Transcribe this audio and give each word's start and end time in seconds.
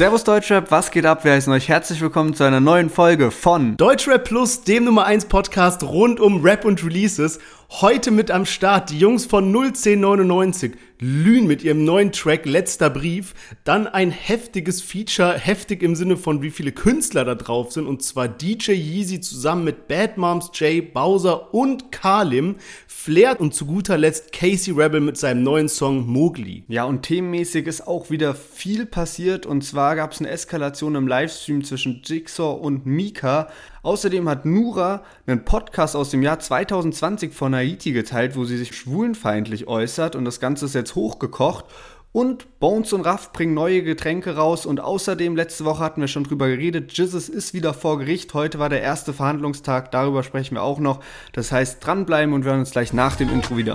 Servus 0.00 0.24
Deutschrap, 0.24 0.70
was 0.70 0.90
geht 0.90 1.04
ab? 1.04 1.24
Wir 1.24 1.32
heißen 1.32 1.52
euch 1.52 1.68
herzlich 1.68 2.00
willkommen 2.00 2.32
zu 2.32 2.42
einer 2.42 2.58
neuen 2.58 2.88
Folge 2.88 3.30
von 3.30 3.76
Deutschrap 3.76 4.24
Plus, 4.24 4.62
dem 4.62 4.84
Nummer 4.84 5.04
1 5.04 5.26
Podcast 5.26 5.82
rund 5.82 6.20
um 6.20 6.42
Rap 6.42 6.64
und 6.64 6.82
Releases. 6.82 7.38
Heute 7.74 8.10
mit 8.10 8.32
am 8.32 8.46
Start 8.46 8.90
die 8.90 8.98
Jungs 8.98 9.26
von 9.26 9.54
01099. 9.54 10.72
Lün 10.98 11.46
mit 11.46 11.62
ihrem 11.62 11.84
neuen 11.84 12.10
Track 12.10 12.44
Letzter 12.44 12.90
Brief. 12.90 13.32
Dann 13.62 13.86
ein 13.86 14.10
heftiges 14.10 14.82
Feature, 14.82 15.38
heftig 15.38 15.82
im 15.84 15.94
Sinne 15.94 16.16
von 16.16 16.42
wie 16.42 16.50
viele 16.50 16.72
Künstler 16.72 17.24
da 17.24 17.36
drauf 17.36 17.70
sind. 17.70 17.86
Und 17.86 18.02
zwar 18.02 18.26
DJ 18.26 18.72
Yeezy 18.72 19.20
zusammen 19.20 19.64
mit 19.64 19.86
Bad 19.86 20.18
Moms 20.18 20.50
Jay, 20.52 20.82
Bowser 20.82 21.54
und 21.54 21.92
Kalim. 21.92 22.56
Flair 22.88 23.40
und 23.40 23.54
zu 23.54 23.66
guter 23.66 23.96
Letzt 23.96 24.32
Casey 24.32 24.74
Rebel 24.74 25.00
mit 25.00 25.16
seinem 25.16 25.44
neuen 25.44 25.68
Song 25.68 26.06
Mowgli. 26.06 26.64
Ja, 26.68 26.84
und 26.84 27.02
themenmäßig 27.02 27.68
ist 27.68 27.86
auch 27.86 28.10
wieder 28.10 28.34
viel 28.34 28.84
passiert. 28.84 29.46
Und 29.46 29.62
zwar 29.62 29.94
gab 29.94 30.12
es 30.12 30.18
eine 30.18 30.28
Eskalation 30.28 30.96
im 30.96 31.06
Livestream 31.06 31.62
zwischen 31.62 32.02
Jigsaw 32.04 32.60
und 32.60 32.84
Mika. 32.84 33.48
Außerdem 33.82 34.28
hat 34.28 34.44
Nura 34.44 35.02
einen 35.26 35.44
Podcast 35.44 35.96
aus 35.96 36.10
dem 36.10 36.22
Jahr 36.22 36.38
2020 36.38 37.32
von 37.32 37.54
Haiti 37.54 37.92
geteilt, 37.92 38.36
wo 38.36 38.44
sie 38.44 38.58
sich 38.58 38.76
schwulenfeindlich 38.76 39.68
äußert 39.68 40.16
und 40.16 40.24
das 40.24 40.40
Ganze 40.40 40.66
ist 40.66 40.74
jetzt 40.74 40.94
hochgekocht. 40.94 41.64
Und 42.12 42.58
Bones 42.58 42.92
und 42.92 43.02
Raff 43.02 43.32
bringen 43.32 43.54
neue 43.54 43.84
Getränke 43.84 44.34
raus 44.34 44.66
und 44.66 44.80
außerdem, 44.80 45.36
letzte 45.36 45.64
Woche 45.64 45.84
hatten 45.84 46.00
wir 46.00 46.08
schon 46.08 46.24
drüber 46.24 46.48
geredet, 46.48 46.92
Jizzes 46.98 47.28
ist 47.28 47.54
wieder 47.54 47.72
vor 47.72 47.98
Gericht. 47.98 48.34
Heute 48.34 48.58
war 48.58 48.68
der 48.68 48.82
erste 48.82 49.12
Verhandlungstag, 49.12 49.92
darüber 49.92 50.24
sprechen 50.24 50.56
wir 50.56 50.62
auch 50.62 50.80
noch. 50.80 51.00
Das 51.32 51.52
heißt, 51.52 51.84
dranbleiben 51.86 52.34
und 52.34 52.44
wir 52.44 52.50
hören 52.50 52.60
uns 52.60 52.72
gleich 52.72 52.92
nach 52.92 53.14
dem 53.14 53.30
Intro 53.30 53.56
wieder. 53.56 53.74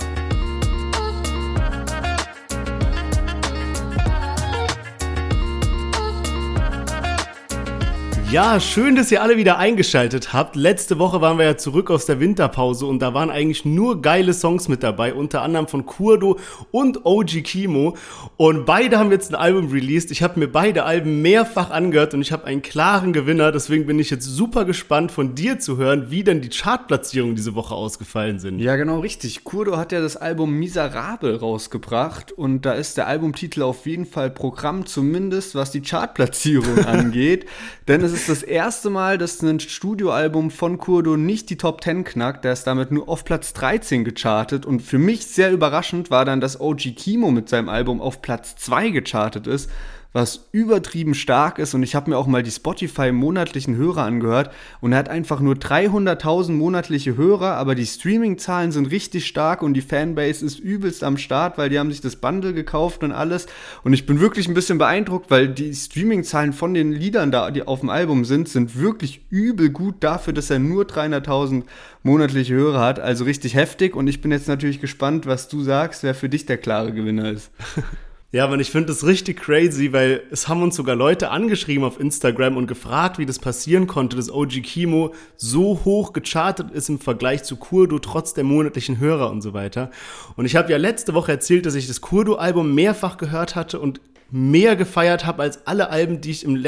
Ja, 8.32 8.60
schön, 8.60 8.96
dass 8.96 9.12
ihr 9.12 9.22
alle 9.22 9.38
wieder 9.38 9.60
eingeschaltet 9.60 10.34
habt. 10.34 10.56
Letzte 10.56 10.98
Woche 10.98 11.22
waren 11.22 11.38
wir 11.38 11.46
ja 11.46 11.58
zurück 11.58 11.92
aus 11.92 12.08
der 12.08 12.20
Winterpause 12.20 12.88
und 12.88 13.00
da 13.00 13.14
waren 13.14 13.30
eigentlich 13.30 13.66
nur 13.66 14.02
geile 14.02 14.34
Songs 14.34 14.68
mit 14.68 14.82
dabei, 14.82 15.14
unter 15.14 15.44
anderem 15.44 15.68
von 15.68 15.86
Kurdo 15.86 16.40
und 16.72 17.06
OG 17.06 17.44
Kimo. 17.44 17.96
Und 18.36 18.66
beide 18.66 18.98
haben 18.98 19.12
jetzt 19.12 19.30
ein 19.30 19.36
Album 19.36 19.72
released. 19.72 20.10
Ich 20.10 20.24
habe 20.24 20.40
mir 20.40 20.48
beide 20.48 20.86
Alben 20.86 21.22
mehrfach 21.22 21.70
angehört 21.70 22.16
und 22.16 22.22
ich 22.22 22.32
habe 22.32 22.46
einen 22.46 22.64
klaren 22.64 23.14
Gewinner. 23.14 23.52
Deswegen 23.52 23.86
bin 23.86 24.00
ich 24.00 24.10
jetzt 24.10 24.26
super 24.26 24.66
gespannt 24.66 25.12
von 25.12 25.36
dir 25.36 25.60
zu 25.60 25.78
hören, 25.78 26.10
wie 26.10 26.24
denn 26.24 26.42
die 26.42 26.50
Chartplatzierungen 26.50 27.36
diese 27.36 27.54
Woche 27.54 27.76
ausgefallen 27.76 28.40
sind. 28.40 28.60
Ja, 28.60 28.76
genau 28.76 29.02
richtig. 29.02 29.44
Kurdo 29.44 29.78
hat 29.78 29.92
ja 29.92 30.02
das 30.02 30.18
Album 30.18 30.52
Miserabel 30.52 31.36
rausgebracht 31.36 32.32
und 32.32 32.64
da 32.64 32.74
ist 32.74 32.98
der 32.98 33.06
Albumtitel 33.06 33.62
auf 33.62 33.86
jeden 33.86 34.08
Fall 34.08 34.32
Programm, 34.32 34.88
zumindest 34.88 35.54
was 35.54 35.70
die 35.70 35.82
Chartplatzierung 35.82 36.80
angeht. 36.86 37.46
Denn 37.88 38.02
es 38.02 38.15
ist 38.16 38.30
ist 38.30 38.30
das 38.30 38.44
erste 38.44 38.90
Mal, 38.90 39.18
dass 39.18 39.42
ein 39.42 39.60
Studioalbum 39.60 40.50
von 40.50 40.78
Kurdo 40.78 41.18
nicht 41.18 41.50
die 41.50 41.58
Top 41.58 41.84
10 41.84 42.06
knackt. 42.06 42.46
Der 42.46 42.54
ist 42.54 42.64
damit 42.64 42.90
nur 42.90 43.10
auf 43.10 43.26
Platz 43.26 43.52
13 43.52 44.06
gechartet. 44.06 44.66
Und 44.66 44.80
für 44.80 44.98
mich 44.98 45.28
sehr 45.28 45.52
überraschend 45.52 46.12
war 46.12 46.24
dann, 46.24 46.40
dass 46.40 46.62
OG 46.62 46.96
Kimo 46.96 47.32
mit 47.32 47.50
seinem 47.50 47.68
Album 47.68 48.00
auf 48.00 48.22
Platz 48.22 48.56
2 48.56 48.92
gechartet 48.92 49.48
ist 49.48 49.70
was 50.16 50.48
übertrieben 50.54 51.14
stark 51.14 51.60
ist. 51.60 51.74
Und 51.74 51.84
ich 51.84 51.94
habe 51.94 52.10
mir 52.10 52.18
auch 52.18 52.26
mal 52.26 52.42
die 52.42 52.50
Spotify 52.50 53.12
monatlichen 53.12 53.76
Hörer 53.76 54.04
angehört 54.04 54.50
und 54.80 54.94
er 54.94 55.00
hat 55.00 55.10
einfach 55.10 55.42
nur 55.42 55.56
300.000 55.56 56.54
monatliche 56.54 57.18
Hörer, 57.18 57.56
aber 57.56 57.76
die 57.76 57.86
Streaming-Zahlen 57.86 58.72
sind 58.72 58.92
richtig 58.92 59.28
stark 59.28 59.62
und 59.62 59.74
die 59.74 59.82
Fanbase 59.82 60.46
ist 60.46 60.58
übelst 60.58 61.04
am 61.04 61.18
Start, 61.18 61.58
weil 61.58 61.68
die 61.68 61.78
haben 61.78 61.92
sich 61.92 62.00
das 62.00 62.16
Bundle 62.16 62.54
gekauft 62.54 63.04
und 63.04 63.12
alles. 63.12 63.48
Und 63.84 63.92
ich 63.92 64.06
bin 64.06 64.22
wirklich 64.22 64.48
ein 64.48 64.54
bisschen 64.54 64.78
beeindruckt, 64.78 65.30
weil 65.30 65.50
die 65.50 65.74
Streaming-Zahlen 65.74 66.54
von 66.54 66.74
den 66.74 66.94
Liedern 66.94 67.30
da, 67.30 67.52
die 67.52 67.68
auf 67.68 67.82
dem 67.82 67.90
Album 67.90 68.24
sind, 68.24 68.48
sind 68.48 68.80
wirklich 68.80 69.26
übel 69.30 69.70
gut 69.70 69.96
dafür, 70.00 70.32
dass 70.32 70.50
er 70.50 70.60
nur 70.60 70.86
300.000 70.86 71.64
monatliche 72.04 72.54
Hörer 72.54 72.80
hat. 72.80 73.02
Also 73.02 73.26
richtig 73.26 73.56
heftig. 73.56 73.98
Und 73.98 74.08
ich 74.08 74.22
bin 74.22 74.32
jetzt 74.32 74.48
natürlich 74.48 74.80
gespannt, 74.80 75.26
was 75.26 75.50
du 75.50 75.62
sagst, 75.62 76.04
wer 76.04 76.16
für 76.16 76.30
dich 76.30 76.46
der 76.46 76.58
klare 76.58 76.94
Gewinner 76.94 77.30
ist. 77.32 77.52
Ja, 78.36 78.44
aber 78.44 78.60
ich 78.60 78.70
finde 78.70 78.88
das 78.88 79.06
richtig 79.06 79.40
crazy, 79.40 79.94
weil 79.94 80.24
es 80.30 80.50
haben 80.50 80.62
uns 80.62 80.76
sogar 80.76 80.98
Leute 80.98 81.32
angeschrieben 81.32 81.86
auf 81.86 82.02
Instagram 82.02 82.58
und 82.58 82.68
gefragt, 82.68 83.18
wie 83.18 83.26
das 83.26 83.40
passieren 83.40 83.88
konnte, 83.88 84.18
dass 84.18 84.30
OG 84.30 84.62
Kimo 84.62 85.14
so 85.38 85.80
hoch 85.86 86.12
gechartet 86.12 86.70
ist 86.72 86.90
im 86.90 87.00
Vergleich 87.00 87.44
zu 87.44 87.56
Kurdo 87.56 87.98
trotz 87.98 88.34
der 88.34 88.44
monatlichen 88.44 89.00
Hörer 89.00 89.32
und 89.32 89.42
so 89.42 89.54
weiter. 89.54 89.90
Und 90.36 90.44
ich 90.44 90.58
habe 90.58 90.70
ja 90.70 90.78
letzte 90.78 91.14
Woche 91.14 91.32
erzählt, 91.32 91.66
dass 91.66 91.76
ich 91.76 91.88
das 91.88 92.02
Kurdo-Album 92.02 92.76
mehrfach 92.76 93.16
gehört 93.16 93.56
hatte 93.56 93.80
und 93.80 94.02
mehr 94.30 94.76
gefeiert 94.76 95.26
habe 95.26 95.44
als 95.44 95.66
alle 95.66 95.90
Alben, 95.90 96.20
die 96.20 96.32
ich 96.32 96.44
im 96.44 96.62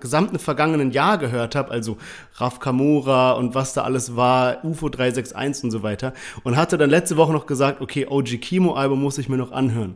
gesamten 0.00 0.40
vergangenen 0.40 0.90
Jahr 0.90 1.18
gehört 1.18 1.54
habe, 1.54 1.70
also 1.70 1.96
Raf 2.38 2.58
Kamora 2.58 3.34
und 3.34 3.54
was 3.54 3.72
da 3.72 3.84
alles 3.84 4.16
war, 4.16 4.64
UFO 4.64 4.88
361 4.88 5.62
und 5.62 5.70
so 5.70 5.84
weiter. 5.84 6.12
Und 6.42 6.56
hatte 6.56 6.76
dann 6.76 6.90
letzte 6.90 7.16
Woche 7.16 7.32
noch 7.32 7.46
gesagt, 7.46 7.80
okay, 7.80 8.04
OG 8.10 8.40
Kimo 8.40 8.74
Album 8.74 9.00
muss 9.00 9.18
ich 9.18 9.28
mir 9.28 9.36
noch 9.36 9.52
anhören. 9.52 9.94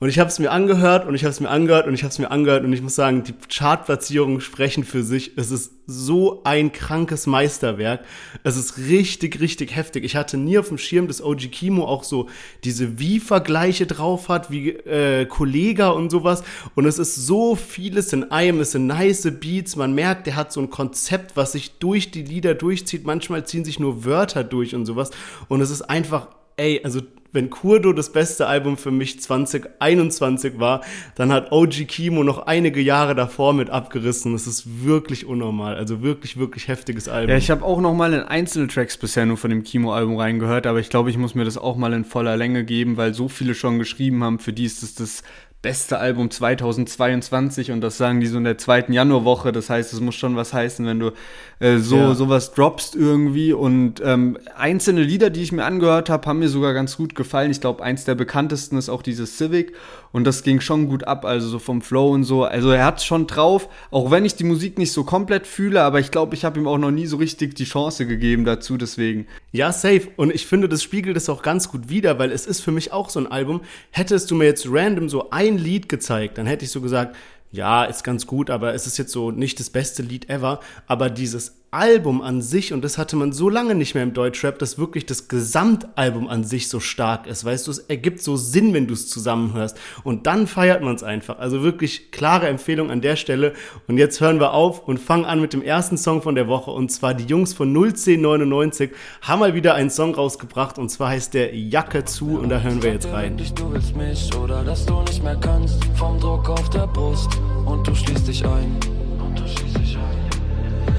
Und 0.00 0.08
ich 0.08 0.20
habe 0.20 0.28
es 0.28 0.38
mir 0.38 0.52
angehört 0.52 1.08
und 1.08 1.16
ich 1.16 1.24
habe 1.24 1.32
es 1.32 1.40
mir 1.40 1.48
angehört 1.48 1.88
und 1.88 1.94
ich 1.94 2.04
habe 2.04 2.12
es 2.12 2.20
mir 2.20 2.30
angehört 2.30 2.62
und 2.62 2.72
ich 2.72 2.82
muss 2.82 2.94
sagen, 2.94 3.24
die 3.24 3.34
Chartplatzierungen 3.52 4.40
sprechen 4.40 4.84
für 4.84 5.02
sich. 5.02 5.36
Es 5.36 5.50
ist 5.50 5.72
so 5.88 6.42
ein 6.44 6.70
krankes 6.70 7.26
Meisterwerk. 7.26 8.04
Es 8.44 8.56
ist 8.56 8.78
richtig, 8.78 9.40
richtig 9.40 9.74
heftig. 9.74 10.04
Ich 10.04 10.14
hatte 10.14 10.36
nie 10.36 10.56
auf 10.56 10.68
dem 10.68 10.78
Schirm, 10.78 11.08
dass 11.08 11.20
OG 11.20 11.50
Kimo 11.50 11.84
auch 11.84 12.04
so 12.04 12.28
diese 12.62 13.00
Wie-Vergleiche 13.00 13.86
drauf 13.86 14.28
hat, 14.28 14.52
wie 14.52 14.68
äh, 14.70 15.26
Kollega 15.26 15.88
und 15.88 16.10
sowas. 16.10 16.44
Und 16.76 16.86
es 16.86 17.00
ist 17.00 17.16
so 17.16 17.56
vieles 17.56 18.12
in 18.12 18.30
einem. 18.30 18.60
Es 18.60 18.72
sind 18.72 18.86
nice 18.86 19.28
Beats. 19.40 19.74
Man 19.74 19.96
merkt, 19.96 20.28
der 20.28 20.36
hat 20.36 20.52
so 20.52 20.60
ein 20.60 20.70
Konzept, 20.70 21.36
was 21.36 21.52
sich 21.52 21.78
durch 21.78 22.12
die 22.12 22.22
Lieder 22.22 22.54
durchzieht. 22.54 23.04
Manchmal 23.04 23.46
ziehen 23.46 23.64
sich 23.64 23.80
nur 23.80 24.04
Wörter 24.04 24.44
durch 24.44 24.76
und 24.76 24.86
sowas. 24.86 25.10
Und 25.48 25.60
es 25.60 25.70
ist 25.70 25.82
einfach, 25.82 26.28
ey, 26.56 26.82
also 26.84 27.00
wenn 27.32 27.50
Kurdo 27.50 27.92
das 27.92 28.10
beste 28.12 28.46
Album 28.46 28.76
für 28.76 28.90
mich 28.90 29.20
2021 29.20 30.58
war, 30.58 30.82
dann 31.14 31.32
hat 31.32 31.52
OG 31.52 31.86
Kimo 31.86 32.24
noch 32.24 32.46
einige 32.46 32.80
Jahre 32.80 33.14
davor 33.14 33.52
mit 33.52 33.70
abgerissen. 33.70 34.32
Das 34.32 34.46
ist 34.46 34.84
wirklich 34.84 35.26
unnormal. 35.26 35.76
Also 35.76 36.02
wirklich, 36.02 36.38
wirklich 36.38 36.68
heftiges 36.68 37.08
Album. 37.08 37.30
Ja, 37.30 37.36
ich 37.36 37.50
habe 37.50 37.64
auch 37.64 37.80
noch 37.80 37.94
mal 37.94 38.14
in 38.14 38.20
einzelne 38.20 38.68
Tracks 38.68 38.96
bisher 38.96 39.26
nur 39.26 39.36
von 39.36 39.50
dem 39.50 39.62
Kimo-Album 39.62 40.16
reingehört, 40.16 40.66
aber 40.66 40.80
ich 40.80 40.88
glaube, 40.88 41.10
ich 41.10 41.18
muss 41.18 41.34
mir 41.34 41.44
das 41.44 41.58
auch 41.58 41.76
mal 41.76 41.92
in 41.92 42.04
voller 42.04 42.36
Länge 42.36 42.64
geben, 42.64 42.96
weil 42.96 43.12
so 43.12 43.28
viele 43.28 43.54
schon 43.54 43.78
geschrieben 43.78 44.24
haben, 44.24 44.38
für 44.38 44.52
die 44.52 44.64
ist 44.64 44.82
es 44.82 44.94
das 44.94 45.22
beste 45.60 45.98
Album 45.98 46.30
2022 46.30 47.72
und 47.72 47.80
das 47.80 47.98
sagen 47.98 48.20
die 48.20 48.28
so 48.28 48.38
in 48.38 48.44
der 48.44 48.58
zweiten 48.58 48.92
Januarwoche. 48.92 49.50
Das 49.50 49.68
heißt, 49.68 49.92
es 49.92 50.00
muss 50.00 50.14
schon 50.14 50.36
was 50.36 50.52
heißen, 50.52 50.86
wenn 50.86 51.00
du 51.00 51.10
äh, 51.58 51.78
so 51.78 51.96
ja. 51.96 52.14
sowas 52.14 52.54
droppst 52.54 52.94
irgendwie. 52.94 53.52
Und 53.52 54.00
ähm, 54.04 54.38
einzelne 54.56 55.02
Lieder, 55.02 55.30
die 55.30 55.42
ich 55.42 55.50
mir 55.50 55.64
angehört 55.64 56.10
habe, 56.10 56.28
haben 56.28 56.38
mir 56.38 56.48
sogar 56.48 56.74
ganz 56.74 56.96
gut 56.96 57.16
gefallen. 57.16 57.50
Ich 57.50 57.60
glaube, 57.60 57.82
eins 57.82 58.04
der 58.04 58.14
bekanntesten 58.14 58.78
ist 58.78 58.88
auch 58.88 59.02
dieses 59.02 59.36
Civic 59.36 59.74
und 60.12 60.24
das 60.24 60.42
ging 60.42 60.60
schon 60.60 60.88
gut 60.88 61.04
ab, 61.04 61.24
also 61.24 61.48
so 61.48 61.58
vom 61.58 61.82
Flow 61.82 62.10
und 62.10 62.24
so. 62.24 62.44
Also 62.44 62.70
er 62.70 62.84
hat 62.84 63.02
schon 63.02 63.26
drauf, 63.26 63.68
auch 63.90 64.10
wenn 64.10 64.24
ich 64.24 64.34
die 64.34 64.44
Musik 64.44 64.78
nicht 64.78 64.92
so 64.92 65.04
komplett 65.04 65.46
fühle, 65.46 65.82
aber 65.82 66.00
ich 66.00 66.10
glaube, 66.10 66.34
ich 66.34 66.44
habe 66.44 66.58
ihm 66.58 66.66
auch 66.66 66.78
noch 66.78 66.90
nie 66.90 67.06
so 67.06 67.16
richtig 67.16 67.54
die 67.54 67.64
Chance 67.64 68.06
gegeben 68.06 68.44
dazu, 68.44 68.76
deswegen. 68.76 69.26
Ja, 69.52 69.72
safe. 69.72 70.08
Und 70.16 70.34
ich 70.34 70.46
finde, 70.46 70.68
das 70.68 70.82
spiegelt 70.82 71.16
es 71.16 71.28
auch 71.28 71.42
ganz 71.42 71.70
gut 71.70 71.88
wider, 71.88 72.18
weil 72.18 72.32
es 72.32 72.46
ist 72.46 72.60
für 72.60 72.72
mich 72.72 72.92
auch 72.92 73.10
so 73.10 73.20
ein 73.20 73.26
Album. 73.26 73.60
Hättest 73.90 74.30
du 74.30 74.34
mir 74.34 74.44
jetzt 74.44 74.66
random 74.68 75.08
so 75.08 75.30
ein 75.30 75.58
Lied 75.58 75.88
gezeigt, 75.88 76.38
dann 76.38 76.46
hätte 76.46 76.64
ich 76.64 76.70
so 76.70 76.80
gesagt, 76.80 77.16
ja, 77.50 77.84
ist 77.84 78.04
ganz 78.04 78.26
gut, 78.26 78.50
aber 78.50 78.74
es 78.74 78.86
ist 78.86 78.98
jetzt 78.98 79.12
so 79.12 79.30
nicht 79.30 79.58
das 79.58 79.70
beste 79.70 80.02
Lied 80.02 80.28
ever. 80.28 80.60
Aber 80.86 81.08
dieses 81.08 81.54
Album 81.70 82.22
an 82.22 82.40
sich, 82.40 82.72
und 82.72 82.82
das 82.82 82.96
hatte 82.96 83.14
man 83.14 83.32
so 83.32 83.50
lange 83.50 83.74
nicht 83.74 83.94
mehr 83.94 84.02
im 84.02 84.14
Deutschrap, 84.14 84.58
dass 84.58 84.78
wirklich 84.78 85.04
das 85.04 85.28
Gesamtalbum 85.28 86.26
an 86.26 86.42
sich 86.42 86.68
so 86.68 86.80
stark 86.80 87.26
ist. 87.26 87.44
Weißt 87.44 87.66
du, 87.66 87.70
es 87.70 87.78
ergibt 87.78 88.22
so 88.22 88.36
Sinn, 88.36 88.72
wenn 88.72 88.86
du 88.86 88.94
es 88.94 89.08
zusammenhörst. 89.08 89.78
Und 90.02 90.26
dann 90.26 90.46
feiert 90.46 90.82
man 90.82 90.94
es 90.94 91.02
einfach. 91.02 91.38
Also 91.38 91.62
wirklich 91.62 92.10
klare 92.10 92.48
Empfehlung 92.48 92.90
an 92.90 93.02
der 93.02 93.16
Stelle. 93.16 93.52
Und 93.86 93.98
jetzt 93.98 94.20
hören 94.22 94.40
wir 94.40 94.54
auf 94.54 94.88
und 94.88 94.98
fangen 94.98 95.26
an 95.26 95.42
mit 95.42 95.52
dem 95.52 95.60
ersten 95.60 95.98
Song 95.98 96.22
von 96.22 96.34
der 96.34 96.48
Woche. 96.48 96.70
Und 96.70 96.90
zwar 96.90 97.12
die 97.12 97.26
Jungs 97.26 97.52
von 97.52 97.68
01099 97.68 98.90
haben 99.20 99.40
mal 99.40 99.52
wieder 99.52 99.74
einen 99.74 99.90
Song 99.90 100.14
rausgebracht. 100.14 100.78
Und 100.78 100.88
zwar 100.88 101.10
heißt 101.10 101.34
der 101.34 101.54
Jacke 101.54 102.06
zu. 102.06 102.38
Und 102.38 102.48
da 102.48 102.60
hören 102.60 102.82
wir 102.82 102.94
jetzt 102.94 103.08
rein. 103.08 103.36
Du 103.36 103.72
willst 103.72 103.94
mich 103.94 104.34
oder 104.34 104.64
dass 104.64 104.86
du 104.86 105.02
nicht 105.02 105.22
mehr 105.22 105.36
kannst. 105.36 105.84
Vom 105.96 106.18
Druck 106.18 106.48
auf 106.48 106.70
der 106.70 106.86
Brust. 106.86 107.28
Und 107.66 107.86
du 107.86 107.94
schließt 107.94 108.26
dich 108.26 108.42
ein. 108.46 108.74
Und 109.20 109.38
du 109.38 109.46
schließt 109.46 109.76
dich 109.76 109.82
ein. 109.82 109.87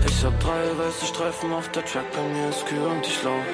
Ich 0.07 0.23
hab 0.23 0.39
drei 0.39 0.63
weiße 0.77 1.05
Streifen 1.05 1.51
auf 1.53 1.69
der 1.69 1.85
Track, 1.85 2.05
bei 2.11 2.23
mir 2.33 2.49
ist 2.49 2.65
kühl 2.65 2.79
und 2.79 3.05
ich 3.05 3.23
lauf. 3.23 3.45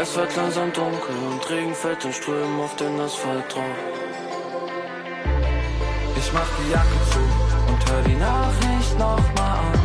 Es 0.00 0.16
wird 0.16 0.36
langsam 0.36 0.72
dunkel 0.72 1.16
und 1.30 1.50
Regen 1.50 1.74
fällt 1.74 2.04
in 2.04 2.12
Strömen 2.12 2.60
auf 2.60 2.76
den 2.76 3.00
Asphalt 3.00 3.44
drauf. 3.52 3.64
Ich 6.16 6.32
mach 6.32 6.48
die 6.58 6.72
Jacke 6.72 6.98
zu 7.10 7.18
und 7.72 7.90
hör 7.90 8.02
die 8.02 8.16
Nachricht 8.16 8.98
nochmal 8.98 9.58
an. 9.58 9.78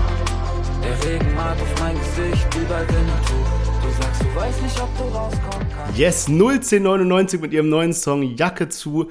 Der 0.84 1.12
Regen 1.12 1.36
malt 1.36 1.62
auf 1.62 1.80
mein 1.80 1.98
Gesicht 1.98 2.48
wie 2.60 2.66
bei 2.66 2.81
Winnetou. 2.88 3.44
Du 3.81 3.90
sagst, 4.01 4.22
du 4.22 4.36
weißt 4.36 4.62
nicht, 4.62 4.81
ob 4.81 4.98
du 4.98 5.04
rauskommen 5.04 5.68
kannst. 5.75 5.98
Yes, 5.98 6.28
01099 6.28 7.40
mit 7.42 7.54
ihrem 7.54 7.69
neuen 7.69 7.94
Song 7.94 8.24
Jacke 8.24 8.69
zu. 8.69 9.10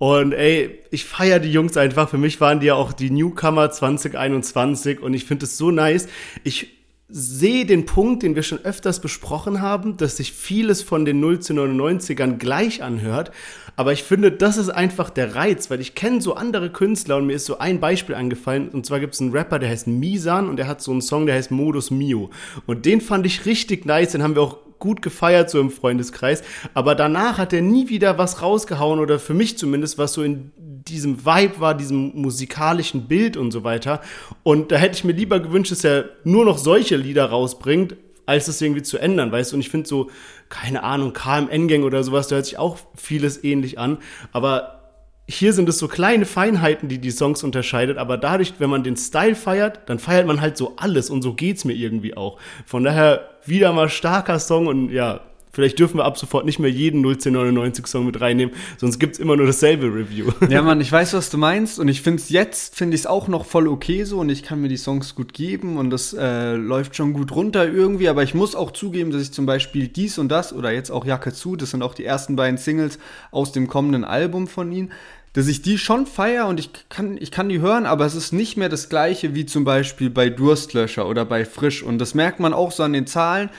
Und 0.00 0.32
ey, 0.32 0.78
ich 0.90 1.04
feiere 1.04 1.40
die 1.40 1.52
Jungs 1.52 1.76
einfach. 1.76 2.08
Für 2.08 2.16
mich 2.16 2.40
waren 2.40 2.60
die 2.60 2.68
ja 2.68 2.74
auch 2.74 2.94
die 2.94 3.10
Newcomer 3.10 3.70
2021 3.70 5.02
und 5.02 5.12
ich 5.12 5.26
finde 5.26 5.44
es 5.44 5.58
so 5.58 5.70
nice. 5.70 6.08
Ich 6.42 6.68
sehe 7.10 7.66
den 7.66 7.84
Punkt, 7.84 8.22
den 8.22 8.34
wir 8.34 8.42
schon 8.42 8.64
öfters 8.64 9.02
besprochen 9.02 9.60
haben, 9.60 9.98
dass 9.98 10.16
sich 10.16 10.32
vieles 10.32 10.82
von 10.82 11.04
den 11.04 11.22
1999ern 11.22 12.38
gleich 12.38 12.82
anhört. 12.82 13.30
Aber 13.76 13.92
ich 13.92 14.02
finde, 14.02 14.32
das 14.32 14.56
ist 14.56 14.70
einfach 14.70 15.10
der 15.10 15.34
Reiz, 15.34 15.68
weil 15.68 15.82
ich 15.82 15.94
kenne 15.94 16.22
so 16.22 16.32
andere 16.32 16.70
Künstler 16.70 17.18
und 17.18 17.26
mir 17.26 17.34
ist 17.34 17.44
so 17.44 17.58
ein 17.58 17.78
Beispiel 17.78 18.14
angefallen. 18.14 18.70
Und 18.70 18.86
zwar 18.86 19.00
gibt 19.00 19.12
es 19.12 19.20
einen 19.20 19.32
Rapper, 19.32 19.58
der 19.58 19.68
heißt 19.68 19.86
Misan 19.86 20.48
und 20.48 20.56
der 20.56 20.66
hat 20.66 20.80
so 20.80 20.92
einen 20.92 21.02
Song, 21.02 21.26
der 21.26 21.34
heißt 21.34 21.50
Modus 21.50 21.90
Mio. 21.90 22.30
Und 22.64 22.86
den 22.86 23.02
fand 23.02 23.26
ich 23.26 23.44
richtig 23.44 23.84
nice, 23.84 24.12
den 24.12 24.22
haben 24.22 24.34
wir 24.34 24.40
auch 24.40 24.56
gut 24.80 25.02
gefeiert 25.02 25.48
so 25.48 25.60
im 25.60 25.70
Freundeskreis. 25.70 26.42
Aber 26.74 26.96
danach 26.96 27.38
hat 27.38 27.52
er 27.52 27.62
nie 27.62 27.88
wieder 27.88 28.18
was 28.18 28.42
rausgehauen 28.42 28.98
oder 28.98 29.20
für 29.20 29.34
mich 29.34 29.56
zumindest, 29.56 29.98
was 29.98 30.14
so 30.14 30.22
in 30.22 30.50
diesem 30.56 31.24
Vibe 31.24 31.60
war, 31.60 31.74
diesem 31.74 32.12
musikalischen 32.20 33.06
Bild 33.06 33.36
und 33.36 33.52
so 33.52 33.62
weiter. 33.62 34.00
Und 34.42 34.72
da 34.72 34.76
hätte 34.76 34.96
ich 34.96 35.04
mir 35.04 35.12
lieber 35.12 35.38
gewünscht, 35.38 35.70
dass 35.70 35.84
er 35.84 36.06
nur 36.24 36.44
noch 36.44 36.58
solche 36.58 36.96
Lieder 36.96 37.26
rausbringt, 37.26 37.96
als 38.26 38.48
es 38.48 38.60
irgendwie 38.60 38.82
zu 38.82 38.98
ändern, 38.98 39.32
weißt 39.32 39.52
du? 39.52 39.56
Und 39.56 39.60
ich 39.60 39.70
finde 39.70 39.88
so, 39.88 40.10
keine 40.48 40.82
Ahnung, 40.82 41.12
KMN-Gang 41.12 41.84
oder 41.84 42.02
sowas, 42.02 42.28
da 42.28 42.36
hört 42.36 42.46
sich 42.46 42.58
auch 42.58 42.78
vieles 42.96 43.42
ähnlich 43.42 43.78
an. 43.78 43.98
Aber 44.32 44.80
hier 45.28 45.52
sind 45.52 45.68
es 45.68 45.78
so 45.78 45.88
kleine 45.88 46.26
Feinheiten, 46.26 46.88
die 46.88 46.98
die 46.98 47.10
Songs 47.10 47.42
unterscheidet, 47.44 47.98
aber 47.98 48.16
dadurch, 48.18 48.54
wenn 48.58 48.70
man 48.70 48.82
den 48.82 48.96
Style 48.96 49.36
feiert, 49.36 49.80
dann 49.86 49.98
feiert 49.98 50.26
man 50.26 50.40
halt 50.40 50.56
so 50.56 50.74
alles 50.76 51.08
und 51.10 51.22
so 51.22 51.34
geht's 51.34 51.64
mir 51.64 51.74
irgendwie 51.74 52.16
auch. 52.16 52.38
Von 52.66 52.84
daher 52.84 53.29
wieder 53.44 53.72
mal 53.72 53.88
starker 53.88 54.38
Song 54.38 54.66
und 54.66 54.90
ja, 54.90 55.20
vielleicht 55.52 55.78
dürfen 55.78 55.98
wir 55.98 56.04
ab 56.04 56.18
sofort 56.18 56.44
nicht 56.44 56.58
mehr 56.58 56.70
jeden 56.70 57.04
01099 57.04 57.86
Song 57.86 58.06
mit 58.06 58.20
reinnehmen, 58.20 58.54
sonst 58.78 58.98
gibt's 58.98 59.18
immer 59.18 59.36
nur 59.36 59.46
dasselbe 59.46 59.86
Review. 59.86 60.30
Ja, 60.48 60.62
Mann, 60.62 60.80
ich 60.80 60.90
weiß, 60.90 61.14
was 61.14 61.30
du 61.30 61.38
meinst 61.38 61.78
und 61.78 61.88
ich 61.88 62.02
finde 62.02 62.22
es 62.22 62.30
jetzt, 62.30 62.76
finde 62.76 62.94
ich 62.94 63.02
es 63.02 63.06
auch 63.06 63.28
noch 63.28 63.44
voll 63.44 63.68
okay 63.68 64.04
so 64.04 64.18
und 64.18 64.28
ich 64.28 64.42
kann 64.42 64.60
mir 64.60 64.68
die 64.68 64.76
Songs 64.76 65.14
gut 65.14 65.32
geben 65.32 65.76
und 65.76 65.90
das 65.90 66.12
äh, 66.12 66.54
läuft 66.54 66.96
schon 66.96 67.12
gut 67.12 67.32
runter 67.32 67.68
irgendwie, 67.68 68.08
aber 68.08 68.22
ich 68.22 68.34
muss 68.34 68.54
auch 68.54 68.70
zugeben, 68.70 69.10
dass 69.10 69.22
ich 69.22 69.32
zum 69.32 69.46
Beispiel 69.46 69.88
dies 69.88 70.18
und 70.18 70.28
das 70.28 70.52
oder 70.52 70.72
jetzt 70.72 70.90
auch 70.90 71.04
Jacke 71.04 71.32
zu, 71.32 71.56
das 71.56 71.70
sind 71.70 71.82
auch 71.82 71.94
die 71.94 72.04
ersten 72.04 72.36
beiden 72.36 72.58
Singles 72.58 72.98
aus 73.30 73.52
dem 73.52 73.68
kommenden 73.68 74.04
Album 74.04 74.46
von 74.46 74.70
ihnen, 74.72 74.92
dass 75.32 75.46
ich 75.46 75.62
die 75.62 75.78
schon 75.78 76.06
feiere 76.06 76.46
und 76.46 76.58
ich 76.58 76.70
kann, 76.88 77.16
ich 77.16 77.30
kann 77.30 77.48
die 77.48 77.60
hören, 77.60 77.86
aber 77.86 78.04
es 78.04 78.14
ist 78.14 78.32
nicht 78.32 78.56
mehr 78.56 78.68
das 78.68 78.88
gleiche 78.88 79.34
wie 79.34 79.46
zum 79.46 79.64
Beispiel 79.64 80.10
bei 80.10 80.28
Durstlöscher 80.28 81.08
oder 81.08 81.24
bei 81.24 81.44
Frisch. 81.44 81.82
Und 81.82 81.98
das 81.98 82.14
merkt 82.14 82.40
man 82.40 82.52
auch 82.52 82.72
so 82.72 82.82
an 82.82 82.92
den 82.92 83.06
Zahlen. 83.06 83.50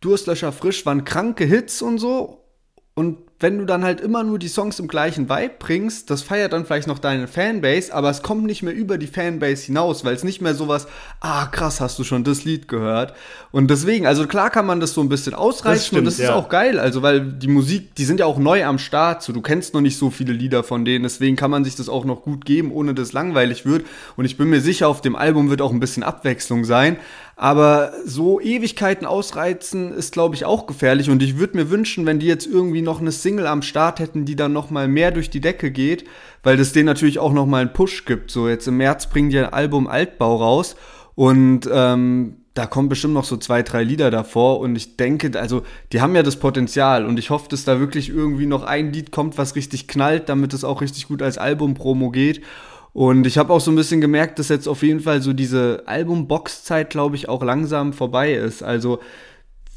Durstlöscher 0.00 0.52
Frisch 0.52 0.84
waren 0.86 1.04
kranke 1.04 1.44
Hits 1.44 1.82
und 1.82 1.98
so. 1.98 2.44
Und 2.94 3.18
wenn 3.40 3.58
du 3.58 3.64
dann 3.64 3.84
halt 3.84 4.00
immer 4.00 4.22
nur 4.22 4.38
die 4.38 4.48
Songs 4.48 4.78
im 4.78 4.86
gleichen 4.86 5.28
Vibe 5.28 5.54
bringst, 5.58 6.10
das 6.10 6.22
feiert 6.22 6.52
dann 6.52 6.66
vielleicht 6.66 6.86
noch 6.86 6.98
deine 6.98 7.26
Fanbase, 7.26 7.92
aber 7.92 8.10
es 8.10 8.22
kommt 8.22 8.44
nicht 8.44 8.62
mehr 8.62 8.74
über 8.74 8.98
die 8.98 9.06
Fanbase 9.06 9.66
hinaus, 9.66 10.04
weil 10.04 10.14
es 10.14 10.24
nicht 10.24 10.40
mehr 10.40 10.54
sowas, 10.54 10.86
ah 11.20 11.46
krass, 11.46 11.80
hast 11.80 11.98
du 11.98 12.04
schon 12.04 12.24
das 12.24 12.44
Lied 12.44 12.68
gehört. 12.68 13.14
Und 13.50 13.70
deswegen, 13.70 14.06
also 14.06 14.26
klar 14.26 14.50
kann 14.50 14.66
man 14.66 14.80
das 14.80 14.94
so 14.94 15.00
ein 15.00 15.08
bisschen 15.08 15.34
ausreichen 15.34 15.76
das 15.76 15.86
stimmt, 15.86 15.98
und 16.00 16.04
das 16.04 16.18
ja. 16.18 16.24
ist 16.24 16.30
auch 16.30 16.48
geil, 16.48 16.78
also 16.78 17.02
weil 17.02 17.20
die 17.20 17.48
Musik, 17.48 17.94
die 17.94 18.04
sind 18.04 18.20
ja 18.20 18.26
auch 18.26 18.38
neu 18.38 18.64
am 18.64 18.78
Start, 18.78 19.22
so 19.22 19.32
du 19.32 19.40
kennst 19.40 19.74
noch 19.74 19.80
nicht 19.80 19.96
so 19.96 20.10
viele 20.10 20.32
Lieder 20.32 20.62
von 20.62 20.84
denen, 20.84 21.02
deswegen 21.02 21.36
kann 21.36 21.50
man 21.50 21.64
sich 21.64 21.76
das 21.76 21.88
auch 21.88 22.04
noch 22.04 22.22
gut 22.22 22.44
geben, 22.44 22.70
ohne 22.70 22.94
dass 22.94 23.08
es 23.08 23.12
langweilig 23.12 23.64
wird. 23.66 23.86
Und 24.16 24.24
ich 24.24 24.36
bin 24.36 24.50
mir 24.50 24.60
sicher, 24.60 24.88
auf 24.88 25.00
dem 25.00 25.16
Album 25.16 25.50
wird 25.50 25.62
auch 25.62 25.72
ein 25.72 25.80
bisschen 25.80 26.02
Abwechslung 26.02 26.64
sein. 26.64 26.96
Aber 27.40 27.94
so 28.04 28.38
Ewigkeiten 28.38 29.06
ausreizen 29.06 29.94
ist, 29.94 30.12
glaube 30.12 30.34
ich, 30.34 30.44
auch 30.44 30.66
gefährlich. 30.66 31.08
Und 31.08 31.22
ich 31.22 31.38
würde 31.38 31.56
mir 31.56 31.70
wünschen, 31.70 32.04
wenn 32.04 32.18
die 32.18 32.26
jetzt 32.26 32.46
irgendwie 32.46 32.82
noch 32.82 33.00
eine 33.00 33.12
Single 33.12 33.29
am 33.38 33.62
Start 33.62 34.00
hätten, 34.00 34.24
die 34.24 34.36
dann 34.36 34.52
noch 34.52 34.70
mal 34.70 34.88
mehr 34.88 35.10
durch 35.10 35.30
die 35.30 35.40
Decke 35.40 35.70
geht, 35.70 36.04
weil 36.42 36.56
das 36.56 36.72
denen 36.72 36.86
natürlich 36.86 37.18
auch 37.18 37.32
noch 37.32 37.46
mal 37.46 37.60
einen 37.60 37.72
Push 37.72 38.04
gibt. 38.04 38.30
So 38.30 38.48
jetzt 38.48 38.66
im 38.66 38.78
März 38.78 39.08
bringen 39.08 39.30
die 39.30 39.38
ein 39.38 39.52
Album 39.52 39.86
Altbau 39.86 40.36
raus 40.36 40.76
und 41.14 41.68
ähm, 41.72 42.36
da 42.54 42.66
kommen 42.66 42.88
bestimmt 42.88 43.14
noch 43.14 43.24
so 43.24 43.36
zwei, 43.36 43.62
drei 43.62 43.84
Lieder 43.84 44.10
davor 44.10 44.58
und 44.60 44.74
ich 44.74 44.96
denke, 44.96 45.38
also 45.38 45.62
die 45.92 46.00
haben 46.00 46.16
ja 46.16 46.22
das 46.22 46.36
Potenzial 46.36 47.06
und 47.06 47.18
ich 47.18 47.30
hoffe, 47.30 47.48
dass 47.48 47.64
da 47.64 47.78
wirklich 47.78 48.08
irgendwie 48.08 48.46
noch 48.46 48.64
ein 48.64 48.92
Lied 48.92 49.12
kommt, 49.12 49.38
was 49.38 49.54
richtig 49.54 49.86
knallt, 49.86 50.28
damit 50.28 50.52
es 50.52 50.64
auch 50.64 50.80
richtig 50.80 51.08
gut 51.08 51.22
als 51.22 51.38
Album-Promo 51.38 52.10
geht. 52.10 52.42
Und 52.92 53.26
ich 53.26 53.38
habe 53.38 53.52
auch 53.52 53.60
so 53.60 53.70
ein 53.70 53.76
bisschen 53.76 54.00
gemerkt, 54.00 54.38
dass 54.40 54.48
jetzt 54.48 54.66
auf 54.66 54.82
jeden 54.82 55.00
Fall 55.00 55.22
so 55.22 55.32
diese 55.32 55.84
Album-Box-Zeit, 55.86 56.90
glaube 56.90 57.14
ich, 57.14 57.28
auch 57.28 57.42
langsam 57.44 57.92
vorbei 57.92 58.34
ist. 58.34 58.64
Also 58.64 58.98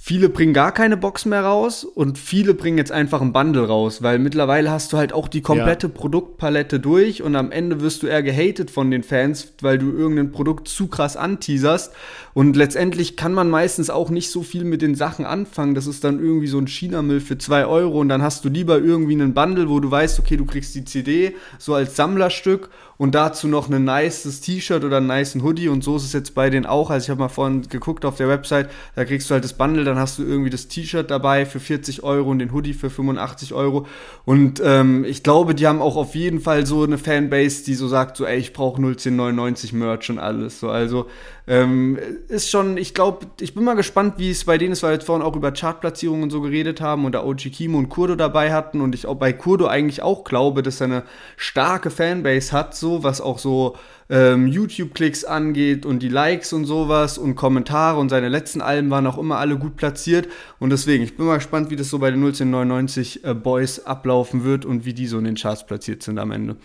viele 0.06 0.28
bringen 0.28 0.54
gar 0.54 0.74
keine 0.74 0.98
Box 0.98 1.24
mehr 1.24 1.46
raus 1.46 1.86
und 1.86 2.18
viele 2.18 2.54
bringen 2.54 2.78
jetzt 2.78 2.92
einfach 2.92 3.22
ein 3.22 3.32
Bundle 3.32 3.66
raus, 3.66 4.02
weil 4.02 4.20
mittlerweile 4.20 4.70
hast 4.70 4.92
du 4.92 4.98
halt 4.98 5.14
auch 5.14 5.30
die 5.30 5.40
komplette 5.40 5.88
ja. 5.88 5.94
Produktpalette 5.94 6.82
durch 6.82 7.24
und 7.24 7.38
am 7.38 7.54
Ende 7.54 7.80
wirst 7.80 8.04
du 8.04 8.08
eher 8.08 8.22
gehatet 8.22 8.70
von 8.70 8.92
den 8.92 9.02
Fans, 9.02 9.54
weil 9.62 9.78
du 9.78 9.94
irgendein 9.94 10.34
Produkt 10.34 10.68
zu 10.68 10.88
krass 10.88 11.16
anteaserst 11.16 11.94
und 12.34 12.58
letztendlich 12.58 13.16
kann 13.16 13.34
man 13.34 13.50
meistens 13.50 13.90
auch 13.90 14.10
nicht 14.10 14.30
so 14.30 14.44
viel 14.44 14.66
mit 14.66 14.82
den 14.82 14.96
Sachen 14.96 15.24
anfangen. 15.24 15.74
Das 15.74 15.88
ist 15.88 16.04
dann 16.04 16.20
irgendwie 16.20 16.48
so 16.48 16.58
ein 16.58 16.68
China-Müll 16.68 17.22
für 17.22 17.38
zwei 17.38 17.66
Euro 17.66 18.02
und 18.02 18.10
dann 18.10 18.22
hast 18.22 18.44
du 18.44 18.50
lieber 18.50 18.80
irgendwie 18.80 19.14
einen 19.14 19.34
Bundle, 19.34 19.70
wo 19.70 19.80
du 19.80 19.90
weißt, 19.90 20.20
okay, 20.20 20.36
du 20.36 20.46
kriegst 20.46 20.76
die 20.76 20.84
CD 20.84 21.34
so 21.60 21.76
als 21.76 21.96
Sammlerstück 21.96 22.70
und 22.98 23.16
dazu 23.16 23.48
noch 23.48 23.70
ein 23.70 23.84
nices 23.84 24.42
T-Shirt 24.42 24.84
oder 24.84 24.98
einen 24.98 25.08
niceen 25.08 25.44
Hoodie 25.44 25.68
und 25.68 25.84
so 25.84 25.96
ist 25.96 26.06
es 26.06 26.14
jetzt 26.14 26.36
bei 26.36 26.50
denen 26.50 26.66
auch. 26.66 26.90
Also 26.90 27.06
ich 27.06 27.10
habe 27.10 27.20
mal 27.20 27.30
vorhin 27.30 27.68
geguckt 27.68 28.06
auf 28.06 28.18
der 28.18 28.30
Website, 28.30 28.70
da 28.96 29.06
kriegst 29.06 29.30
du 29.30 29.34
halt 29.34 29.44
das 29.44 29.54
Bundle, 29.54 29.84
dann 29.94 30.02
hast 30.02 30.20
du 30.20 30.24
irgendwie 30.24 30.50
das 30.50 30.68
T-Shirt 30.68 31.10
dabei 31.10 31.46
für 31.46 31.60
40 31.60 32.04
Euro 32.04 32.32
und 32.32 32.40
den 32.40 32.52
Hoodie 32.52 32.74
für 32.74 32.90
85 32.90 33.54
Euro 33.54 33.86
und 34.26 34.62
ähm, 34.64 35.06
ich 35.06 35.24
glaube, 35.24 35.54
die 35.56 35.68
haben 35.68 35.82
auch 35.82 35.96
auf 35.96 36.16
jeden 36.16 36.40
Fall 36.40 36.66
so 36.66 36.84
eine 36.84 36.98
Fanbase, 36.98 37.64
die 37.64 37.76
so 37.76 37.88
sagt, 37.88 38.18
so 38.18 38.26
ey, 38.26 38.40
ich 38.40 38.54
brauche 38.54 38.82
01099 38.82 39.74
Merch 39.74 40.10
und 40.10 40.20
alles. 40.20 40.60
So, 40.60 40.70
also 40.70 41.08
ähm, 41.46 41.98
ist 42.30 42.50
schon, 42.50 42.78
ich 42.78 42.94
glaube, 42.94 43.26
ich 43.42 43.54
bin 43.54 43.66
mal 43.66 43.74
gespannt, 43.74 44.14
wie 44.18 44.32
es 44.32 44.46
bei 44.46 44.58
denen 44.58 44.72
ist, 44.72 44.82
weil 44.82 44.92
wir 44.92 44.96
jetzt 44.96 45.06
vorhin 45.06 45.26
auch 45.26 45.36
über 45.36 45.52
Chartplatzierungen 45.52 46.24
und 46.24 46.30
so 46.30 46.40
geredet 46.40 46.80
haben 46.80 47.04
und 47.04 47.12
da 47.12 47.24
OG 47.24 47.52
Kimo 47.52 47.78
und 47.78 47.90
Kurdo 47.90 48.16
dabei 48.16 48.54
hatten 48.54 48.80
und 48.80 48.96
ich 48.96 49.08
auch 49.08 49.16
bei 49.16 49.34
Kurdo 49.34 49.68
eigentlich 49.68 50.02
auch 50.02 50.24
glaube, 50.24 50.64
dass 50.64 50.80
er 50.80 50.86
eine 50.86 51.04
starke 51.36 51.90
Fanbase 51.90 52.54
hat, 52.54 52.76
so 52.76 53.04
was 53.04 53.20
auch 53.20 53.40
so 53.40 53.76
ähm, 54.10 54.48
YouTube-Klicks 54.48 55.26
angeht 55.26 55.86
und 55.86 56.00
die 56.00 56.08
Likes 56.08 56.54
und 56.54 56.64
sowas 56.64 57.18
und 57.18 57.36
Kommentare 57.36 58.00
und 58.00 58.08
seine 58.08 58.30
letzten 58.30 58.62
Alben 58.62 58.90
waren 58.90 59.06
auch 59.06 59.18
immer 59.18 59.38
alle 59.38 59.58
gut 59.58 59.76
platziert 59.76 60.30
und 60.60 60.70
deswegen, 60.70 61.04
ich 61.04 61.18
bin 61.18 61.26
mal 61.26 61.36
gespannt, 61.36 61.70
wie 61.70 61.76
das 61.76 61.90
so 61.90 62.00
bei 62.00 62.10
den 62.10 62.24
1999 62.24 63.26
äh, 63.26 63.34
Boys 63.34 63.86
ablaufen 63.86 64.46
wird 64.46 64.64
und 64.64 64.86
wie 64.86 64.94
die 64.94 65.08
so 65.08 65.18
in 65.18 65.26
den 65.26 65.36
Charts 65.36 65.66
platziert 65.66 66.04
sind 66.04 66.20
am 66.20 66.32
Ende. 66.32 66.56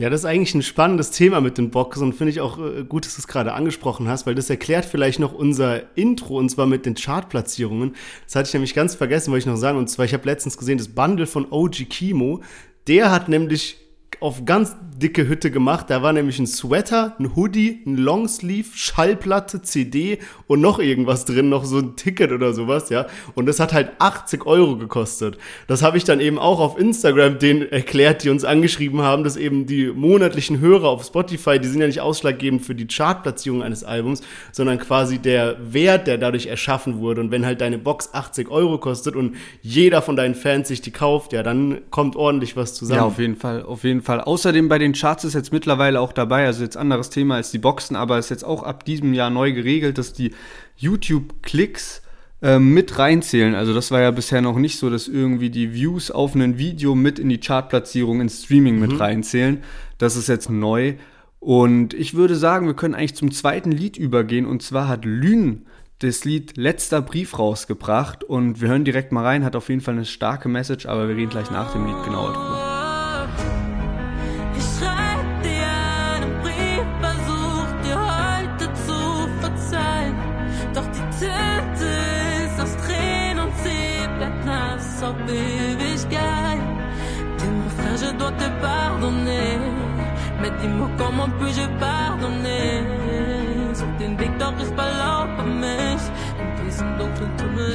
Ja, 0.00 0.08
das 0.08 0.22
ist 0.22 0.24
eigentlich 0.24 0.54
ein 0.54 0.62
spannendes 0.62 1.10
Thema 1.10 1.42
mit 1.42 1.58
den 1.58 1.70
Boxen 1.70 2.04
und 2.04 2.14
finde 2.14 2.30
ich 2.30 2.40
auch 2.40 2.56
äh, 2.58 2.84
gut, 2.84 3.04
dass 3.04 3.16
du 3.16 3.20
es 3.20 3.28
gerade 3.28 3.52
angesprochen 3.52 4.08
hast, 4.08 4.24
weil 4.26 4.34
das 4.34 4.48
erklärt 4.48 4.86
vielleicht 4.86 5.18
noch 5.18 5.34
unser 5.34 5.94
Intro 5.94 6.38
und 6.38 6.48
zwar 6.48 6.64
mit 6.64 6.86
den 6.86 6.94
Chartplatzierungen. 6.94 7.94
Das 8.24 8.34
hatte 8.34 8.46
ich 8.46 8.54
nämlich 8.54 8.72
ganz 8.72 8.94
vergessen, 8.94 9.30
wollte 9.30 9.40
ich 9.40 9.46
noch 9.46 9.58
sagen. 9.58 9.76
Und 9.76 9.88
zwar, 9.90 10.06
ich 10.06 10.14
habe 10.14 10.24
letztens 10.24 10.56
gesehen, 10.56 10.78
das 10.78 10.88
Bundle 10.88 11.26
von 11.26 11.48
OG 11.50 11.90
Kimo, 11.90 12.40
der 12.86 13.10
hat 13.10 13.28
nämlich 13.28 13.76
auf 14.20 14.46
ganz 14.46 14.74
dicke 15.00 15.28
Hütte 15.28 15.50
gemacht. 15.50 15.86
Da 15.88 16.02
war 16.02 16.12
nämlich 16.12 16.38
ein 16.38 16.46
Sweater, 16.46 17.16
ein 17.18 17.34
Hoodie, 17.34 17.82
ein 17.86 17.96
Longsleeve, 17.96 18.68
Schallplatte, 18.72 19.62
CD 19.62 20.18
und 20.46 20.60
noch 20.60 20.78
irgendwas 20.78 21.24
drin, 21.24 21.48
noch 21.48 21.64
so 21.64 21.78
ein 21.78 21.96
Ticket 21.96 22.30
oder 22.30 22.52
sowas, 22.52 22.90
ja. 22.90 23.06
Und 23.34 23.46
das 23.46 23.58
hat 23.58 23.72
halt 23.72 23.90
80 23.98 24.46
Euro 24.46 24.76
gekostet. 24.76 25.38
Das 25.66 25.82
habe 25.82 25.96
ich 25.96 26.04
dann 26.04 26.20
eben 26.20 26.38
auch 26.38 26.60
auf 26.60 26.78
Instagram 26.78 27.38
denen 27.38 27.70
erklärt, 27.70 28.22
die 28.22 28.30
uns 28.30 28.44
angeschrieben 28.44 29.02
haben, 29.02 29.24
dass 29.24 29.36
eben 29.36 29.66
die 29.66 29.86
monatlichen 29.86 30.60
Hörer 30.60 30.88
auf 30.88 31.04
Spotify, 31.04 31.58
die 31.58 31.68
sind 31.68 31.80
ja 31.80 31.86
nicht 31.86 32.00
ausschlaggebend 32.00 32.62
für 32.62 32.74
die 32.74 32.86
Chartplatzierung 32.86 33.62
eines 33.62 33.82
Albums, 33.84 34.22
sondern 34.52 34.78
quasi 34.78 35.18
der 35.18 35.56
Wert, 35.72 36.06
der 36.06 36.18
dadurch 36.18 36.46
erschaffen 36.46 36.98
wurde. 36.98 37.20
Und 37.20 37.30
wenn 37.30 37.46
halt 37.46 37.60
deine 37.60 37.78
Box 37.78 38.10
80 38.12 38.50
Euro 38.50 38.78
kostet 38.78 39.16
und 39.16 39.36
jeder 39.62 40.02
von 40.02 40.16
deinen 40.16 40.34
Fans 40.34 40.68
sich 40.68 40.80
die 40.80 40.90
kauft, 40.90 41.32
ja, 41.32 41.42
dann 41.42 41.80
kommt 41.90 42.16
ordentlich 42.16 42.56
was 42.56 42.74
zusammen. 42.74 43.00
Ja, 43.00 43.06
auf 43.06 43.18
jeden 43.18 43.36
Fall, 43.36 43.62
auf 43.62 43.84
jeden 43.84 44.02
Fall. 44.02 44.20
Außerdem 44.20 44.68
bei 44.68 44.78
den 44.78 44.89
Charts 44.92 45.24
ist 45.24 45.34
jetzt 45.34 45.52
mittlerweile 45.52 46.00
auch 46.00 46.12
dabei, 46.12 46.46
also 46.46 46.62
jetzt 46.62 46.76
anderes 46.76 47.10
Thema 47.10 47.36
als 47.36 47.50
die 47.50 47.58
Boxen, 47.58 47.96
aber 47.96 48.18
ist 48.18 48.30
jetzt 48.30 48.44
auch 48.44 48.62
ab 48.62 48.84
diesem 48.84 49.14
Jahr 49.14 49.30
neu 49.30 49.52
geregelt, 49.52 49.98
dass 49.98 50.12
die 50.12 50.32
YouTube-Klicks 50.76 52.02
äh, 52.42 52.58
mit 52.58 52.98
reinzählen. 52.98 53.54
Also 53.54 53.74
das 53.74 53.90
war 53.90 54.00
ja 54.00 54.10
bisher 54.10 54.40
noch 54.40 54.56
nicht 54.56 54.78
so, 54.78 54.88
dass 54.88 55.08
irgendwie 55.08 55.50
die 55.50 55.74
Views 55.74 56.10
auf 56.10 56.34
ein 56.34 56.58
Video 56.58 56.94
mit 56.94 57.18
in 57.18 57.28
die 57.28 57.38
Chartplatzierung 57.38 58.20
ins 58.20 58.44
Streaming 58.44 58.76
mhm. 58.76 58.80
mit 58.80 59.00
reinzählen. 59.00 59.62
Das 59.98 60.16
ist 60.16 60.28
jetzt 60.28 60.48
neu. 60.48 60.94
Und 61.38 61.94
ich 61.94 62.14
würde 62.14 62.36
sagen, 62.36 62.66
wir 62.66 62.74
können 62.74 62.94
eigentlich 62.94 63.14
zum 63.14 63.30
zweiten 63.30 63.72
Lied 63.72 63.96
übergehen. 63.96 64.46
Und 64.46 64.62
zwar 64.62 64.88
hat 64.88 65.04
Lün 65.04 65.66
das 65.98 66.24
Lied 66.24 66.56
Letzter 66.56 67.02
Brief 67.02 67.38
rausgebracht. 67.38 68.24
Und 68.24 68.60
wir 68.60 68.68
hören 68.68 68.84
direkt 68.84 69.12
mal 69.12 69.24
rein. 69.24 69.44
Hat 69.44 69.56
auf 69.56 69.68
jeden 69.68 69.80
Fall 69.82 69.94
eine 69.94 70.06
starke 70.06 70.48
Message, 70.48 70.86
aber 70.86 71.08
wir 71.08 71.16
reden 71.16 71.30
gleich 71.30 71.50
nach 71.50 71.72
dem 71.72 71.86
Lied 71.86 72.02
genauer 72.04 72.32
drüber. 72.32 72.69
Pardonner. 89.00 89.58
Mais 90.40 90.50
dis-moi 90.60 90.90
comment 90.98 91.28
puis-je 91.38 91.66
pardonner? 91.78 92.82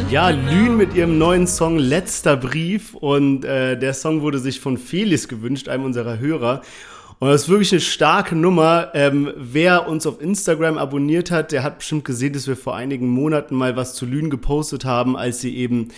Ja, 0.10 0.30
Lün 0.30 0.78
mit 0.78 0.94
ihrem 0.96 1.18
neuen 1.18 1.48
Song 1.48 1.78
Letzter 1.78 2.38
Brief 2.38 2.94
und 2.94 3.44
äh, 3.44 3.78
der 3.78 3.94
Song 3.94 4.22
wurde 4.22 4.40
sich 4.40 4.60
von 4.60 4.78
Felix 4.78 5.28
gewünscht, 5.28 5.68
einem 5.68 5.84
unserer 5.84 6.20
Hörer. 6.20 6.62
Und 7.20 7.30
das 7.30 7.44
ist 7.44 7.50
wirklich 7.50 7.72
eine 7.72 7.82
starke 7.82 8.36
Nummer. 8.36 8.92
Ähm, 8.94 9.32
wer 9.38 9.88
uns 9.88 10.06
auf 10.06 10.22
Instagram 10.22 10.78
abonniert 10.78 11.32
hat, 11.32 11.54
der 11.54 11.64
hat 11.64 11.78
bestimmt 11.80 12.04
gesehen, 12.04 12.34
dass 12.34 12.48
wir 12.48 12.58
vor 12.58 12.76
einigen 12.76 13.08
Monaten 13.08 13.56
mal 13.56 13.78
was 13.78 13.94
zu 13.94 14.06
Lünen 14.06 14.30
gepostet 14.30 14.84
haben, 14.84 15.16
als 15.16 15.40
sie 15.40 15.56
eben, 15.56 15.90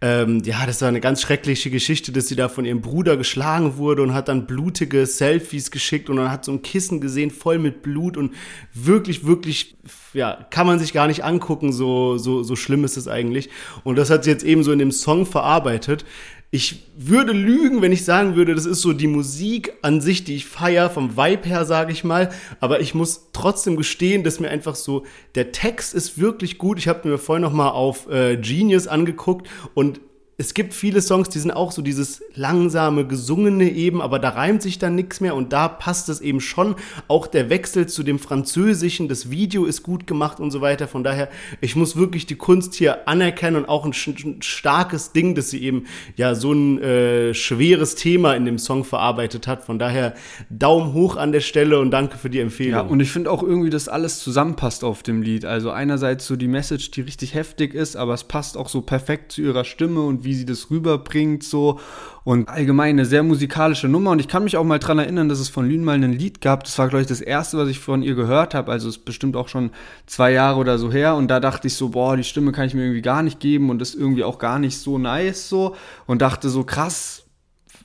ähm, 0.00 0.42
ja, 0.44 0.64
das 0.64 0.80
war 0.80 0.88
eine 0.88 1.00
ganz 1.00 1.20
schreckliche 1.20 1.70
Geschichte, 1.70 2.10
dass 2.10 2.28
sie 2.28 2.36
da 2.36 2.48
von 2.48 2.64
ihrem 2.64 2.80
Bruder 2.80 3.18
geschlagen 3.18 3.76
wurde 3.76 4.02
und 4.02 4.14
hat 4.14 4.28
dann 4.28 4.46
blutige 4.46 5.04
Selfies 5.04 5.70
geschickt 5.70 6.08
und 6.08 6.16
dann 6.16 6.30
hat 6.30 6.46
so 6.46 6.52
ein 6.52 6.62
Kissen 6.62 7.02
gesehen, 7.02 7.30
voll 7.30 7.58
mit 7.58 7.82
Blut 7.82 8.16
und 8.16 8.32
wirklich, 8.72 9.26
wirklich, 9.26 9.76
ja, 10.14 10.46
kann 10.48 10.66
man 10.66 10.78
sich 10.78 10.94
gar 10.94 11.06
nicht 11.06 11.22
angucken, 11.22 11.72
so, 11.72 12.16
so, 12.16 12.42
so 12.42 12.56
schlimm 12.56 12.84
ist 12.84 12.96
es 12.96 13.08
eigentlich. 13.08 13.50
Und 13.84 13.96
das 13.96 14.08
hat 14.08 14.24
sie 14.24 14.30
jetzt 14.30 14.44
eben 14.44 14.64
so 14.64 14.72
in 14.72 14.78
dem 14.78 14.92
Song 14.92 15.26
verarbeitet 15.26 16.06
ich 16.54 16.82
würde 16.98 17.32
lügen, 17.32 17.80
wenn 17.80 17.92
ich 17.92 18.04
sagen 18.04 18.36
würde, 18.36 18.54
das 18.54 18.66
ist 18.66 18.82
so 18.82 18.92
die 18.92 19.06
Musik 19.06 19.72
an 19.80 20.02
sich, 20.02 20.22
die 20.24 20.36
ich 20.36 20.44
feier, 20.44 20.90
vom 20.90 21.16
Vibe 21.16 21.48
her, 21.48 21.64
sage 21.64 21.92
ich 21.92 22.04
mal. 22.04 22.30
Aber 22.60 22.80
ich 22.80 22.94
muss 22.94 23.30
trotzdem 23.32 23.74
gestehen, 23.78 24.22
dass 24.22 24.38
mir 24.38 24.50
einfach 24.50 24.74
so, 24.74 25.06
der 25.34 25.52
Text 25.52 25.94
ist 25.94 26.18
wirklich 26.18 26.58
gut. 26.58 26.78
Ich 26.78 26.88
habe 26.88 27.08
mir 27.08 27.16
vorhin 27.16 27.42
noch 27.42 27.54
mal 27.54 27.70
auf 27.70 28.06
äh, 28.10 28.36
Genius 28.36 28.86
angeguckt 28.86 29.48
und 29.72 30.00
es 30.42 30.54
gibt 30.54 30.74
viele 30.74 31.00
Songs, 31.00 31.28
die 31.28 31.38
sind 31.38 31.52
auch 31.52 31.70
so 31.70 31.82
dieses 31.82 32.20
langsame, 32.34 33.06
gesungene 33.06 33.70
eben, 33.70 34.02
aber 34.02 34.18
da 34.18 34.30
reimt 34.30 34.60
sich 34.60 34.76
dann 34.76 34.96
nichts 34.96 35.20
mehr 35.20 35.36
und 35.36 35.52
da 35.52 35.68
passt 35.68 36.08
es 36.08 36.20
eben 36.20 36.40
schon. 36.40 36.74
Auch 37.06 37.28
der 37.28 37.48
Wechsel 37.48 37.86
zu 37.86 38.02
dem 38.02 38.18
Französischen, 38.18 39.06
das 39.06 39.30
Video 39.30 39.66
ist 39.66 39.84
gut 39.84 40.04
gemacht 40.04 40.40
und 40.40 40.50
so 40.50 40.60
weiter. 40.60 40.88
Von 40.88 41.04
daher, 41.04 41.28
ich 41.60 41.76
muss 41.76 41.94
wirklich 41.94 42.26
die 42.26 42.34
Kunst 42.34 42.74
hier 42.74 43.06
anerkennen 43.06 43.54
und 43.54 43.68
auch 43.68 43.84
ein, 43.84 43.92
ein 43.92 44.42
starkes 44.42 45.12
Ding, 45.12 45.36
dass 45.36 45.50
sie 45.50 45.62
eben 45.62 45.84
ja 46.16 46.34
so 46.34 46.52
ein 46.52 46.82
äh, 46.82 47.34
schweres 47.34 47.94
Thema 47.94 48.34
in 48.34 48.44
dem 48.44 48.58
Song 48.58 48.82
verarbeitet 48.82 49.46
hat. 49.46 49.62
Von 49.62 49.78
daher 49.78 50.14
Daumen 50.50 50.92
hoch 50.92 51.14
an 51.14 51.30
der 51.30 51.40
Stelle 51.40 51.78
und 51.78 51.92
danke 51.92 52.18
für 52.18 52.30
die 52.30 52.40
Empfehlung. 52.40 52.72
Ja, 52.72 52.80
und 52.80 52.98
ich 52.98 53.12
finde 53.12 53.30
auch 53.30 53.44
irgendwie, 53.44 53.70
dass 53.70 53.88
alles 53.88 54.18
zusammenpasst 54.18 54.82
auf 54.82 55.04
dem 55.04 55.22
Lied. 55.22 55.44
Also 55.44 55.70
einerseits 55.70 56.26
so 56.26 56.34
die 56.34 56.48
Message, 56.48 56.90
die 56.90 57.02
richtig 57.02 57.34
heftig 57.34 57.74
ist, 57.74 57.94
aber 57.94 58.14
es 58.14 58.24
passt 58.24 58.56
auch 58.56 58.68
so 58.68 58.80
perfekt 58.80 59.30
zu 59.30 59.42
ihrer 59.42 59.62
Stimme 59.62 60.02
und 60.02 60.24
wie 60.24 60.31
sie 60.34 60.44
das 60.46 60.70
rüberbringt 60.70 61.42
so. 61.42 61.80
Und 62.24 62.48
allgemein 62.48 62.90
eine 62.90 63.04
sehr 63.04 63.22
musikalische 63.22 63.88
Nummer. 63.88 64.12
Und 64.12 64.20
ich 64.20 64.28
kann 64.28 64.44
mich 64.44 64.56
auch 64.56 64.64
mal 64.64 64.78
dran 64.78 64.98
erinnern, 64.98 65.28
dass 65.28 65.40
es 65.40 65.48
von 65.48 65.68
Lün 65.68 65.82
mal 65.84 65.94
ein 65.94 66.12
Lied 66.12 66.40
gab, 66.40 66.64
das 66.64 66.78
war 66.78 66.88
glaube 66.88 67.02
ich 67.02 67.08
das 67.08 67.20
erste, 67.20 67.58
was 67.58 67.68
ich 67.68 67.80
von 67.80 68.02
ihr 68.02 68.14
gehört 68.14 68.54
habe, 68.54 68.70
also 68.70 68.88
ist 68.88 69.04
bestimmt 69.04 69.36
auch 69.36 69.48
schon 69.48 69.70
zwei 70.06 70.32
Jahre 70.32 70.58
oder 70.58 70.78
so 70.78 70.92
her. 70.92 71.16
Und 71.16 71.28
da 71.28 71.40
dachte 71.40 71.66
ich 71.66 71.74
so, 71.74 71.90
boah, 71.90 72.16
die 72.16 72.24
Stimme 72.24 72.52
kann 72.52 72.66
ich 72.66 72.74
mir 72.74 72.82
irgendwie 72.82 73.02
gar 73.02 73.22
nicht 73.22 73.40
geben 73.40 73.70
und 73.70 73.82
ist 73.82 73.94
irgendwie 73.94 74.24
auch 74.24 74.38
gar 74.38 74.58
nicht 74.58 74.78
so 74.78 74.98
nice 74.98 75.48
so. 75.48 75.74
Und 76.06 76.22
dachte 76.22 76.48
so 76.48 76.64
krass, 76.64 77.24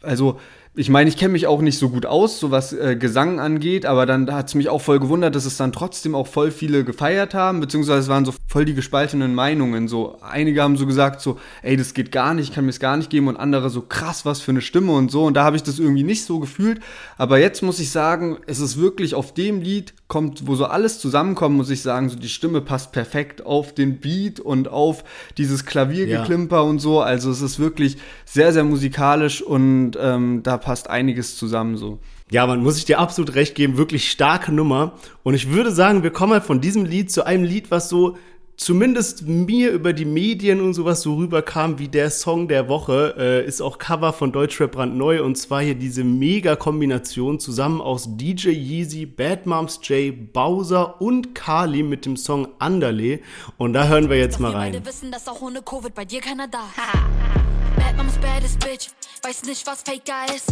also 0.02 0.40
ich 0.78 0.90
meine, 0.90 1.10
ich 1.10 1.18
kenne 1.18 1.32
mich 1.32 1.48
auch 1.48 1.62
nicht 1.62 1.80
so 1.80 1.90
gut 1.90 2.06
aus, 2.06 2.40
so 2.40 2.52
was 2.52 2.72
äh, 2.72 2.96
Gesang 2.96 3.40
angeht, 3.40 3.88
aber 3.88 4.06
dann 4.06 4.32
hat 4.32 4.50
es 4.50 4.54
mich 4.54 4.70
auch 4.70 4.80
voll 4.80 5.00
gewundert, 5.00 5.34
dass 5.34 5.46
es 5.46 5.58
dann 5.58 5.72
trotzdem 5.72 6.14
auch 6.14 6.28
voll 6.28 6.52
viele 6.52 6.84
gefeiert 6.84 7.34
haben, 7.34 7.60
beziehungsweise 7.60 8.02
es 8.02 8.08
waren 8.10 8.26
so 8.26 8.34
voll 8.48 8.64
die 8.64 8.76
gespaltenen 8.76 9.34
Meinungen. 9.34 9.88
So 9.88 10.20
einige 10.22 10.62
haben 10.62 10.78
so 10.78 10.86
gesagt, 10.86 11.20
so, 11.22 11.40
ey, 11.64 11.78
das 11.78 11.96
geht 11.96 12.12
gar 12.12 12.36
nicht, 12.36 12.50
ich 12.50 12.56
kann 12.56 12.66
mir 12.66 12.70
es 12.70 12.80
gar 12.80 12.96
nicht 12.96 13.10
geben, 13.10 13.28
und 13.28 13.38
andere 13.38 13.72
so 13.72 13.82
krass, 13.82 14.24
was 14.24 14.40
für 14.40 14.52
eine 14.52 14.62
Stimme 14.62 14.92
und 14.92 15.10
so. 15.10 15.26
Und 15.26 15.34
da 15.34 15.44
habe 15.44 15.56
ich 15.56 15.64
das 15.64 15.80
irgendwie 15.80 16.04
nicht 16.04 16.26
so 16.26 16.40
gefühlt. 16.40 16.80
Aber 17.18 17.40
jetzt 17.40 17.64
muss 17.64 17.80
ich 17.80 17.90
sagen, 17.90 18.38
es 18.46 18.60
ist 18.60 18.80
wirklich 18.80 19.16
auf 19.16 19.34
dem 19.34 19.62
Lied 19.62 19.96
kommt, 20.08 20.48
wo 20.48 20.56
so 20.56 20.66
alles 20.66 21.00
zusammenkommt, 21.00 21.58
muss 21.58 21.70
ich 21.70 21.82
sagen, 21.82 22.10
so 22.10 22.18
die 22.18 22.30
Stimme 22.30 22.62
passt 22.62 22.92
perfekt 22.92 23.46
auf 23.46 23.74
den 23.74 24.00
Beat 24.00 24.40
und 24.40 24.70
auf 24.70 25.04
dieses 25.38 25.66
Klaviergeklimper 25.66 26.58
ja. 26.58 26.62
und 26.62 26.80
so. 26.80 27.02
Also 27.02 27.30
es 27.30 27.42
ist 27.42 27.60
wirklich 27.60 27.98
sehr, 28.26 28.54
sehr 28.54 28.64
musikalisch 28.64 29.42
und 29.42 29.98
ähm, 30.00 30.44
da 30.44 30.58
passt 30.68 30.90
einiges 30.90 31.38
zusammen 31.38 31.78
so. 31.78 32.00
Ja, 32.30 32.46
man 32.46 32.62
muss 32.62 32.78
ich 32.78 32.84
dir 32.84 33.00
absolut 33.00 33.36
recht 33.36 33.56
geben, 33.56 33.78
wirklich 33.78 34.12
starke 34.12 34.52
Nummer. 34.52 34.96
Und 35.24 35.34
ich 35.34 35.50
würde 35.50 35.72
sagen, 35.72 36.04
wir 36.04 36.12
kommen 36.12 36.34
halt 36.34 36.44
von 36.44 36.60
diesem 36.60 36.84
Lied 36.84 37.10
zu 37.10 37.26
einem 37.26 37.46
Lied, 37.46 37.72
was 37.72 37.88
so 37.88 38.18
zumindest 38.58 39.26
mir 39.26 39.72
über 39.72 39.94
die 39.94 40.04
Medien 40.04 40.60
und 40.60 40.74
sowas 40.74 41.04
so 41.04 41.16
rüberkam 41.16 41.80
wie 41.80 41.88
der 41.88 42.10
Song 42.10 42.50
der 42.50 42.68
Woche, 42.68 43.16
äh, 43.18 43.48
ist 43.48 43.62
auch 43.62 43.78
Cover 43.78 44.12
von 44.12 44.34
Deutschrap 44.34 44.74
brandneu 44.74 45.24
und 45.24 45.38
zwar 45.38 45.62
hier 45.62 45.76
diese 45.76 46.04
Mega-Kombination 46.04 47.40
zusammen 47.40 47.80
aus 47.80 48.10
DJ 48.18 48.50
Yeezy, 48.50 49.06
Bad 49.06 49.46
Moms 49.46 49.80
J, 49.84 50.34
Bowser 50.34 51.00
und 51.02 51.34
Kali 51.34 51.82
mit 51.82 52.06
dem 52.06 52.18
Song 52.18 52.50
Underlay 52.60 53.22
und 53.56 53.72
da 53.72 53.88
hören 53.88 54.10
wir 54.10 54.18
jetzt 54.18 54.42
mal 54.42 54.52
rein. 54.52 54.74
Wir 54.74 54.86
wissen, 54.86 55.14
dass 55.14 55.30
auch 55.30 55.42
ohne 55.42 55.62
Covid 55.62 55.96
bei 55.96 56.04
dir 56.04 56.20
keiner 56.20 56.50
da. 56.50 56.60
Bad 57.88 57.96
Moms 57.96 58.18
baddest 58.18 58.60
bitch, 58.60 58.90
weiß 59.24 59.44
nicht 59.44 59.66
was 59.66 59.82
faker 59.82 60.26
ist. 60.36 60.48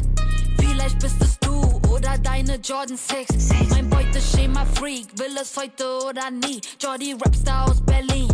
Vielleicht 0.57 0.99
bist 0.99 1.21
es 1.21 1.37
du 1.39 1.81
oder 1.91 2.17
deine 2.17 2.55
Jordan 2.55 2.95
6. 2.95 3.49
Mein 3.71 3.89
Beuteschema 3.89 4.65
Freak, 4.75 5.07
will 5.19 5.35
es 5.41 5.57
heute 5.57 5.85
oder 6.07 6.31
nie. 6.31 6.61
Jordi 6.79 7.13
Rapstar 7.13 7.69
aus 7.69 7.81
Berlin. 7.85 8.29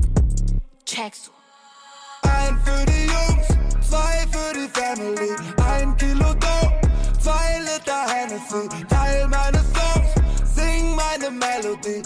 Checkst 0.86 1.27
du? 1.27 2.29
Ein 2.29 2.62
für 2.63 2.86
die 2.86 3.08
Jungs, 3.08 3.48
zwei 3.89 4.27
für 4.31 4.53
die 4.53 4.70
Family. 4.72 5.36
Ein 5.65 5.98
Kilo 5.98 6.36
Dope, 6.36 6.81
zwei 7.20 7.60
Liter 7.60 8.05
Hennessy. 8.08 8.70
Teil 8.88 9.27
meines 9.27 9.63
Songs, 9.74 10.55
sing 10.55 10.96
meine 10.96 11.31
Melodie. 11.31 12.03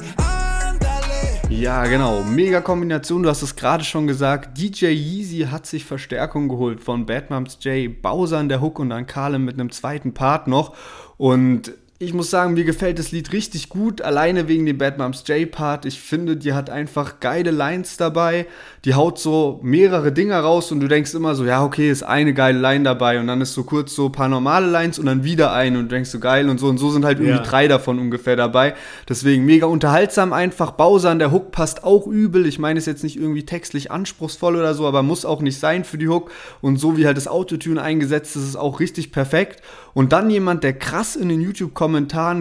Ja, 1.57 1.85
genau. 1.85 2.21
Mega 2.23 2.59
Kombination. 2.59 3.23
Du 3.23 3.29
hast 3.29 3.41
es 3.41 3.55
gerade 3.55 3.83
schon 3.85 4.07
gesagt. 4.07 4.57
DJ 4.57 4.87
Yeezy 4.87 5.47
hat 5.49 5.65
sich 5.65 5.85
Verstärkung 5.85 6.49
geholt 6.49 6.81
von 6.81 7.05
Bad 7.05 7.29
Moms 7.29 7.59
J, 7.61 8.01
Bowser 8.01 8.41
in 8.41 8.49
der 8.49 8.59
Hook 8.59 8.77
und 8.77 8.89
dann 8.89 9.07
Carlin 9.07 9.45
mit 9.45 9.53
einem 9.53 9.71
zweiten 9.71 10.13
Part 10.13 10.47
noch. 10.47 10.75
Und 11.15 11.71
ich 11.97 12.13
muss 12.13 12.29
sagen, 12.29 12.55
mir 12.55 12.65
gefällt 12.65 12.99
das 12.99 13.13
Lied 13.13 13.31
richtig 13.31 13.69
gut, 13.69 14.01
alleine 14.01 14.49
wegen 14.49 14.65
dem 14.65 14.77
Bad 14.77 14.97
Moms 14.97 15.23
J-Part. 15.25 15.85
Ich 15.85 16.01
finde, 16.01 16.35
die 16.35 16.51
hat 16.51 16.69
einfach 16.69 17.21
geile 17.21 17.51
Lines 17.51 17.95
dabei. 17.95 18.47
Die 18.83 18.95
haut 18.95 19.17
so 19.17 19.61
mehrere 19.63 20.11
Dinger 20.11 20.41
raus 20.41 20.73
und 20.73 20.81
du 20.81 20.89
denkst 20.89 21.13
immer 21.13 21.35
so, 21.35 21.45
ja, 21.45 21.63
okay, 21.63 21.89
ist 21.89 22.03
eine 22.03 22.33
geile 22.33 22.59
Line 22.59 22.83
dabei 22.83 23.17
und 23.17 23.27
dann 23.27 23.39
ist 23.39 23.53
so 23.53 23.63
kurz 23.63 23.95
so 23.95 24.07
ein 24.07 24.11
paar 24.11 24.27
normale 24.27 24.67
Lines 24.67 24.99
und 24.99 25.05
dann 25.05 25.23
wieder 25.23 25.53
eine 25.53 25.79
und 25.79 25.85
du 25.85 25.95
denkst 25.95 26.09
so 26.09 26.19
geil 26.19 26.49
und 26.49 26.59
so 26.59 26.67
und 26.67 26.79
so 26.79 26.91
sind 26.91 27.05
halt 27.05 27.19
irgendwie 27.19 27.37
ja. 27.37 27.43
drei 27.43 27.69
davon 27.69 27.97
ungefähr 27.97 28.35
dabei. 28.35 28.73
Deswegen 29.07 29.45
mega 29.45 29.65
unterhaltsam 29.65 30.33
einfach. 30.33 30.71
Bowser 30.71 31.11
an 31.11 31.19
der 31.19 31.31
Hook 31.31 31.51
passt 31.51 31.85
auch 31.85 32.07
übel. 32.07 32.45
Ich 32.45 32.59
meine, 32.59 32.77
ist 32.77 32.87
jetzt 32.87 33.03
nicht 33.03 33.15
irgendwie 33.15 33.45
textlich 33.45 33.89
anspruchsvoll 33.89 34.57
oder 34.57 34.73
so, 34.73 34.85
aber 34.85 35.01
muss 35.01 35.23
auch 35.23 35.41
nicht 35.41 35.61
sein 35.61 35.85
für 35.85 35.97
die 35.97 36.09
Hook. 36.09 36.29
Und 36.59 36.75
so 36.75 36.97
wie 36.97 37.05
halt 37.05 37.15
das 37.15 37.29
Autotune 37.29 37.81
eingesetzt 37.81 38.35
ist, 38.35 38.43
ist 38.43 38.49
es 38.49 38.55
auch 38.57 38.81
richtig 38.81 39.13
perfekt. 39.13 39.61
Und 39.93 40.11
dann 40.11 40.29
jemand, 40.29 40.65
der 40.65 40.73
krass 40.73 41.15
in 41.15 41.29
den 41.29 41.39
YouTube-Kommentaren 41.39 41.84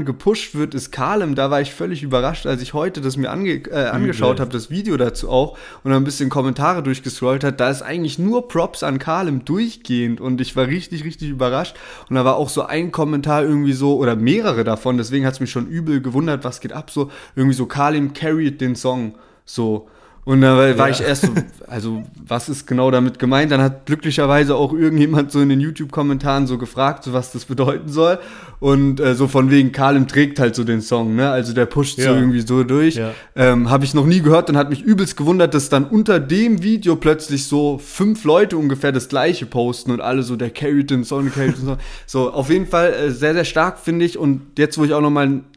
gepusht 0.04 0.54
wird, 0.54 0.74
ist 0.74 0.90
Kalem. 0.92 1.34
Da 1.34 1.50
war 1.50 1.60
ich 1.60 1.72
völlig 1.72 2.02
überrascht, 2.02 2.46
als 2.46 2.62
ich 2.62 2.74
heute 2.74 3.00
das 3.00 3.16
mir 3.16 3.30
ange 3.30 3.54
äh, 3.70 3.86
angeschaut 3.86 4.40
habe, 4.40 4.50
das 4.50 4.70
Video 4.70 4.96
dazu 4.96 5.28
auch, 5.28 5.58
und 5.82 5.92
ein 5.92 6.04
bisschen 6.04 6.30
Kommentare 6.30 6.82
durchgescrollt 6.82 7.44
hat. 7.44 7.60
Da 7.60 7.70
ist 7.70 7.82
eigentlich 7.82 8.18
nur 8.18 8.48
Props 8.48 8.82
an 8.82 8.98
Kalem 8.98 9.44
durchgehend 9.44 10.20
und 10.20 10.40
ich 10.40 10.56
war 10.56 10.66
richtig, 10.66 11.04
richtig 11.04 11.30
überrascht. 11.30 11.76
Und 12.08 12.16
da 12.16 12.24
war 12.24 12.36
auch 12.36 12.48
so 12.48 12.62
ein 12.62 12.92
Kommentar 12.92 13.42
irgendwie 13.42 13.72
so, 13.72 13.96
oder 13.96 14.16
mehrere 14.16 14.64
davon, 14.64 14.96
deswegen 14.96 15.26
hat 15.26 15.34
es 15.34 15.40
mich 15.40 15.50
schon 15.50 15.66
übel 15.66 16.00
gewundert, 16.00 16.44
was 16.44 16.60
geht 16.60 16.72
ab, 16.72 16.90
so 16.90 17.10
irgendwie 17.36 17.56
so 17.56 17.66
Kalem 17.66 18.12
carried 18.12 18.60
den 18.60 18.76
Song. 18.76 19.14
So, 19.46 19.88
und 20.24 20.40
da 20.40 20.56
war 20.56 20.68
ja. 20.68 20.88
ich 20.88 21.02
erst 21.02 21.26
so, 21.26 21.32
also 21.66 22.02
was 22.26 22.48
ist 22.48 22.66
genau 22.66 22.90
damit 22.90 23.18
gemeint? 23.18 23.52
Dann 23.52 23.60
hat 23.60 23.84
glücklicherweise 23.84 24.56
auch 24.56 24.72
irgendjemand 24.72 25.30
so 25.30 25.40
in 25.40 25.50
den 25.50 25.60
YouTube-Kommentaren 25.60 26.46
so 26.46 26.56
gefragt, 26.56 27.04
so 27.04 27.12
was 27.12 27.32
das 27.32 27.44
bedeuten 27.44 27.90
soll. 27.90 28.18
Und 28.58 29.00
äh, 29.00 29.14
so 29.14 29.28
von 29.28 29.50
wegen, 29.50 29.72
Kalim 29.72 30.08
trägt 30.08 30.38
halt 30.38 30.54
so 30.54 30.64
den 30.64 30.80
Song, 30.80 31.14
ne? 31.14 31.28
Also 31.28 31.52
der 31.52 31.66
pusht 31.66 31.98
ja. 31.98 32.06
so 32.06 32.14
irgendwie 32.14 32.40
so 32.40 32.64
durch. 32.64 32.94
Ja. 32.94 33.12
Ähm, 33.36 33.68
Habe 33.68 33.84
ich 33.84 33.92
noch 33.92 34.06
nie 34.06 34.22
gehört 34.22 34.48
und 34.48 34.56
hat 34.56 34.70
mich 34.70 34.80
übelst 34.80 35.18
gewundert, 35.18 35.52
dass 35.52 35.68
dann 35.68 35.84
unter 35.84 36.20
dem 36.20 36.62
Video 36.62 36.96
plötzlich 36.96 37.44
so 37.44 37.76
fünf 37.76 38.24
Leute 38.24 38.56
ungefähr 38.56 38.92
das 38.92 39.08
gleiche 39.08 39.44
posten 39.44 39.90
und 39.90 40.00
alle 40.00 40.22
so, 40.22 40.36
der 40.36 40.48
carried 40.48 40.90
den 40.90 41.04
Song, 41.04 41.30
carried 41.30 41.58
den 41.58 41.66
Song. 41.66 41.78
So, 42.06 42.32
auf 42.32 42.48
jeden 42.48 42.66
Fall 42.66 42.94
äh, 42.94 43.10
sehr, 43.10 43.34
sehr 43.34 43.44
stark, 43.44 43.78
finde 43.78 44.06
ich. 44.06 44.16
Und 44.16 44.40
jetzt, 44.56 44.78
wo 44.78 44.84
ich 44.84 44.94
auch 44.94 45.02
noch 45.02 45.10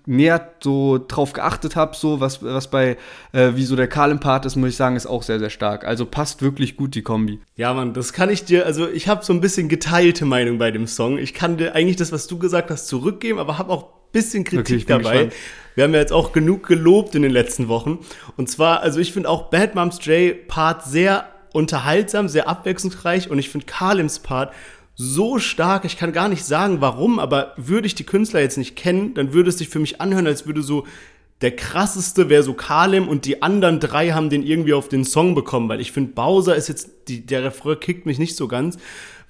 näher 0.08 0.54
so 0.62 1.04
drauf 1.06 1.34
geachtet 1.34 1.76
habe, 1.76 1.96
so 1.96 2.20
was, 2.20 2.42
was 2.42 2.70
bei, 2.70 2.98
äh, 3.34 3.52
wie 3.56 3.64
so 3.64 3.76
der 3.76 3.88
Kalim-Part 3.88 4.46
ist, 4.46 4.56
muss 4.56 4.70
ich 4.70 4.76
sagen, 4.76 4.96
ist 4.96 5.06
auch 5.06 5.22
sehr, 5.22 5.40
sehr 5.40 5.50
stark. 5.50 5.86
Also 5.86 6.06
passt 6.06 6.42
wirklich 6.42 6.78
gut 6.78 6.96
die 6.96 7.02
Kombi. 7.02 7.40
Ja, 7.56 7.74
Mann, 7.74 7.94
das 7.94 8.14
kann 8.14 8.30
ich 8.30 8.46
dir, 8.46 8.66
also 8.66 8.88
ich 8.88 9.08
habe 9.08 9.24
so 9.24 9.34
ein 9.34 9.42
bisschen 9.42 9.70
geteilte 9.70 10.26
Meinung 10.26 10.58
bei 10.58 10.72
dem 10.72 10.88
Song. 10.88 11.18
Ich 11.18 11.34
kann 11.34 11.58
dir 11.58 11.76
eigentlich 11.76 11.98
das, 11.98 12.12
was 12.12 12.28
du 12.28 12.40
gesagt 12.40 12.72
hast, 12.72 12.88
zurückgeben, 12.88 13.38
aber 13.38 13.58
habe 13.58 13.72
auch 13.72 13.84
ein 13.84 14.12
bisschen 14.14 14.44
Kritik 14.44 14.84
okay, 14.84 14.86
dabei. 14.88 15.26
Gespannt. 15.26 15.34
Wir 15.76 15.84
haben 15.84 15.94
ja 15.94 16.00
jetzt 16.00 16.14
auch 16.14 16.32
genug 16.32 16.66
gelobt 16.68 17.14
in 17.14 17.22
den 17.22 17.32
letzten 17.32 17.68
Wochen. 17.68 18.00
Und 18.36 18.50
zwar, 18.50 18.82
also 18.82 19.00
ich 19.00 19.14
finde 19.14 19.30
auch 19.30 19.50
Bad 19.52 19.76
Moms 19.76 20.04
J 20.04 20.48
Part 20.48 20.86
sehr 20.86 21.26
unterhaltsam, 21.54 22.28
sehr 22.28 22.48
abwechslungsreich 22.48 23.30
und 23.30 23.40
ich 23.40 23.50
finde 23.50 23.66
Kalims 23.66 24.20
Part 24.20 24.54
so 25.00 25.38
stark, 25.38 25.86
ich 25.86 25.96
kann 25.96 26.12
gar 26.12 26.28
nicht 26.28 26.44
sagen, 26.44 26.82
warum, 26.82 27.20
aber 27.20 27.54
würde 27.56 27.86
ich 27.86 27.94
die 27.94 28.04
Künstler 28.04 28.42
jetzt 28.42 28.58
nicht 28.58 28.76
kennen, 28.76 29.14
dann 29.14 29.32
würde 29.32 29.50
es 29.50 29.60
sich 29.60 29.70
für 29.70 29.80
mich 29.80 30.02
anhören, 30.02 30.26
als 30.26 30.48
würde 30.48 30.64
so 30.64 30.86
der 31.42 31.56
krasseste 31.56 32.30
wäre 32.30 32.42
so 32.42 32.56
Kalim 32.56 33.08
und 33.08 33.26
die 33.26 33.44
anderen 33.44 33.80
drei 33.80 34.10
haben 34.10 34.32
den 34.32 34.42
irgendwie 34.42 34.74
auf 34.74 34.90
den 34.90 35.06
Song 35.06 35.36
bekommen, 35.36 35.70
weil 35.70 35.80
ich 35.80 35.92
finde, 35.92 36.14
Bowser 36.14 36.56
ist 36.56 36.68
jetzt, 36.68 36.90
die, 37.08 37.24
der 37.24 37.44
Refrain 37.44 37.80
kickt 37.80 38.08
mich 38.08 38.18
nicht 38.18 38.36
so 38.36 38.48
ganz. 38.48 38.78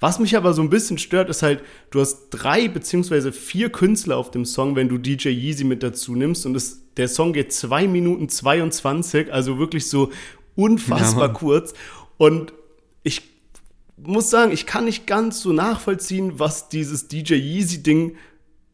Was 0.00 0.18
mich 0.18 0.34
aber 0.34 0.54
so 0.54 0.62
ein 0.62 0.70
bisschen 0.70 0.96
stört, 0.96 1.28
ist 1.28 1.42
halt, 1.42 1.62
du 1.90 2.00
hast 2.00 2.30
drei 2.30 2.68
beziehungsweise 2.68 3.30
vier 3.30 3.68
Künstler 3.68 4.16
auf 4.16 4.30
dem 4.30 4.46
Song, 4.46 4.74
wenn 4.74 4.88
du 4.88 4.96
DJ 4.96 5.28
Yeezy 5.28 5.64
mit 5.64 5.82
dazu 5.82 6.14
nimmst 6.14 6.46
und 6.46 6.54
es, 6.54 6.80
der 6.96 7.08
Song 7.08 7.34
geht 7.34 7.52
zwei 7.52 7.86
Minuten 7.86 8.30
22, 8.30 9.30
also 9.30 9.58
wirklich 9.58 9.90
so 9.90 10.10
unfassbar 10.56 11.28
ja, 11.28 11.34
kurz 11.34 11.74
und 12.16 12.54
ich 13.02 13.22
muss 14.02 14.30
sagen, 14.30 14.52
ich 14.52 14.66
kann 14.66 14.84
nicht 14.84 15.06
ganz 15.06 15.40
so 15.40 15.52
nachvollziehen, 15.52 16.38
was 16.38 16.68
dieses 16.68 17.08
DJ 17.08 17.34
Yeezy 17.34 17.82
Ding 17.82 18.16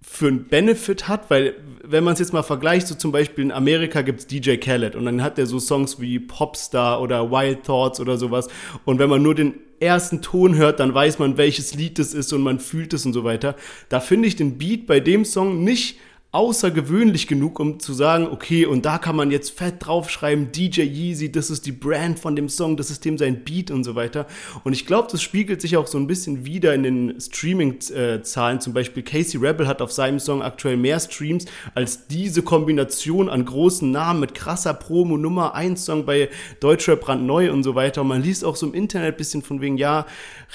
für 0.03 0.29
einen 0.29 0.45
Benefit 0.45 1.09
hat, 1.09 1.31
weil 1.31 1.55
wenn 1.83 2.05
man 2.05 2.13
es 2.13 2.21
jetzt 2.21 2.33
mal 2.33 2.43
vergleicht, 2.43 2.87
so 2.87 2.95
zum 2.95 3.11
Beispiel 3.11 3.45
in 3.45 3.53
Amerika 3.53 4.03
gibt 4.03 4.21
es 4.21 4.27
DJ 4.27 4.57
Khaled 4.57 4.97
und 4.97 5.07
dann 5.07 5.23
hat 5.23 5.39
er 5.39 5.47
so 5.47 5.59
Songs 5.59 6.01
wie 6.01 6.19
Popstar 6.21 7.01
oder 7.01 7.31
Wild 7.31 7.65
Thoughts 7.65 8.01
oder 8.01 8.19
sowas 8.19 8.49
und 8.85 8.99
wenn 8.99 9.09
man 9.09 9.23
nur 9.23 9.35
den 9.35 9.55
ersten 9.81 10.23
Ton 10.23 10.55
hört, 10.57 10.81
dann 10.81 10.95
weiß 10.95 11.19
man, 11.19 11.37
welches 11.37 11.75
Lied 11.75 11.99
es 11.99 12.15
ist 12.15 12.33
und 12.33 12.43
man 12.43 12.61
fühlt 12.61 12.93
es 12.93 13.05
und 13.07 13.13
so 13.13 13.25
weiter. 13.25 13.57
Da 13.89 14.01
finde 14.01 14.29
ich 14.29 14.37
den 14.37 14.57
Beat 14.59 14.87
bei 14.87 15.01
dem 15.01 15.25
Song 15.25 15.65
nicht 15.65 15.99
außergewöhnlich 16.35 17.29
genug, 17.29 17.61
um 17.61 17.79
zu 17.79 17.95
sagen, 17.95 18.27
okay, 18.27 18.67
und 18.67 18.85
da 18.85 18.99
kann 18.99 19.15
man 19.15 19.31
jetzt 19.31 19.57
fett 19.57 19.77
draufschreiben, 19.79 20.51
DJ 20.51 20.81
Yeezy, 20.83 21.31
das 21.31 21.49
ist 21.49 21.65
die 21.65 21.73
Brand 21.73 22.19
von 22.19 22.35
dem 22.35 22.49
Song, 22.49 22.77
das 22.77 22.91
ist 22.91 23.05
dem 23.05 23.17
sein 23.19 23.45
Beat 23.45 23.71
und 23.71 23.85
so 23.85 23.95
weiter. 23.95 24.27
Und 24.65 24.73
ich 24.73 24.85
glaube, 24.85 25.07
das 25.13 25.23
spiegelt 25.23 25.61
sich 25.61 25.77
auch 25.77 25.87
so 25.87 25.97
ein 25.97 26.09
bisschen 26.09 26.45
wieder 26.45 26.75
in 26.75 26.83
den 26.83 27.21
Streaming-Zahlen. 27.21 28.61
Zum 28.61 28.73
Beispiel 28.73 29.05
Casey 29.05 29.39
Rebel 29.39 29.69
hat 29.69 29.81
auf 29.81 29.93
seinem 29.93 30.19
Song 30.19 30.43
aktuell 30.43 30.77
mehr 30.77 30.99
Streams 30.99 31.45
als 31.77 32.09
diese 32.09 32.43
Kombination 32.43 33.29
an 33.29 33.45
großen 33.45 33.89
Namen 33.89 34.19
mit 34.19 34.35
krasser 34.35 34.75
Promo, 34.75 35.17
Nummer 35.17 35.55
1 35.55 35.85
Song 35.85 36.05
bei 36.05 36.31
Deutschrap 36.59 37.01
brandneu 37.01 37.53
und 37.53 37.63
so 37.63 37.77
weiter. 37.77 38.01
Und 38.01 38.09
man 38.09 38.23
liest 38.25 38.45
auch 38.45 38.57
so 38.57 38.67
im 38.67 38.75
Internet 38.75 39.15
ein 39.15 39.19
bisschen 39.19 39.43
von 39.43 39.61
wegen, 39.61 39.77
ja, 39.77 40.05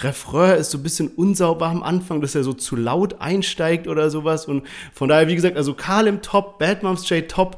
Refrain 0.01 0.59
ist 0.59 0.71
so 0.71 0.77
ein 0.77 0.83
bisschen 0.83 1.07
unsauber 1.07 1.67
am 1.67 1.83
Anfang, 1.83 2.19
dass 2.19 2.35
er 2.35 2.43
so 2.43 2.51
zu 2.51 2.75
laut 2.75 3.21
einsteigt 3.21 3.87
oder 3.87 4.09
sowas. 4.09 4.45
Und 4.45 4.63
von 4.93 5.07
daher, 5.07 5.29
wie 5.29 5.35
gesagt, 5.35 5.55
also 5.55 5.68
also 5.73 6.07
im 6.07 6.21
Top, 6.21 6.59
Bad 6.59 6.83
Moms 6.83 7.07
J 7.09 7.27
Top, 7.27 7.57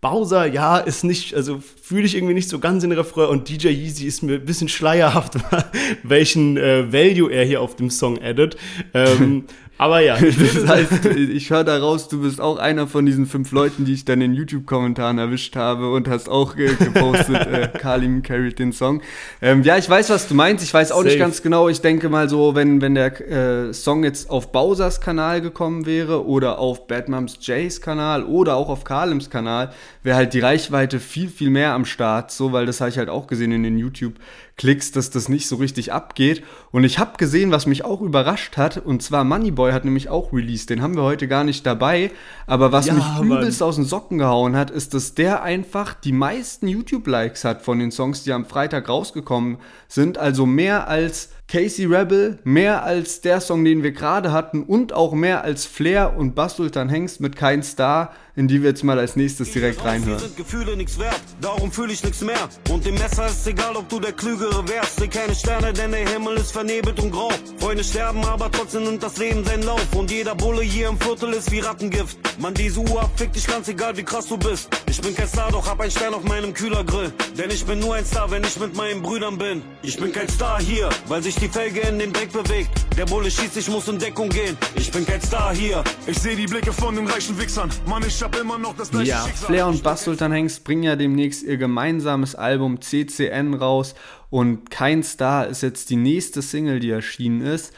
Bowser, 0.00 0.46
ja, 0.46 0.78
ist 0.78 1.04
nicht, 1.04 1.34
also 1.34 1.60
fühle 1.82 2.06
ich 2.06 2.14
irgendwie 2.14 2.32
nicht 2.32 2.48
so 2.48 2.58
ganz 2.58 2.82
in 2.84 2.92
Refrain 2.92 3.28
und 3.28 3.50
DJ 3.50 3.68
Yeezy 3.68 4.06
ist 4.06 4.22
mir 4.22 4.36
ein 4.36 4.44
bisschen 4.46 4.68
schleierhaft, 4.68 5.34
welchen 6.02 6.56
äh, 6.56 6.90
Value 6.90 7.30
er 7.30 7.44
hier 7.44 7.60
auf 7.60 7.76
dem 7.76 7.90
Song 7.90 8.18
addet. 8.22 8.56
Ähm, 8.94 9.44
aber 9.80 10.00
ja. 10.00 10.18
das 10.20 10.68
heißt, 10.68 11.06
ich 11.06 11.48
höre 11.48 11.64
daraus, 11.64 12.08
du 12.08 12.20
bist 12.20 12.38
auch 12.38 12.58
einer 12.58 12.86
von 12.86 13.06
diesen 13.06 13.24
fünf 13.24 13.50
Leuten, 13.50 13.86
die 13.86 13.94
ich 13.94 14.04
dann 14.04 14.20
in 14.20 14.34
YouTube-Kommentaren 14.34 15.16
erwischt 15.16 15.56
habe 15.56 15.90
und 15.90 16.06
hast 16.06 16.28
auch 16.28 16.54
ge 16.54 16.74
gepostet, 16.74 17.46
äh, 17.46 17.70
Kalim 17.78 18.22
carried 18.22 18.58
den 18.58 18.72
Song. 18.74 19.00
Ähm, 19.40 19.62
ja, 19.62 19.78
ich 19.78 19.88
weiß, 19.88 20.10
was 20.10 20.28
du 20.28 20.34
meinst. 20.34 20.62
Ich 20.62 20.74
weiß 20.74 20.92
auch 20.92 20.98
Safe. 20.98 21.08
nicht 21.08 21.18
ganz 21.18 21.40
genau. 21.40 21.70
Ich 21.70 21.80
denke 21.80 22.10
mal 22.10 22.28
so, 22.28 22.54
wenn, 22.54 22.82
wenn 22.82 22.94
der 22.94 23.20
äh, 23.26 23.72
Song 23.72 24.04
jetzt 24.04 24.28
auf 24.28 24.52
Bowsers 24.52 25.00
Kanal 25.00 25.40
gekommen 25.40 25.86
wäre 25.86 26.26
oder 26.26 26.58
auf 26.58 26.86
Bad 26.86 27.08
Moms 27.08 27.38
Jays 27.40 27.80
Kanal 27.80 28.24
oder 28.24 28.56
auch 28.56 28.68
auf 28.68 28.84
Kalims 28.84 29.30
Kanal, 29.30 29.72
wäre 30.02 30.16
halt 30.16 30.34
die 30.34 30.40
Reichweite 30.40 31.00
viel, 31.00 31.30
viel 31.30 31.48
mehr 31.48 31.72
am 31.72 31.86
Start. 31.86 32.32
So, 32.32 32.52
weil 32.52 32.66
das 32.66 32.82
habe 32.82 32.90
ich 32.90 32.98
halt 32.98 33.08
auch 33.08 33.26
gesehen 33.26 33.50
in 33.50 33.62
den 33.62 33.78
YouTube 33.78 34.16
Klicks, 34.60 34.92
dass 34.92 35.08
das 35.08 35.30
nicht 35.30 35.48
so 35.48 35.56
richtig 35.56 35.90
abgeht. 35.90 36.42
Und 36.70 36.84
ich 36.84 36.98
habe 36.98 37.16
gesehen, 37.16 37.50
was 37.50 37.64
mich 37.64 37.82
auch 37.82 38.02
überrascht 38.02 38.58
hat, 38.58 38.76
und 38.76 39.02
zwar 39.02 39.24
Moneyboy 39.24 39.69
hat 39.72 39.84
nämlich 39.84 40.08
auch 40.08 40.32
released. 40.32 40.70
Den 40.70 40.82
haben 40.82 40.96
wir 40.96 41.02
heute 41.02 41.28
gar 41.28 41.44
nicht 41.44 41.66
dabei. 41.66 42.10
Aber 42.46 42.72
was 42.72 42.86
ja, 42.86 42.94
mich 42.94 43.04
übelst 43.20 43.62
aus 43.62 43.76
den 43.76 43.84
Socken 43.84 44.18
gehauen 44.18 44.56
hat, 44.56 44.70
ist, 44.70 44.94
dass 44.94 45.14
der 45.14 45.42
einfach 45.42 45.94
die 45.94 46.12
meisten 46.12 46.68
YouTube-Likes 46.68 47.44
hat 47.44 47.62
von 47.62 47.78
den 47.78 47.90
Songs, 47.90 48.24
die 48.24 48.32
am 48.32 48.46
Freitag 48.46 48.88
rausgekommen 48.88 49.58
sind. 49.88 50.18
Also 50.18 50.46
mehr 50.46 50.88
als 50.88 51.30
Casey 51.50 51.84
Rebel, 51.84 52.38
mehr 52.44 52.84
als 52.84 53.22
der 53.22 53.40
Song, 53.40 53.64
den 53.64 53.82
wir 53.82 53.90
gerade 53.90 54.30
hatten 54.30 54.62
und 54.62 54.92
auch 54.92 55.14
mehr 55.14 55.42
als 55.42 55.66
Flair 55.66 56.16
und 56.16 56.36
Bass 56.36 56.54
Sultan 56.54 56.88
Hengst 56.88 57.20
mit 57.20 57.34
Kein 57.34 57.64
Star, 57.64 58.12
in 58.36 58.46
die 58.46 58.62
wir 58.62 58.70
jetzt 58.70 58.84
mal 58.84 59.00
als 59.00 59.16
nächstes 59.16 59.50
direkt 59.50 59.84
reinhören. 59.84 60.20
sind 60.20 60.36
Gefühle 60.36 60.76
nichts 60.76 60.96
wert, 61.00 61.20
darum 61.40 61.72
fühle 61.72 61.92
ich 61.92 62.04
nichts 62.04 62.20
mehr. 62.20 62.48
Und 62.70 62.86
dem 62.86 62.94
Messer 62.94 63.26
ist 63.26 63.44
egal, 63.48 63.74
ob 63.74 63.88
du 63.88 63.98
der 63.98 64.12
Klügere 64.12 64.66
wärst. 64.68 65.00
Seh 65.00 65.08
keine 65.08 65.34
Sterne, 65.34 65.72
denn 65.72 65.90
der 65.90 66.08
Himmel 66.08 66.36
ist 66.36 66.52
vernebelt 66.52 67.00
und 67.00 67.10
grau. 67.10 67.32
Freunde 67.58 67.82
sterben, 67.82 68.24
aber 68.24 68.48
trotzdem 68.52 68.84
nimmt 68.84 69.02
das 69.02 69.18
Leben 69.18 69.44
seinen 69.44 69.64
Lauf. 69.64 69.84
Und 69.96 70.10
jeder 70.12 70.36
Bulle 70.36 70.62
hier 70.62 70.88
im 70.88 71.00
Viertel 71.00 71.32
ist 71.32 71.50
wie 71.50 71.58
Rattengift. 71.58 72.16
Man, 72.38 72.54
diese 72.54 72.78
Uhr 72.78 73.02
abfickt 73.02 73.34
dich 73.34 73.46
ganz 73.48 73.66
egal, 73.66 73.96
wie 73.96 74.04
krass 74.04 74.28
du 74.28 74.38
bist. 74.38 74.68
Ich 74.88 75.00
bin 75.00 75.16
kein 75.16 75.28
Star, 75.28 75.50
doch 75.50 75.68
hab 75.68 75.80
einen 75.80 75.90
Stern 75.90 76.14
auf 76.14 76.22
meinem 76.22 76.54
Kühlergrill. 76.54 77.12
Denn 77.36 77.50
ich 77.50 77.66
bin 77.66 77.80
nur 77.80 77.96
ein 77.96 78.06
Star, 78.06 78.30
wenn 78.30 78.44
ich 78.44 78.58
mit 78.60 78.76
meinen 78.76 79.02
Brüdern 79.02 79.36
bin. 79.36 79.62
Ich 79.82 79.98
bin 79.98 80.12
kein 80.12 80.28
Star 80.28 80.60
hier, 80.60 80.88
weil 81.08 81.22
sich 81.22 81.39
die 81.40 81.48
Felge 81.48 81.80
in 81.80 81.98
den 81.98 82.12
Dreck 82.12 82.32
bewegt. 82.32 82.70
Der 82.98 83.06
Bulle 83.06 83.30
schießt, 83.30 83.56
ich 83.56 83.70
muss 83.70 83.88
in 83.88 83.98
Deckung 83.98 84.28
gehen. 84.28 84.58
Ich 84.74 84.90
bin 84.90 85.06
kein 85.06 85.22
Star 85.22 85.54
hier. 85.54 85.82
Ich 86.06 86.18
sehe 86.18 86.36
die 86.36 86.46
Blicke 86.46 86.72
von 86.72 86.94
den 86.94 87.06
reichen 87.06 87.38
Wichsern. 87.38 87.70
Mann, 87.86 88.02
ich 88.06 88.22
hab 88.22 88.38
immer 88.38 88.58
noch 88.58 88.76
das 88.76 88.90
gleiche 88.90 89.10
Ja, 89.10 89.24
Schicksal. 89.24 89.46
Flair 89.46 89.66
und 89.66 89.82
Bass 89.82 90.04
Sultan 90.04 90.32
Hengst 90.32 90.64
bringen 90.64 90.82
ja 90.82 90.96
demnächst 90.96 91.42
ihr 91.42 91.56
gemeinsames 91.56 92.34
Album 92.34 92.80
CCN 92.82 93.54
raus. 93.54 93.94
Und 94.28 94.70
Kein 94.70 95.02
Star 95.02 95.46
ist 95.46 95.62
jetzt 95.62 95.88
die 95.88 95.96
nächste 95.96 96.42
Single, 96.42 96.78
die 96.78 96.90
erschienen 96.90 97.40
ist. 97.40 97.72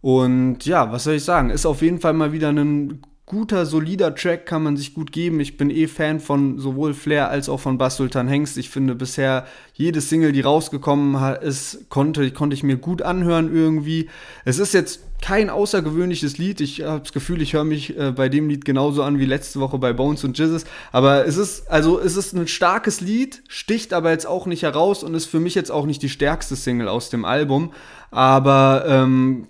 Und 0.00 0.64
ja, 0.64 0.92
was 0.92 1.04
soll 1.04 1.14
ich 1.14 1.24
sagen? 1.24 1.50
Ist 1.50 1.66
auf 1.66 1.82
jeden 1.82 2.00
Fall 2.00 2.12
mal 2.12 2.32
wieder 2.32 2.50
ein 2.50 3.02
guter, 3.28 3.66
solider 3.66 4.14
Track, 4.14 4.46
kann 4.46 4.62
man 4.62 4.76
sich 4.76 4.94
gut 4.94 5.12
geben. 5.12 5.38
Ich 5.38 5.56
bin 5.56 5.70
eh 5.70 5.86
Fan 5.86 6.18
von 6.18 6.58
sowohl 6.58 6.94
Flair 6.94 7.28
als 7.28 7.48
auch 7.48 7.60
von 7.60 7.78
Bass 7.78 7.96
Sultan 7.96 8.26
Hengst. 8.26 8.56
Ich 8.58 8.70
finde 8.70 8.94
bisher 8.94 9.46
jede 9.74 10.00
Single, 10.00 10.32
die 10.32 10.40
rausgekommen 10.40 11.14
ist, 11.42 11.88
konnte, 11.90 12.30
konnte 12.32 12.54
ich 12.54 12.62
mir 12.62 12.76
gut 12.76 13.02
anhören 13.02 13.54
irgendwie. 13.54 14.08
Es 14.44 14.58
ist 14.58 14.74
jetzt 14.74 15.00
kein 15.20 15.50
außergewöhnliches 15.50 16.38
Lied. 16.38 16.60
Ich 16.60 16.82
habe 16.82 17.00
das 17.00 17.12
Gefühl, 17.12 17.42
ich 17.42 17.52
höre 17.52 17.64
mich 17.64 17.96
äh, 17.98 18.12
bei 18.12 18.28
dem 18.28 18.48
Lied 18.48 18.64
genauso 18.64 19.02
an 19.02 19.18
wie 19.18 19.26
letzte 19.26 19.60
Woche 19.60 19.78
bei 19.78 19.92
Bones 19.92 20.24
und 20.24 20.38
Jizzes. 20.38 20.64
Aber 20.90 21.26
es 21.26 21.36
ist, 21.36 21.70
also 21.70 22.00
es 22.00 22.16
ist 22.16 22.32
ein 22.34 22.48
starkes 22.48 23.00
Lied, 23.00 23.42
sticht 23.48 23.92
aber 23.92 24.10
jetzt 24.10 24.26
auch 24.26 24.46
nicht 24.46 24.62
heraus 24.62 25.02
und 25.02 25.14
ist 25.14 25.26
für 25.26 25.40
mich 25.40 25.54
jetzt 25.54 25.70
auch 25.70 25.86
nicht 25.86 26.02
die 26.02 26.08
stärkste 26.08 26.56
Single 26.56 26.88
aus 26.88 27.10
dem 27.10 27.24
Album. 27.24 27.72
Aber 28.10 28.84
ähm, 28.86 29.48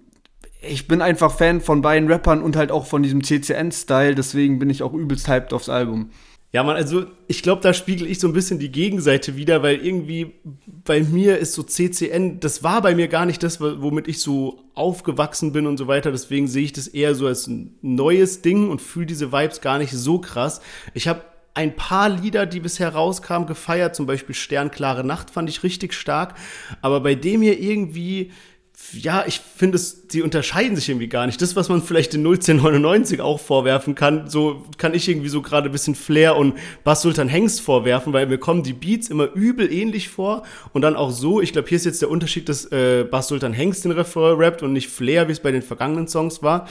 ich 0.61 0.89
bin 0.89 1.03
einfach 1.03 1.37
Fan 1.37 1.61
von 1.61 1.83
beiden 1.83 2.11
Rappern 2.11 2.43
und 2.43 2.57
halt 2.57 2.73
auch 2.73 2.87
von 2.87 3.03
diesem 3.03 3.23
CCN-Style, 3.23 4.15
deswegen 4.15 4.59
bin 4.59 4.71
ich 4.71 4.83
auch 4.83 4.93
übelst 4.93 5.29
hyped 5.29 5.53
aufs 5.53 5.69
Album. 5.69 6.11
Ja, 6.51 6.63
man, 6.63 6.77
also 6.77 7.05
ich 7.27 7.43
glaube, 7.43 7.61
da 7.61 7.75
spiegel 7.75 8.11
ich 8.11 8.21
so 8.21 8.27
ein 8.27 8.33
bisschen 8.33 8.59
die 8.59 8.73
Gegenseite 8.73 9.37
wieder, 9.37 9.63
weil 9.63 9.85
irgendwie 9.85 10.33
bei 10.67 11.03
mir 11.03 11.39
ist 11.39 11.53
so 11.53 11.63
CCN, 11.63 12.41
das 12.41 12.63
war 12.63 12.81
bei 12.81 12.95
mir 12.95 13.09
gar 13.09 13.27
nicht 13.27 13.43
das, 13.43 13.61
womit 13.61 14.09
ich 14.09 14.21
so 14.21 14.65
aufgewachsen 14.75 15.53
bin 15.53 15.67
und 15.67 15.77
so 15.77 15.89
weiter. 15.89 16.11
Deswegen 16.11 16.49
sehe 16.49 16.65
ich 16.65 16.73
das 16.73 16.89
eher 16.89 17.15
so 17.15 17.27
als 17.27 17.47
ein 17.49 17.77
neues 17.83 18.41
Ding 18.41 18.71
und 18.71 18.81
fühle 18.81 19.05
diese 19.05 19.31
Vibes 19.31 19.61
gar 19.61 19.77
nicht 19.77 19.93
so 19.93 20.21
krass. 20.21 20.63
Ich 20.95 21.07
habe 21.07 21.21
ein 21.53 21.77
paar 21.77 22.09
Lieder, 22.09 22.47
die 22.47 22.61
bisher 22.61 22.95
rauskamen, 22.95 23.47
gefeiert. 23.47 23.95
Zum 23.95 24.07
Beispiel 24.07 24.35
Sternklare 24.35 25.05
Nacht 25.05 25.29
fand 25.29 25.51
ich 25.51 25.63
richtig 25.63 25.93
stark. 25.93 26.35
Aber 26.81 27.01
bei 27.01 27.15
dem 27.15 27.43
hier 27.43 27.61
irgendwie 27.61 28.31
ja, 28.93 29.25
ich 29.27 29.41
finde 29.41 29.77
es, 29.77 30.08
die 30.13 30.23
unterscheiden 30.23 30.77
sich 30.77 30.89
irgendwie 30.89 31.09
gar 31.09 31.27
nicht. 31.27 31.41
Das, 31.43 31.55
was 31.57 31.69
man 31.69 31.83
vielleicht 31.83 32.15
in 32.15 32.25
01099 32.25 33.21
auch 33.21 33.39
vorwerfen 33.41 33.95
kann, 33.95 34.29
so 34.29 34.65
kann 34.79 34.95
ich 34.95 35.09
irgendwie 35.09 35.29
so 35.29 35.43
gerade 35.43 35.69
ein 35.69 35.73
bisschen 35.73 35.95
Flair 35.95 36.37
und 36.37 36.55
Bass 36.85 37.03
Sultan 37.03 37.29
Hengst 37.29 37.61
vorwerfen, 37.61 38.13
weil 38.13 38.27
mir 38.27 38.39
kommen 38.39 38.63
die 38.63 38.73
Beats 38.73 39.09
immer 39.09 39.33
übel 39.33 39.71
ähnlich 39.71 40.09
vor 40.09 40.45
und 40.73 40.83
dann 40.83 40.97
auch 40.97 41.11
so, 41.11 41.41
ich 41.41 41.53
glaube, 41.53 41.69
hier 41.69 41.77
ist 41.77 41.85
jetzt 41.85 42.01
der 42.01 42.11
Unterschied, 42.11 42.49
dass 42.49 42.65
äh, 42.73 43.05
Bass 43.05 43.29
Sultan 43.29 43.53
Hengst 43.53 43.85
den 43.85 43.93
Refrain 43.93 44.37
rappt 44.37 44.63
und 44.63 44.73
nicht 44.73 44.89
Flair, 44.89 45.29
wie 45.29 45.33
es 45.33 45.41
bei 45.41 45.53
den 45.53 45.63
vergangenen 45.63 46.09
Songs 46.09 46.43
war. 46.43 46.69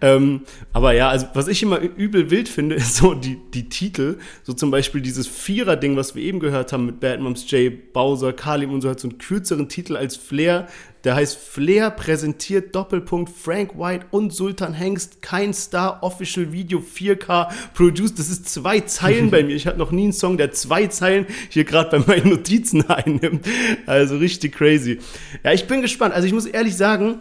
Ähm, 0.00 0.42
aber 0.72 0.92
ja, 0.92 1.08
also 1.08 1.26
was 1.34 1.48
ich 1.48 1.62
immer 1.62 1.78
übel 1.80 2.30
wild 2.30 2.48
finde, 2.48 2.74
ist 2.76 2.96
so 2.96 3.14
die, 3.14 3.38
die 3.54 3.68
Titel, 3.68 4.18
so 4.42 4.52
zum 4.52 4.70
Beispiel 4.70 5.00
dieses 5.00 5.26
Vierer-Ding, 5.28 5.96
was 5.96 6.14
wir 6.14 6.22
eben 6.22 6.40
gehört 6.40 6.72
haben 6.72 6.86
mit 6.86 7.00
Bad 7.00 7.20
Moms 7.20 7.48
J, 7.50 7.92
Bowser, 7.92 8.32
Kalim 8.32 8.72
und 8.72 8.80
so, 8.80 8.88
hat 8.88 9.00
so 9.00 9.08
einen 9.08 9.18
kürzeren 9.18 9.68
Titel 9.68 9.96
als 9.96 10.16
Flair 10.16 10.66
der 11.04 11.14
heißt 11.14 11.36
Flair 11.36 11.90
präsentiert 11.90 12.74
Doppelpunkt 12.80 13.30
Frank 13.30 13.78
White 13.78 14.06
und 14.10 14.32
Sultan 14.32 14.72
Hengst. 14.72 15.20
Kein 15.20 15.52
Star 15.52 16.02
Official 16.02 16.50
Video 16.50 16.78
4K 16.78 17.48
produced. 17.74 18.18
Das 18.18 18.30
ist 18.30 18.48
zwei 18.48 18.80
Zeilen 18.80 19.30
bei 19.30 19.42
mir. 19.42 19.54
Ich 19.54 19.66
hatte 19.66 19.76
noch 19.76 19.90
nie 19.90 20.04
einen 20.04 20.12
Song, 20.14 20.38
der 20.38 20.52
zwei 20.52 20.86
Zeilen 20.86 21.26
hier 21.50 21.64
gerade 21.64 21.90
bei 21.90 21.98
meinen 21.98 22.30
Notizen 22.30 22.80
einnimmt. 22.88 23.46
Also 23.84 24.16
richtig 24.16 24.54
crazy. 24.54 24.98
Ja, 25.44 25.52
ich 25.52 25.66
bin 25.66 25.82
gespannt. 25.82 26.14
Also 26.14 26.26
ich 26.26 26.32
muss 26.32 26.46
ehrlich 26.46 26.74
sagen, 26.74 27.20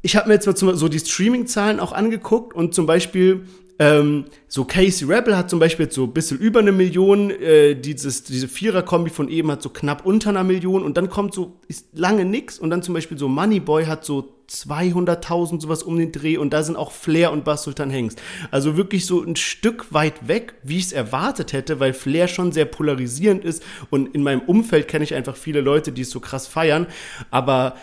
ich 0.00 0.16
habe 0.16 0.28
mir 0.28 0.34
jetzt 0.36 0.46
mal 0.46 0.74
so 0.74 0.88
die 0.88 1.00
Streaming-Zahlen 1.00 1.78
auch 1.78 1.92
angeguckt 1.92 2.54
und 2.54 2.74
zum 2.74 2.86
Beispiel 2.86 3.44
Ähm, 3.80 4.26
so 4.46 4.66
Casey 4.66 5.08
Rebel 5.08 5.34
hat 5.34 5.48
zum 5.48 5.58
Beispiel 5.58 5.86
jetzt 5.86 5.94
so 5.94 6.04
ein 6.04 6.12
bisschen 6.12 6.38
über 6.38 6.60
eine 6.60 6.70
Million, 6.70 7.30
äh, 7.30 7.74
dieses, 7.74 8.22
diese 8.24 8.46
Vierer-Kombi 8.46 9.08
von 9.08 9.30
eben 9.30 9.50
hat 9.50 9.62
so 9.62 9.70
knapp 9.70 10.04
unter 10.04 10.28
einer 10.28 10.44
Million 10.44 10.84
und 10.84 10.98
dann 10.98 11.08
kommt 11.08 11.32
so, 11.32 11.56
ist 11.66 11.86
lange 11.94 12.26
nix 12.26 12.58
und 12.58 12.68
dann 12.68 12.82
zum 12.82 12.92
Beispiel 12.92 13.16
so 13.16 13.26
Moneyboy 13.26 13.86
hat 13.86 14.04
so 14.04 14.34
200.000 14.50 15.62
sowas 15.62 15.82
um 15.82 15.96
den 15.96 16.12
Dreh 16.12 16.36
und 16.36 16.52
da 16.52 16.62
sind 16.62 16.76
auch 16.76 16.92
Flair 16.92 17.32
und 17.32 17.44
Bass 17.44 17.62
Sultan 17.62 17.88
Hengst. 17.88 18.20
Also 18.50 18.76
wirklich 18.76 19.06
so 19.06 19.22
ein 19.22 19.36
Stück 19.36 19.94
weit 19.94 20.28
weg, 20.28 20.54
wie 20.62 20.76
ich 20.76 20.86
es 20.86 20.92
erwartet 20.92 21.54
hätte, 21.54 21.80
weil 21.80 21.94
Flair 21.94 22.28
schon 22.28 22.52
sehr 22.52 22.66
polarisierend 22.66 23.46
ist 23.46 23.62
und 23.88 24.14
in 24.14 24.22
meinem 24.22 24.40
Umfeld 24.40 24.88
kenne 24.88 25.04
ich 25.04 25.14
einfach 25.14 25.36
viele 25.36 25.62
Leute, 25.62 25.90
die 25.90 26.02
es 26.02 26.10
so 26.10 26.20
krass 26.20 26.46
feiern, 26.46 26.86
aber 27.30 27.76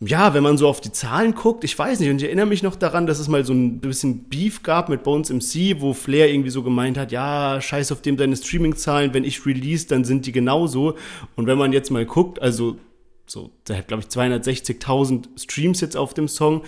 ja, 0.00 0.32
wenn 0.32 0.44
man 0.44 0.56
so 0.56 0.68
auf 0.68 0.80
die 0.80 0.92
Zahlen 0.92 1.34
guckt, 1.34 1.64
ich 1.64 1.76
weiß 1.76 1.98
nicht, 1.98 2.08
und 2.08 2.18
ich 2.18 2.24
erinnere 2.24 2.46
mich 2.46 2.62
noch 2.62 2.76
daran, 2.76 3.06
dass 3.06 3.18
es 3.18 3.26
mal 3.26 3.44
so 3.44 3.52
ein 3.52 3.80
bisschen 3.80 4.28
Beef 4.28 4.62
gab 4.62 4.88
mit 4.88 5.02
Bones 5.02 5.30
MC, 5.30 5.80
wo 5.80 5.92
Flair 5.92 6.30
irgendwie 6.30 6.50
so 6.50 6.62
gemeint 6.62 6.96
hat, 6.96 7.10
ja, 7.10 7.60
scheiß 7.60 7.90
auf 7.90 8.00
dem 8.00 8.16
deine 8.16 8.36
Streaming-Zahlen, 8.36 9.12
wenn 9.12 9.24
ich 9.24 9.44
release, 9.44 9.88
dann 9.88 10.04
sind 10.04 10.26
die 10.26 10.32
genauso. 10.32 10.94
Und 11.34 11.46
wenn 11.46 11.58
man 11.58 11.72
jetzt 11.72 11.90
mal 11.90 12.06
guckt, 12.06 12.40
also 12.40 12.76
so, 13.26 13.50
der 13.66 13.78
hat 13.78 13.88
glaube 13.88 14.04
ich 14.04 14.08
260.000 14.08 15.36
Streams 15.36 15.80
jetzt 15.80 15.96
auf 15.96 16.14
dem 16.14 16.28
Song, 16.28 16.62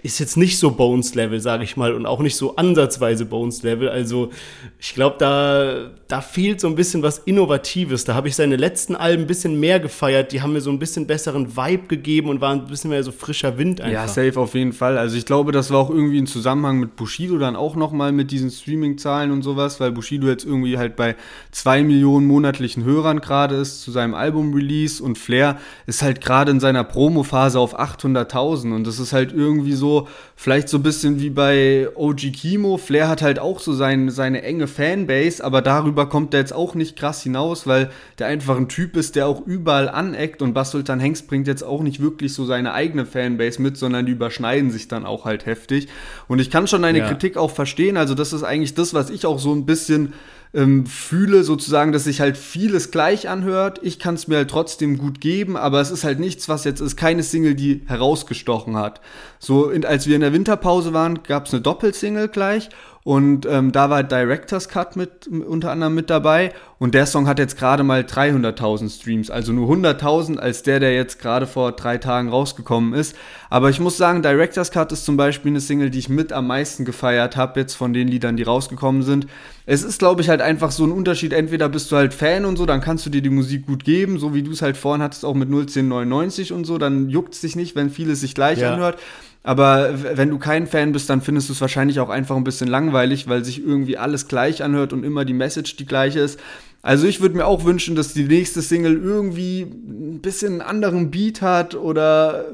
ist 0.00 0.20
jetzt 0.20 0.36
nicht 0.36 0.58
so 0.58 0.70
Bones-Level, 0.70 1.40
sage 1.40 1.64
ich 1.64 1.76
mal, 1.76 1.92
und 1.92 2.06
auch 2.06 2.20
nicht 2.20 2.36
so 2.36 2.54
ansatzweise 2.54 3.24
Bones-Level. 3.24 3.88
Also 3.88 4.30
ich 4.78 4.94
glaube, 4.94 5.16
da, 5.18 5.90
da 6.06 6.20
fehlt 6.20 6.60
so 6.60 6.68
ein 6.68 6.76
bisschen 6.76 7.02
was 7.02 7.18
Innovatives. 7.18 8.04
Da 8.04 8.14
habe 8.14 8.28
ich 8.28 8.36
seine 8.36 8.54
letzten 8.54 8.94
Alben 8.94 9.24
ein 9.24 9.26
bisschen 9.26 9.58
mehr 9.58 9.80
gefeiert. 9.80 10.30
Die 10.30 10.40
haben 10.40 10.52
mir 10.52 10.60
so 10.60 10.70
ein 10.70 10.78
bisschen 10.78 11.08
besseren 11.08 11.56
Vibe 11.56 11.88
gegeben 11.88 12.28
und 12.28 12.40
waren 12.40 12.60
ein 12.60 12.66
bisschen 12.68 12.90
mehr 12.90 13.02
so 13.02 13.10
frischer 13.10 13.58
Wind 13.58 13.80
einfach. 13.80 13.92
Ja, 13.92 14.06
safe 14.06 14.38
auf 14.38 14.54
jeden 14.54 14.72
Fall. 14.72 14.98
Also 14.98 15.16
ich 15.16 15.26
glaube, 15.26 15.50
das 15.50 15.72
war 15.72 15.80
auch 15.80 15.90
irgendwie 15.90 16.18
ein 16.18 16.28
Zusammenhang 16.28 16.78
mit 16.78 16.94
Bushido 16.94 17.36
dann 17.36 17.56
auch 17.56 17.74
nochmal 17.74 18.12
mit 18.12 18.30
diesen 18.30 18.52
Streaming-Zahlen 18.52 19.32
und 19.32 19.42
sowas, 19.42 19.80
weil 19.80 19.90
Bushido 19.90 20.28
jetzt 20.28 20.44
irgendwie 20.44 20.78
halt 20.78 20.94
bei 20.94 21.16
zwei 21.50 21.82
Millionen 21.82 22.28
monatlichen 22.28 22.84
Hörern 22.84 23.20
gerade 23.20 23.56
ist 23.56 23.82
zu 23.82 23.90
seinem 23.90 24.14
Album-Release 24.14 25.02
und 25.02 25.18
Flair 25.18 25.58
ist 25.88 26.02
halt 26.02 26.20
gerade 26.20 26.52
in 26.52 26.60
seiner 26.60 26.84
Promo-Phase 26.84 27.58
auf 27.58 27.76
800.000 27.76 28.76
und 28.76 28.86
das 28.86 29.00
ist 29.00 29.12
halt 29.12 29.32
irgendwie 29.32 29.72
so 29.72 29.87
vielleicht 30.36 30.68
so 30.68 30.78
ein 30.78 30.82
bisschen 30.82 31.20
wie 31.20 31.30
bei 31.30 31.88
OG 31.94 32.32
Kimo. 32.32 32.76
Flair 32.76 33.08
hat 33.08 33.22
halt 33.22 33.38
auch 33.38 33.60
so 33.60 33.72
sein, 33.72 34.10
seine 34.10 34.42
enge 34.42 34.66
Fanbase, 34.66 35.44
aber 35.44 35.62
darüber 35.62 36.08
kommt 36.08 36.34
er 36.34 36.40
jetzt 36.40 36.52
auch 36.52 36.74
nicht 36.74 36.96
krass 36.96 37.22
hinaus, 37.22 37.66
weil 37.66 37.90
der 38.18 38.26
einfach 38.26 38.56
ein 38.56 38.68
Typ 38.68 38.96
ist, 38.96 39.16
der 39.16 39.26
auch 39.26 39.46
überall 39.46 39.88
aneckt 39.88 40.42
und 40.42 40.54
Bas 40.54 40.70
Sultan 40.70 41.00
Hengst 41.00 41.28
bringt 41.28 41.46
jetzt 41.46 41.62
auch 41.62 41.82
nicht 41.82 42.00
wirklich 42.00 42.34
so 42.34 42.44
seine 42.44 42.72
eigene 42.72 43.06
Fanbase 43.06 43.60
mit, 43.60 43.76
sondern 43.76 44.06
die 44.06 44.12
überschneiden 44.12 44.70
sich 44.70 44.88
dann 44.88 45.06
auch 45.06 45.24
halt 45.24 45.46
heftig. 45.46 45.88
Und 46.28 46.38
ich 46.38 46.50
kann 46.50 46.66
schon 46.66 46.82
deine 46.82 46.98
ja. 46.98 47.08
Kritik 47.08 47.36
auch 47.36 47.50
verstehen, 47.50 47.96
also 47.96 48.14
das 48.14 48.32
ist 48.32 48.42
eigentlich 48.42 48.74
das, 48.74 48.94
was 48.94 49.10
ich 49.10 49.26
auch 49.26 49.38
so 49.38 49.52
ein 49.52 49.66
bisschen 49.66 50.12
ähm, 50.54 50.86
fühle 50.86 51.44
sozusagen, 51.44 51.92
dass 51.92 52.04
sich 52.04 52.20
halt 52.20 52.36
vieles 52.36 52.90
gleich 52.90 53.28
anhört. 53.28 53.80
Ich 53.82 53.98
kann 53.98 54.14
es 54.14 54.28
mir 54.28 54.36
halt 54.36 54.50
trotzdem 54.50 54.98
gut 54.98 55.20
geben, 55.20 55.56
aber 55.56 55.80
es 55.80 55.90
ist 55.90 56.04
halt 56.04 56.20
nichts, 56.20 56.48
was 56.48 56.64
jetzt 56.64 56.80
ist, 56.80 56.96
keine 56.96 57.22
Single, 57.22 57.54
die 57.54 57.82
herausgestochen 57.86 58.76
hat. 58.76 59.00
So, 59.38 59.70
in, 59.70 59.84
als 59.84 60.06
wir 60.06 60.14
in 60.14 60.22
der 60.22 60.32
Winterpause 60.32 60.92
waren, 60.92 61.22
gab 61.22 61.46
es 61.46 61.52
eine 61.52 61.62
Doppelsingle 61.62 62.28
gleich 62.28 62.70
und 63.08 63.46
ähm, 63.46 63.72
da 63.72 63.88
war 63.88 64.02
Director's 64.02 64.68
Cut 64.68 64.94
mit 64.94 65.26
unter 65.28 65.70
anderem 65.70 65.94
mit 65.94 66.10
dabei. 66.10 66.52
Und 66.78 66.94
der 66.94 67.06
Song 67.06 67.26
hat 67.26 67.38
jetzt 67.38 67.56
gerade 67.56 67.82
mal 67.82 68.02
300.000 68.02 68.94
Streams, 68.94 69.30
also 69.30 69.54
nur 69.54 69.66
100.000 69.70 70.36
als 70.36 70.62
der, 70.62 70.78
der 70.78 70.94
jetzt 70.94 71.18
gerade 71.18 71.46
vor 71.46 71.72
drei 71.72 71.96
Tagen 71.96 72.28
rausgekommen 72.28 72.92
ist. 72.92 73.16
Aber 73.48 73.70
ich 73.70 73.80
muss 73.80 73.96
sagen, 73.96 74.20
Director's 74.20 74.70
Cut 74.70 74.92
ist 74.92 75.06
zum 75.06 75.16
Beispiel 75.16 75.52
eine 75.52 75.60
Single, 75.60 75.88
die 75.88 76.00
ich 76.00 76.10
mit 76.10 76.34
am 76.34 76.48
meisten 76.48 76.84
gefeiert 76.84 77.34
habe, 77.38 77.60
jetzt 77.60 77.76
von 77.76 77.94
den 77.94 78.08
Liedern, 78.08 78.36
die 78.36 78.42
rausgekommen 78.42 79.02
sind. 79.02 79.26
Es 79.70 79.82
ist, 79.82 79.98
glaube 79.98 80.22
ich, 80.22 80.30
halt 80.30 80.40
einfach 80.40 80.70
so 80.70 80.84
ein 80.84 80.92
Unterschied. 80.92 81.34
Entweder 81.34 81.68
bist 81.68 81.92
du 81.92 81.96
halt 81.96 82.14
Fan 82.14 82.46
und 82.46 82.56
so, 82.56 82.64
dann 82.64 82.80
kannst 82.80 83.04
du 83.04 83.10
dir 83.10 83.20
die 83.20 83.28
Musik 83.28 83.66
gut 83.66 83.84
geben, 83.84 84.18
so 84.18 84.32
wie 84.32 84.42
du 84.42 84.50
es 84.50 84.62
halt 84.62 84.78
vorhin 84.78 85.02
hattest, 85.02 85.26
auch 85.26 85.34
mit 85.34 85.50
01099 85.50 86.54
und 86.54 86.64
so, 86.64 86.78
dann 86.78 87.10
juckt 87.10 87.34
es 87.34 87.42
dich 87.42 87.54
nicht, 87.54 87.76
wenn 87.76 87.90
vieles 87.90 88.22
sich 88.22 88.34
gleich 88.34 88.60
ja. 88.60 88.72
anhört. 88.72 88.98
Aber 89.42 89.90
wenn 90.16 90.30
du 90.30 90.38
kein 90.38 90.66
Fan 90.66 90.92
bist, 90.92 91.10
dann 91.10 91.20
findest 91.20 91.50
du 91.50 91.52
es 91.52 91.60
wahrscheinlich 91.60 92.00
auch 92.00 92.08
einfach 92.08 92.34
ein 92.36 92.44
bisschen 92.44 92.68
langweilig, 92.68 93.28
weil 93.28 93.44
sich 93.44 93.62
irgendwie 93.62 93.98
alles 93.98 94.26
gleich 94.26 94.62
anhört 94.62 94.94
und 94.94 95.04
immer 95.04 95.26
die 95.26 95.34
Message 95.34 95.76
die 95.76 95.86
gleiche 95.86 96.20
ist. 96.20 96.40
Also 96.80 97.06
ich 97.06 97.20
würde 97.20 97.36
mir 97.36 97.44
auch 97.44 97.64
wünschen, 97.64 97.94
dass 97.94 98.14
die 98.14 98.24
nächste 98.24 98.62
Single 98.62 98.96
irgendwie 98.96 99.62
ein 99.64 100.20
bisschen 100.22 100.52
einen 100.52 100.60
anderen 100.62 101.10
Beat 101.10 101.42
hat 101.42 101.74
oder 101.74 102.46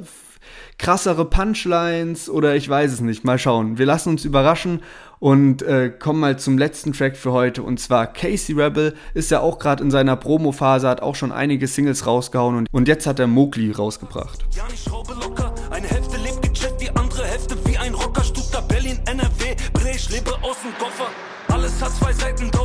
krassere 0.78 1.24
Punchlines 1.24 2.28
oder 2.28 2.56
ich 2.56 2.68
weiß 2.68 2.92
es 2.92 3.00
nicht. 3.00 3.24
Mal 3.24 3.38
schauen. 3.38 3.78
Wir 3.78 3.86
lassen 3.86 4.08
uns 4.08 4.24
überraschen 4.24 4.80
und 5.24 5.62
äh, 5.62 5.88
kommen 5.88 6.20
mal 6.20 6.38
zum 6.38 6.58
letzten 6.58 6.92
Track 6.92 7.16
für 7.16 7.32
heute 7.32 7.62
und 7.62 7.80
zwar 7.80 8.06
Casey 8.06 8.54
Rebel 8.54 8.94
ist 9.14 9.30
ja 9.30 9.40
auch 9.40 9.58
gerade 9.58 9.82
in 9.82 9.90
seiner 9.90 10.16
Promo-Phase, 10.16 10.86
hat 10.86 11.00
auch 11.00 11.14
schon 11.14 11.32
einige 11.32 11.66
Singles 11.66 12.06
rausgehauen 12.06 12.58
und, 12.58 12.68
und 12.70 12.88
jetzt 12.88 13.06
hat 13.06 13.18
er 13.18 13.26
Mowgli 13.26 13.72
rausgebracht. 13.72 14.44
Ja, 14.54 14.64
ich 14.70 14.82
schraube 14.82 15.14
locker, 15.14 15.54
eine 15.70 15.86
Hälfte 15.86 16.18
lebt 16.18 16.42
gecheckt, 16.42 16.78
die 16.82 16.90
andere 16.90 17.24
Hälfte 17.24 17.56
wie 17.64 17.78
ein 17.78 17.94
Rocker, 17.94 18.22
Stuttgart, 18.22 18.68
Berlin, 18.68 19.00
NRW, 19.06 19.56
Bre, 19.72 19.96
lebe 20.10 20.30
aus 20.42 20.60
dem 20.60 20.76
Koffer. 20.78 21.06
Alles 21.48 21.80
hat 21.80 21.92
zwei 21.96 22.12
Seiten, 22.12 22.50
dauert 22.50 22.63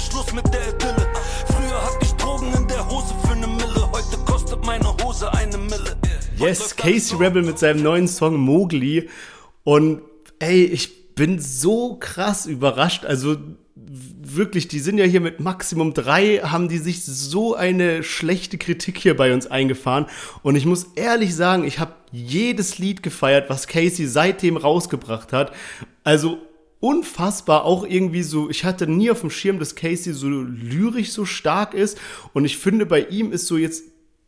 Schluss 0.00 0.32
mit 0.32 0.44
der 0.52 0.68
Idylle. 0.68 1.06
Früher 1.46 1.82
hatte 1.82 1.98
ich 2.02 2.12
Drogen 2.14 2.52
in 2.54 2.66
der 2.66 2.88
Hose 2.88 3.14
für 3.22 3.32
eine 3.32 3.46
Mille, 3.46 3.90
heute 3.92 4.16
kostet 4.24 4.64
meine 4.64 4.88
Hose 5.02 5.32
eine 5.32 5.58
Mille. 5.58 5.96
Yes, 6.38 6.74
Casey 6.74 7.16
Rebel 7.18 7.42
mit 7.42 7.58
seinem 7.58 7.82
neuen 7.82 8.08
Song 8.08 8.36
Mowgli. 8.36 9.08
Und 9.62 10.02
ey, 10.38 10.64
ich 10.64 11.14
bin 11.14 11.38
so 11.38 11.96
krass 11.96 12.46
überrascht. 12.46 13.04
Also 13.04 13.36
wirklich, 13.76 14.68
die 14.68 14.78
sind 14.78 14.98
ja 14.98 15.04
hier 15.04 15.20
mit 15.20 15.40
Maximum 15.40 15.92
3, 15.92 16.38
haben 16.44 16.68
die 16.68 16.78
sich 16.78 17.04
so 17.04 17.54
eine 17.54 18.02
schlechte 18.02 18.56
Kritik 18.56 18.98
hier 18.98 19.16
bei 19.16 19.34
uns 19.34 19.46
eingefahren. 19.46 20.06
Und 20.42 20.56
ich 20.56 20.64
muss 20.64 20.86
ehrlich 20.94 21.34
sagen, 21.34 21.64
ich 21.64 21.78
habe 21.78 21.94
jedes 22.10 22.78
Lied 22.78 23.02
gefeiert, 23.02 23.50
was 23.50 23.66
Casey 23.66 24.06
seitdem 24.06 24.56
rausgebracht 24.56 25.32
hat. 25.32 25.52
Also 26.04 26.38
unfassbar 26.80 27.64
auch 27.64 27.86
irgendwie 27.86 28.22
so, 28.22 28.50
ich 28.50 28.64
hatte 28.64 28.86
nie 28.86 29.10
auf 29.10 29.20
dem 29.20 29.30
Schirm, 29.30 29.58
dass 29.58 29.74
Casey 29.74 30.12
so 30.12 30.28
lyrisch 30.28 31.12
so 31.12 31.24
stark 31.26 31.74
ist. 31.74 31.98
Und 32.32 32.44
ich 32.44 32.56
finde, 32.56 32.86
bei 32.86 33.02
ihm 33.02 33.32
ist 33.32 33.46
so 33.46 33.56
jetzt 33.56 33.84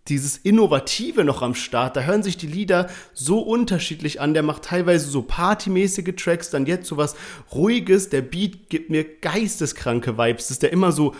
dieses 0.08 0.36
Innovative 0.36 1.24
noch 1.24 1.42
am 1.42 1.54
Start. 1.54 1.96
Da 1.96 2.02
hören 2.02 2.22
sich 2.22 2.36
die 2.36 2.46
Lieder 2.46 2.90
so 3.14 3.40
unterschiedlich 3.40 4.20
an. 4.20 4.34
Der 4.34 4.42
macht 4.42 4.64
teilweise 4.64 5.08
so 5.08 5.22
partymäßige 5.22 6.14
Tracks, 6.16 6.50
dann 6.50 6.66
jetzt 6.66 6.88
so 6.88 6.96
was 6.96 7.14
Ruhiges. 7.52 8.10
Der 8.10 8.20
Beat 8.20 8.68
gibt 8.68 8.90
mir 8.90 9.04
geisteskranke 9.04 10.18
Vibes, 10.18 10.48
dass 10.48 10.58
der 10.58 10.72
immer 10.72 10.92
so 10.92 11.14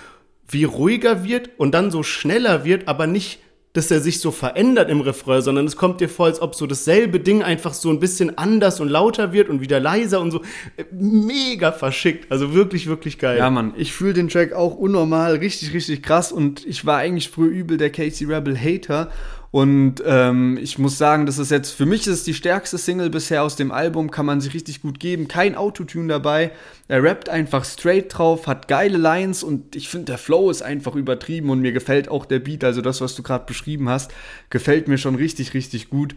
wie 0.49 0.64
ruhiger 0.64 1.25
wird 1.25 1.51
und 1.57 1.73
dann 1.73 1.90
so 1.90 2.03
schneller 2.03 2.64
wird, 2.64 2.88
aber 2.88 3.07
nicht 3.07 3.38
dass 3.73 3.91
er 3.91 4.01
sich 4.01 4.21
so 4.21 4.31
verändert 4.31 4.91
im 4.91 5.01
Refrain, 5.01 5.41
sondern 5.41 5.67
es 5.67 5.77
kommt 5.77 6.01
dir 6.01 6.09
vor, 6.09 6.27
als 6.27 6.43
ob 6.43 6.55
so 6.55 6.67
dasselbe 6.67 7.21
Ding 7.21 7.43
einfach 7.43 7.73
so 7.73 7.89
ein 7.89 8.01
bisschen 8.01 8.37
anders 8.37 8.81
und 8.81 8.89
lauter 8.89 9.33
wird 9.33 9.49
und 9.49 9.61
wieder 9.61 9.81
leiser 9.81 10.21
und 10.21 10.31
so. 10.31 10.43
Mega 10.91 11.73
verschickt. 11.73 12.31
Also 12.31 12.53
wirklich, 12.53 12.87
wirklich 12.87 13.19
geil. 13.19 13.39
Ja, 13.39 13.49
Mann, 13.49 13.73
ich 13.77 13.93
fühle 13.93 14.13
den 14.13 14.29
Track 14.29 14.53
auch 14.53 14.75
unnormal, 14.77 15.37
richtig, 15.37 15.73
richtig 15.73 16.03
krass 16.03 16.33
und 16.33 16.67
ich 16.67 16.85
war 16.85 16.99
eigentlich 16.99 17.31
früher 17.31 17.51
übel 17.51 17.79
der 17.79 17.91
Casey 17.91 18.27
Rebel 18.27 18.59
Hater 18.59 19.11
und 19.53 20.03
ähm, 20.07 20.59
ich 20.62 20.79
muss 20.79 20.97
sagen, 20.97 21.27
das 21.27 21.37
ist 21.37 21.51
jetzt, 21.51 21.73
für 21.73 21.85
mich 21.85 22.07
ist 22.07 22.27
die 22.27 22.33
stärkste 22.33 22.79
Single 22.79 23.11
bisher 23.11 23.43
aus 23.43 23.55
dem 23.55 23.71
Album, 23.71 24.11
kann 24.11 24.25
man 24.25 24.41
sich 24.41 24.55
richtig 24.55 24.81
gut 24.81 24.99
geben. 24.99 25.29
Kein 25.29 25.57
Autotune 25.57 26.09
dabei. 26.09 26.53
Er 26.88 27.03
rappt 27.03 27.29
einfach 27.29 27.67
straight 27.67 28.07
drauf, 28.17 28.47
hat 28.47 28.67
geile 28.67 28.97
Lines 28.97 29.43
und 29.43 29.77
ich 29.77 29.91
finde, 29.91 30.07
der 30.07 30.17
Flow 30.17 30.49
ist 30.49 30.62
einfach 30.62 30.97
übertrieben 30.97 31.51
und 31.51 31.61
mir 31.61 31.73
gefällt 31.73 32.09
auch 32.09 32.25
der 32.25 32.38
Beat, 32.38 32.65
also 32.65 32.81
das, 32.81 33.03
was 33.03 33.15
du 33.15 33.23
gerade 33.23 33.45
beschrieben 33.45 33.91
hast, 33.91 34.11
gefällt 34.49 34.88
mir 34.88 34.97
schon 34.97 35.17
richtig, 35.17 35.53
richtig 35.53 35.91
gut. 35.91 36.17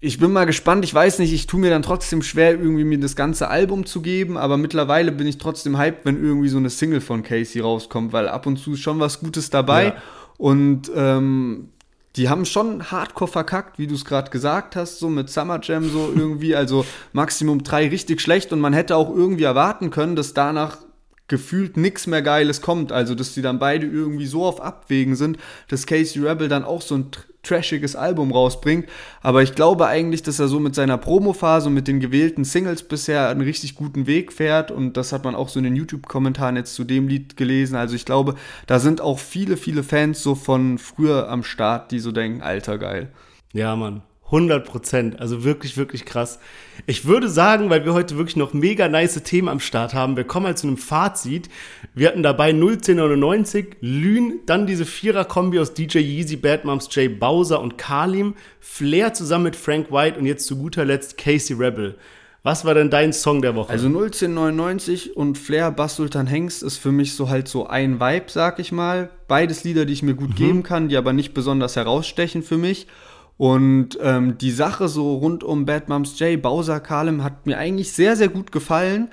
Ich 0.00 0.18
bin 0.18 0.32
mal 0.32 0.46
gespannt, 0.46 0.86
ich 0.86 0.94
weiß 0.94 1.18
nicht, 1.18 1.34
ich 1.34 1.46
tue 1.46 1.60
mir 1.60 1.68
dann 1.68 1.82
trotzdem 1.82 2.22
schwer, 2.22 2.52
irgendwie 2.52 2.84
mir 2.84 2.98
das 2.98 3.14
ganze 3.14 3.48
Album 3.48 3.84
zu 3.84 4.00
geben, 4.00 4.38
aber 4.38 4.56
mittlerweile 4.56 5.12
bin 5.12 5.26
ich 5.26 5.36
trotzdem 5.36 5.76
hyped, 5.76 6.06
wenn 6.06 6.16
irgendwie 6.16 6.48
so 6.48 6.56
eine 6.56 6.70
Single 6.70 7.02
von 7.02 7.22
Casey 7.22 7.60
rauskommt, 7.60 8.14
weil 8.14 8.26
ab 8.26 8.46
und 8.46 8.56
zu 8.56 8.72
ist 8.72 8.80
schon 8.80 9.00
was 9.00 9.20
Gutes 9.20 9.50
dabei. 9.50 9.84
Ja. 9.84 9.96
Und 10.38 10.90
ähm, 10.96 11.68
die 12.16 12.28
haben 12.28 12.44
schon 12.44 12.90
hardcore 12.90 13.30
verkackt, 13.30 13.78
wie 13.78 13.86
du 13.86 13.94
es 13.94 14.04
gerade 14.04 14.30
gesagt 14.30 14.76
hast, 14.76 14.98
so 14.98 15.08
mit 15.08 15.30
Summer 15.30 15.58
Jam 15.62 15.90
so 15.90 16.12
irgendwie, 16.14 16.54
also 16.54 16.86
Maximum 17.12 17.64
drei 17.64 17.88
richtig 17.88 18.20
schlecht 18.20 18.52
und 18.52 18.60
man 18.60 18.72
hätte 18.72 18.96
auch 18.96 19.10
irgendwie 19.10 19.44
erwarten 19.44 19.90
können, 19.90 20.14
dass 20.14 20.32
danach 20.32 20.78
gefühlt 21.28 21.76
nichts 21.76 22.06
mehr 22.06 22.22
Geiles 22.22 22.60
kommt, 22.60 22.92
also 22.92 23.14
dass 23.14 23.34
die 23.34 23.42
dann 23.42 23.58
beide 23.58 23.86
irgendwie 23.86 24.26
so 24.26 24.44
auf 24.44 24.60
Abwägen 24.60 25.16
sind, 25.16 25.38
dass 25.68 25.86
Casey 25.86 26.22
Rebel 26.22 26.48
dann 26.48 26.64
auch 26.64 26.82
so 26.82 26.96
ein 26.96 27.10
trashiges 27.44 27.94
Album 27.94 28.32
rausbringt. 28.32 28.88
Aber 29.22 29.42
ich 29.42 29.54
glaube 29.54 29.86
eigentlich, 29.86 30.22
dass 30.22 30.38
er 30.38 30.48
so 30.48 30.58
mit 30.60 30.74
seiner 30.74 30.98
Promophase 30.98 31.68
und 31.68 31.74
mit 31.74 31.86
den 31.88 32.00
gewählten 32.00 32.44
Singles 32.44 32.82
bisher 32.82 33.28
einen 33.28 33.42
richtig 33.42 33.74
guten 33.74 34.06
Weg 34.06 34.32
fährt. 34.32 34.70
Und 34.70 34.96
das 34.96 35.12
hat 35.12 35.24
man 35.24 35.34
auch 35.34 35.48
so 35.48 35.58
in 35.58 35.64
den 35.64 35.76
YouTube-Kommentaren 35.76 36.56
jetzt 36.56 36.74
zu 36.74 36.84
dem 36.84 37.06
Lied 37.06 37.36
gelesen. 37.36 37.76
Also 37.76 37.94
ich 37.94 38.04
glaube, 38.04 38.34
da 38.66 38.78
sind 38.78 39.00
auch 39.00 39.18
viele, 39.18 39.56
viele 39.56 39.82
Fans 39.82 40.22
so 40.22 40.34
von 40.34 40.78
früher 40.78 41.28
am 41.28 41.44
Start, 41.44 41.90
die 41.92 42.00
so 42.00 42.12
denken, 42.12 42.42
alter 42.42 42.78
geil. 42.78 43.12
Ja, 43.52 43.76
Mann. 43.76 44.02
100 44.34 44.66
Prozent. 44.66 45.20
Also 45.20 45.44
wirklich, 45.44 45.76
wirklich 45.76 46.04
krass. 46.04 46.40
Ich 46.86 47.04
würde 47.04 47.28
sagen, 47.28 47.70
weil 47.70 47.84
wir 47.84 47.94
heute 47.94 48.16
wirklich 48.16 48.36
noch 48.36 48.52
mega 48.52 48.88
nice 48.88 49.22
Themen 49.22 49.48
am 49.48 49.60
Start 49.60 49.94
haben, 49.94 50.16
wir 50.16 50.24
kommen 50.24 50.46
halt 50.46 50.58
zu 50.58 50.66
einem 50.66 50.76
Fazit. 50.76 51.48
Wir 51.94 52.08
hatten 52.08 52.22
dabei 52.22 52.50
01099, 52.50 53.76
Lün, 53.80 54.40
dann 54.46 54.66
diese 54.66 54.84
Vierer-Kombi 54.84 55.60
aus 55.60 55.74
DJ 55.74 55.98
Yeezy, 55.98 56.36
Bad 56.36 56.64
Moms, 56.64 56.88
Jay 56.90 57.08
Bowser 57.08 57.60
und 57.60 57.78
Kalim, 57.78 58.34
Flair 58.60 59.14
zusammen 59.14 59.44
mit 59.44 59.56
Frank 59.56 59.92
White 59.92 60.18
und 60.18 60.26
jetzt 60.26 60.46
zu 60.46 60.56
guter 60.56 60.84
Letzt 60.84 61.16
Casey 61.16 61.56
Rebel. 61.56 61.96
Was 62.42 62.66
war 62.66 62.74
denn 62.74 62.90
dein 62.90 63.14
Song 63.14 63.40
der 63.40 63.54
Woche? 63.54 63.70
Also 63.70 63.86
01099 63.86 65.16
und 65.16 65.38
Flair 65.38 65.70
Bass 65.70 65.96
Sultan 65.96 66.26
Hengst 66.26 66.62
ist 66.62 66.76
für 66.76 66.92
mich 66.92 67.14
so 67.14 67.30
halt 67.30 67.48
so 67.48 67.66
ein 67.68 68.00
Vibe, 68.00 68.26
sag 68.28 68.58
ich 68.58 68.70
mal. 68.70 69.08
Beides 69.28 69.64
Lieder, 69.64 69.86
die 69.86 69.94
ich 69.94 70.02
mir 70.02 70.12
gut 70.12 70.30
mhm. 70.30 70.34
geben 70.34 70.62
kann, 70.62 70.88
die 70.88 70.98
aber 70.98 71.14
nicht 71.14 71.32
besonders 71.32 71.76
herausstechen 71.76 72.42
für 72.42 72.58
mich. 72.58 72.86
Und 73.36 73.98
ähm, 74.00 74.38
die 74.38 74.52
Sache 74.52 74.88
so 74.88 75.16
rund 75.16 75.42
um 75.42 75.64
Bad 75.64 75.88
Moms 75.88 76.18
J, 76.20 76.40
Bowser 76.40 76.80
Kalem 76.80 77.24
hat 77.24 77.46
mir 77.46 77.58
eigentlich 77.58 77.92
sehr, 77.92 78.16
sehr 78.16 78.28
gut 78.28 78.52
gefallen, 78.52 79.08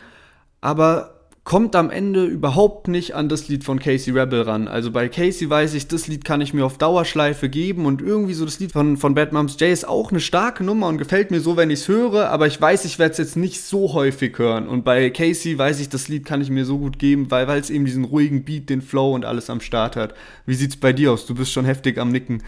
aber 0.62 1.22
kommt 1.44 1.76
am 1.76 1.90
Ende 1.90 2.26
überhaupt 2.26 2.88
nicht 2.88 3.16
an 3.16 3.28
das 3.28 3.48
Lied 3.48 3.64
von 3.64 3.80
Casey 3.80 4.14
Rebel 4.14 4.44
ran. 4.44 4.68
Also 4.68 4.92
bei 4.92 5.10
Casey 5.10 5.50
weiß 5.50 5.74
ich, 5.74 5.88
das 5.88 6.08
Lied 6.08 6.24
kann 6.24 6.40
ich 6.40 6.54
mir 6.54 6.64
auf 6.64 6.78
Dauerschleife 6.78 7.50
geben 7.50 7.88
und 7.88 8.00
irgendwie 8.00 8.36
so 8.36 8.46
das 8.46 8.60
Lied 8.60 8.72
von, 8.72 8.96
von 8.96 9.16
Bad 9.16 9.34
Moms 9.34 9.60
J 9.60 9.72
ist 9.72 9.88
auch 9.88 10.12
eine 10.12 10.20
starke 10.20 10.64
Nummer 10.64 10.88
und 10.88 11.00
gefällt 11.00 11.32
mir 11.32 11.40
so, 11.40 11.58
wenn 11.58 11.72
ich 11.72 11.80
es 11.80 11.88
höre, 11.88 12.30
aber 12.30 12.46
ich 12.46 12.62
weiß, 12.62 12.86
ich 12.86 13.00
werde 13.00 13.14
es 13.14 13.18
jetzt 13.18 13.38
nicht 13.38 13.60
so 13.62 13.94
häufig 13.94 14.38
hören. 14.38 14.68
Und 14.68 14.86
bei 14.86 15.10
Casey 15.10 15.58
weiß 15.58 15.80
ich, 15.80 15.90
das 15.90 16.10
Lied 16.10 16.26
kann 16.26 16.42
ich 16.42 16.52
mir 16.52 16.64
so 16.64 16.78
gut 16.78 17.00
geben, 17.00 17.32
weil 17.32 17.50
es 17.60 17.72
eben 17.72 17.86
diesen 17.86 18.06
ruhigen 18.06 18.44
Beat, 18.44 18.70
den 18.70 18.84
Flow 18.84 19.16
und 19.16 19.26
alles 19.26 19.50
am 19.50 19.62
Start 19.62 19.96
hat. 19.96 20.14
Wie 20.46 20.54
sieht's 20.54 20.76
bei 20.76 20.94
dir 20.94 21.12
aus? 21.12 21.26
Du 21.26 21.34
bist 21.34 21.52
schon 21.52 21.66
heftig 21.66 21.98
am 21.98 22.12
Nicken. 22.12 22.44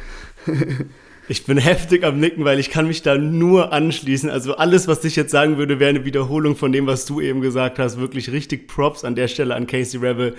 Ich 1.34 1.48
bin 1.48 1.58
heftig 1.58 2.04
am 2.04 2.20
Nicken, 2.20 2.46
weil 2.46 2.60
ich 2.60 2.70
kann 2.70 2.86
mich 2.86 3.02
da 3.02 3.18
nur 3.18 3.74
anschließen. 3.74 4.30
Also 4.30 4.56
alles, 4.56 4.88
was 4.88 5.04
ich 5.04 5.16
jetzt 5.16 5.32
sagen 5.32 5.58
würde, 5.58 5.80
wäre 5.80 5.90
eine 5.90 6.06
Wiederholung 6.06 6.56
von 6.56 6.72
dem, 6.72 6.86
was 6.86 7.08
du 7.08 7.22
eben 7.22 7.42
gesagt 7.42 7.80
hast. 7.80 8.00
Wirklich 8.00 8.32
richtig 8.32 8.68
Props 8.68 9.04
an 9.04 9.16
der 9.16 9.28
Stelle 9.28 9.56
an 9.56 9.66
Casey 9.66 10.00
Rebel. 10.00 10.36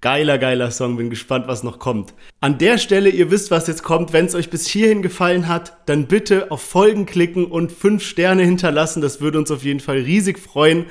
Geiler, 0.00 0.38
geiler 0.38 0.72
Song. 0.72 0.96
Bin 0.96 1.10
gespannt, 1.10 1.46
was 1.46 1.62
noch 1.62 1.78
kommt. 1.78 2.12
An 2.40 2.58
der 2.58 2.78
Stelle, 2.78 3.08
ihr 3.08 3.30
wisst, 3.30 3.52
was 3.52 3.68
jetzt 3.68 3.84
kommt. 3.84 4.12
Wenn 4.12 4.26
es 4.26 4.34
euch 4.34 4.50
bis 4.50 4.66
hierhin 4.66 5.00
gefallen 5.00 5.46
hat, 5.46 5.76
dann 5.86 6.08
bitte 6.08 6.50
auf 6.50 6.60
Folgen 6.60 7.06
klicken 7.06 7.44
und 7.44 7.70
fünf 7.70 8.02
Sterne 8.02 8.42
hinterlassen. 8.42 9.00
Das 9.00 9.20
würde 9.20 9.38
uns 9.38 9.52
auf 9.52 9.62
jeden 9.62 9.78
Fall 9.78 9.98
riesig 9.98 10.40
freuen. 10.40 10.86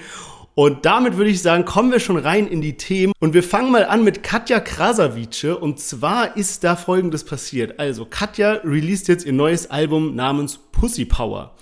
Und 0.54 0.86
damit 0.86 1.18
würde 1.18 1.30
ich 1.30 1.42
sagen, 1.42 1.66
kommen 1.66 1.92
wir 1.92 2.00
schon 2.00 2.18
rein 2.18 2.48
in 2.48 2.62
die 2.62 2.76
Themen. 2.76 3.14
Und 3.20 3.34
wir 3.34 3.44
fangen 3.44 3.72
mal 3.72 3.86
an 3.86 4.04
mit 4.04 4.22
Katja 4.22 4.60
Krasavice. 4.60 5.56
Und 5.60 5.80
zwar 5.80 6.36
ist 6.36 6.64
da 6.64 6.76
folgendes 6.76 7.24
passiert. 7.24 7.80
Also, 7.80 8.06
Katja 8.06 8.60
released 8.64 9.08
jetzt 9.08 9.26
ihr 9.26 9.34
neues 9.34 9.70
Album 9.72 10.16
namens 10.16 10.60
Pussy 10.72 11.06
Power. 11.06 11.56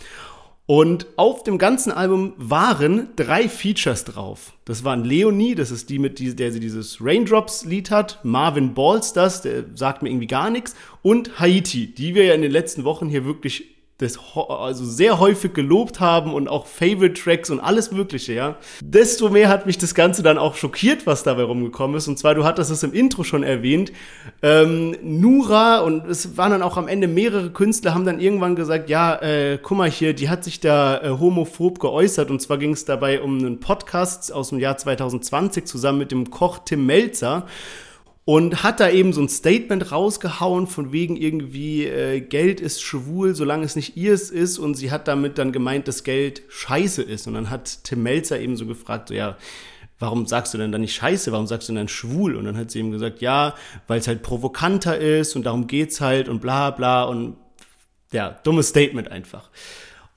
Und 0.65 1.07
auf 1.15 1.41
dem 1.41 1.57
ganzen 1.57 1.91
Album 1.91 2.33
waren 2.37 3.09
drei 3.15 3.49
Features 3.49 4.05
drauf. 4.05 4.53
Das 4.65 4.83
waren 4.83 5.03
Leonie, 5.03 5.55
das 5.55 5.71
ist 5.71 5.89
die, 5.89 5.97
mit 5.97 6.19
der 6.19 6.51
sie 6.51 6.59
dieses 6.59 6.99
Raindrops-Lied 7.01 7.89
hat, 7.89 8.19
Marvin 8.21 8.75
Ballsters, 8.75 9.41
der 9.41 9.65
sagt 9.73 10.03
mir 10.03 10.09
irgendwie 10.09 10.27
gar 10.27 10.51
nichts, 10.51 10.75
und 11.01 11.39
Haiti, 11.39 11.87
die 11.87 12.13
wir 12.13 12.25
ja 12.25 12.35
in 12.35 12.43
den 12.43 12.51
letzten 12.51 12.83
Wochen 12.83 13.09
hier 13.09 13.25
wirklich 13.25 13.78
das 13.99 14.17
also 14.33 14.85
sehr 14.85 15.19
häufig 15.19 15.53
gelobt 15.53 15.99
haben 15.99 16.33
und 16.33 16.47
auch 16.47 16.65
Favorite 16.65 17.21
Tracks 17.21 17.49
und 17.49 17.59
alles 17.59 17.91
Mögliche, 17.91 18.33
ja. 18.33 18.55
Desto 18.81 19.29
mehr 19.29 19.49
hat 19.49 19.65
mich 19.65 19.77
das 19.77 19.93
Ganze 19.93 20.23
dann 20.23 20.37
auch 20.37 20.55
schockiert, 20.55 21.05
was 21.05 21.23
dabei 21.23 21.43
rumgekommen 21.43 21.97
ist. 21.97 22.07
Und 22.07 22.17
zwar, 22.17 22.33
du 22.33 22.45
hattest 22.45 22.71
es 22.71 22.81
im 22.83 22.93
Intro 22.93 23.25
schon 23.25 23.43
erwähnt. 23.43 23.91
Ähm, 24.41 24.95
Nura 25.03 25.79
und 25.79 26.07
es 26.07 26.37
waren 26.37 26.51
dann 26.51 26.61
auch 26.61 26.77
am 26.77 26.87
Ende 26.87 27.09
mehrere 27.09 27.51
Künstler, 27.51 27.93
haben 27.93 28.05
dann 28.05 28.21
irgendwann 28.21 28.55
gesagt, 28.55 28.89
ja, 28.89 29.21
äh, 29.21 29.59
guck 29.61 29.77
mal 29.77 29.91
hier, 29.91 30.13
die 30.13 30.29
hat 30.29 30.45
sich 30.45 30.61
da 30.61 31.01
äh, 31.01 31.09
homophob 31.09 31.79
geäußert. 31.79 32.31
Und 32.31 32.41
zwar 32.41 32.57
ging 32.57 32.71
es 32.71 32.85
dabei 32.85 33.21
um 33.21 33.37
einen 33.37 33.59
Podcast 33.59 34.31
aus 34.31 34.49
dem 34.49 34.59
Jahr 34.59 34.77
2020 34.77 35.65
zusammen 35.65 35.99
mit 35.99 36.11
dem 36.11 36.29
Koch 36.29 36.59
Tim 36.59 36.85
Melzer 36.85 37.45
und 38.25 38.61
hat 38.61 38.79
da 38.79 38.89
eben 38.89 39.11
so 39.11 39.21
ein 39.21 39.29
Statement 39.29 39.91
rausgehauen 39.91 40.67
von 40.67 40.91
wegen 40.91 41.17
irgendwie 41.17 41.85
äh, 41.85 42.21
Geld 42.21 42.61
ist 42.61 42.81
schwul, 42.81 43.33
solange 43.33 43.65
es 43.65 43.75
nicht 43.75 43.97
ihrs 43.97 44.29
ist. 44.29 44.59
Und 44.59 44.75
sie 44.75 44.91
hat 44.91 45.07
damit 45.07 45.39
dann 45.39 45.51
gemeint, 45.51 45.87
dass 45.87 46.03
Geld 46.03 46.43
scheiße 46.47 47.01
ist. 47.01 47.25
Und 47.25 47.33
dann 47.33 47.49
hat 47.49 47.83
Tim 47.85 48.03
Melzer 48.03 48.39
eben 48.39 48.55
so 48.55 48.67
gefragt, 48.67 49.07
so 49.07 49.15
ja, 49.15 49.35
warum 49.97 50.27
sagst 50.27 50.53
du 50.53 50.57
denn 50.57 50.71
dann 50.71 50.81
nicht 50.81 50.93
scheiße, 50.93 51.31
warum 51.31 51.47
sagst 51.47 51.67
du 51.67 51.73
denn 51.73 51.77
dann 51.77 51.87
schwul? 51.87 52.35
Und 52.35 52.45
dann 52.45 52.55
hat 52.55 52.69
sie 52.71 52.79
eben 52.79 52.91
gesagt, 52.91 53.21
ja, 53.21 53.55
weil 53.87 53.99
es 53.99 54.07
halt 54.07 54.21
provokanter 54.21 54.97
ist 54.97 55.35
und 55.35 55.45
darum 55.45 55.65
geht's 55.65 55.99
halt 55.99 56.29
und 56.29 56.39
bla 56.39 56.69
bla. 56.69 57.03
Und 57.03 57.35
ja, 58.11 58.39
dummes 58.43 58.69
Statement 58.69 59.09
einfach. 59.09 59.49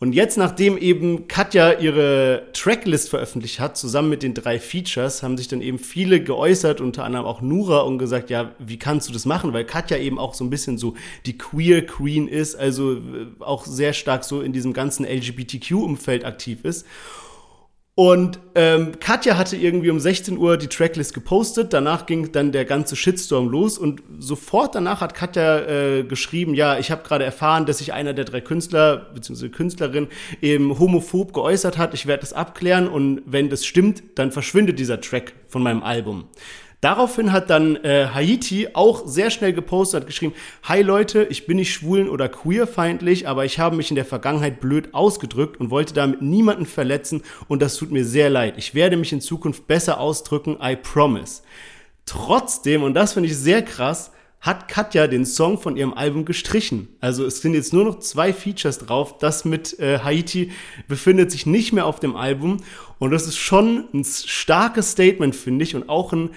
Und 0.02 0.14
jetzt, 0.14 0.36
nachdem 0.36 0.78
eben 0.78 1.28
Katja 1.28 1.74
ihre 1.74 2.48
Tracklist 2.54 3.08
veröffentlicht 3.08 3.60
hat, 3.60 3.76
zusammen 3.76 4.08
mit 4.08 4.24
den 4.24 4.34
drei 4.34 4.58
Features, 4.58 5.22
haben 5.22 5.38
sich 5.38 5.46
dann 5.46 5.62
eben 5.62 5.78
viele 5.78 6.20
geäußert, 6.20 6.80
unter 6.80 7.04
anderem 7.04 7.24
auch 7.24 7.40
Nura, 7.40 7.82
und 7.82 7.98
gesagt, 7.98 8.28
ja, 8.28 8.50
wie 8.58 8.80
kannst 8.80 9.08
du 9.08 9.12
das 9.12 9.26
machen? 9.26 9.52
Weil 9.52 9.64
Katja 9.64 9.98
eben 9.98 10.18
auch 10.18 10.34
so 10.34 10.42
ein 10.42 10.50
bisschen 10.50 10.76
so 10.76 10.94
die 11.24 11.38
Queer 11.38 11.86
Queen 11.86 12.26
ist, 12.26 12.56
also 12.56 12.94
äh, 12.94 13.26
auch 13.38 13.64
sehr 13.64 13.92
stark 13.92 14.24
so 14.24 14.40
in 14.40 14.52
diesem 14.52 14.72
ganzen 14.72 15.06
LGBTQ-Umfeld 15.06 16.24
aktiv 16.24 16.64
ist. 16.64 16.84
Und 17.94 18.40
ähm, 18.54 18.92
Katja 19.00 19.36
hatte 19.36 19.54
irgendwie 19.54 19.90
um 19.90 20.00
16 20.00 20.38
Uhr 20.38 20.56
die 20.56 20.68
Tracklist 20.68 21.12
gepostet, 21.12 21.74
danach 21.74 22.06
ging 22.06 22.32
dann 22.32 22.50
der 22.50 22.64
ganze 22.64 22.96
Shitstorm 22.96 23.48
los 23.48 23.76
und 23.76 24.02
sofort 24.18 24.74
danach 24.74 25.02
hat 25.02 25.12
Katja 25.12 25.58
äh, 25.58 26.02
geschrieben, 26.02 26.54
ja, 26.54 26.78
ich 26.78 26.90
habe 26.90 27.02
gerade 27.02 27.26
erfahren, 27.26 27.66
dass 27.66 27.78
sich 27.78 27.92
einer 27.92 28.14
der 28.14 28.24
drei 28.24 28.40
Künstler 28.40 29.10
bzw. 29.12 29.50
Künstlerin 29.50 30.08
eben 30.40 30.78
homophob 30.78 31.34
geäußert 31.34 31.76
hat, 31.76 31.92
ich 31.92 32.06
werde 32.06 32.22
das 32.22 32.32
abklären 32.32 32.88
und 32.88 33.20
wenn 33.26 33.50
das 33.50 33.66
stimmt, 33.66 34.02
dann 34.14 34.32
verschwindet 34.32 34.78
dieser 34.78 34.98
Track 34.98 35.34
von 35.48 35.62
meinem 35.62 35.82
Album. 35.82 36.24
Daraufhin 36.82 37.30
hat 37.30 37.48
dann 37.48 37.76
äh, 37.76 38.08
Haiti 38.12 38.70
auch 38.72 39.06
sehr 39.06 39.30
schnell 39.30 39.52
gepostet, 39.52 40.00
hat 40.00 40.08
geschrieben, 40.08 40.34
Hi 40.64 40.82
Leute, 40.82 41.22
ich 41.30 41.46
bin 41.46 41.58
nicht 41.58 41.72
schwulen- 41.72 42.08
oder 42.08 42.28
queerfeindlich, 42.28 43.28
aber 43.28 43.44
ich 43.44 43.60
habe 43.60 43.76
mich 43.76 43.90
in 43.90 43.94
der 43.94 44.04
Vergangenheit 44.04 44.60
blöd 44.60 44.92
ausgedrückt 44.92 45.60
und 45.60 45.70
wollte 45.70 45.94
damit 45.94 46.22
niemanden 46.22 46.66
verletzen 46.66 47.22
und 47.46 47.62
das 47.62 47.76
tut 47.76 47.92
mir 47.92 48.04
sehr 48.04 48.30
leid. 48.30 48.54
Ich 48.56 48.74
werde 48.74 48.96
mich 48.96 49.12
in 49.12 49.20
Zukunft 49.20 49.68
besser 49.68 50.00
ausdrücken, 50.00 50.58
I 50.60 50.74
promise. 50.74 51.42
Trotzdem, 52.04 52.82
und 52.82 52.94
das 52.94 53.12
finde 53.12 53.28
ich 53.28 53.36
sehr 53.36 53.62
krass, 53.62 54.10
hat 54.40 54.66
Katja 54.66 55.06
den 55.06 55.24
Song 55.24 55.60
von 55.60 55.76
ihrem 55.76 55.94
Album 55.94 56.24
gestrichen. 56.24 56.88
Also 56.98 57.24
es 57.24 57.40
sind 57.40 57.54
jetzt 57.54 57.72
nur 57.72 57.84
noch 57.84 58.00
zwei 58.00 58.32
Features 58.32 58.78
drauf. 58.78 59.18
Das 59.18 59.44
mit 59.44 59.78
äh, 59.78 60.00
Haiti 60.00 60.50
befindet 60.88 61.30
sich 61.30 61.46
nicht 61.46 61.72
mehr 61.72 61.86
auf 61.86 62.00
dem 62.00 62.16
Album. 62.16 62.56
Und 62.98 63.12
das 63.12 63.28
ist 63.28 63.38
schon 63.38 63.84
ein 63.94 64.04
starkes 64.04 64.90
Statement, 64.90 65.36
finde 65.36 65.62
ich. 65.62 65.76
Und 65.76 65.88
auch 65.88 66.12
ein 66.12 66.30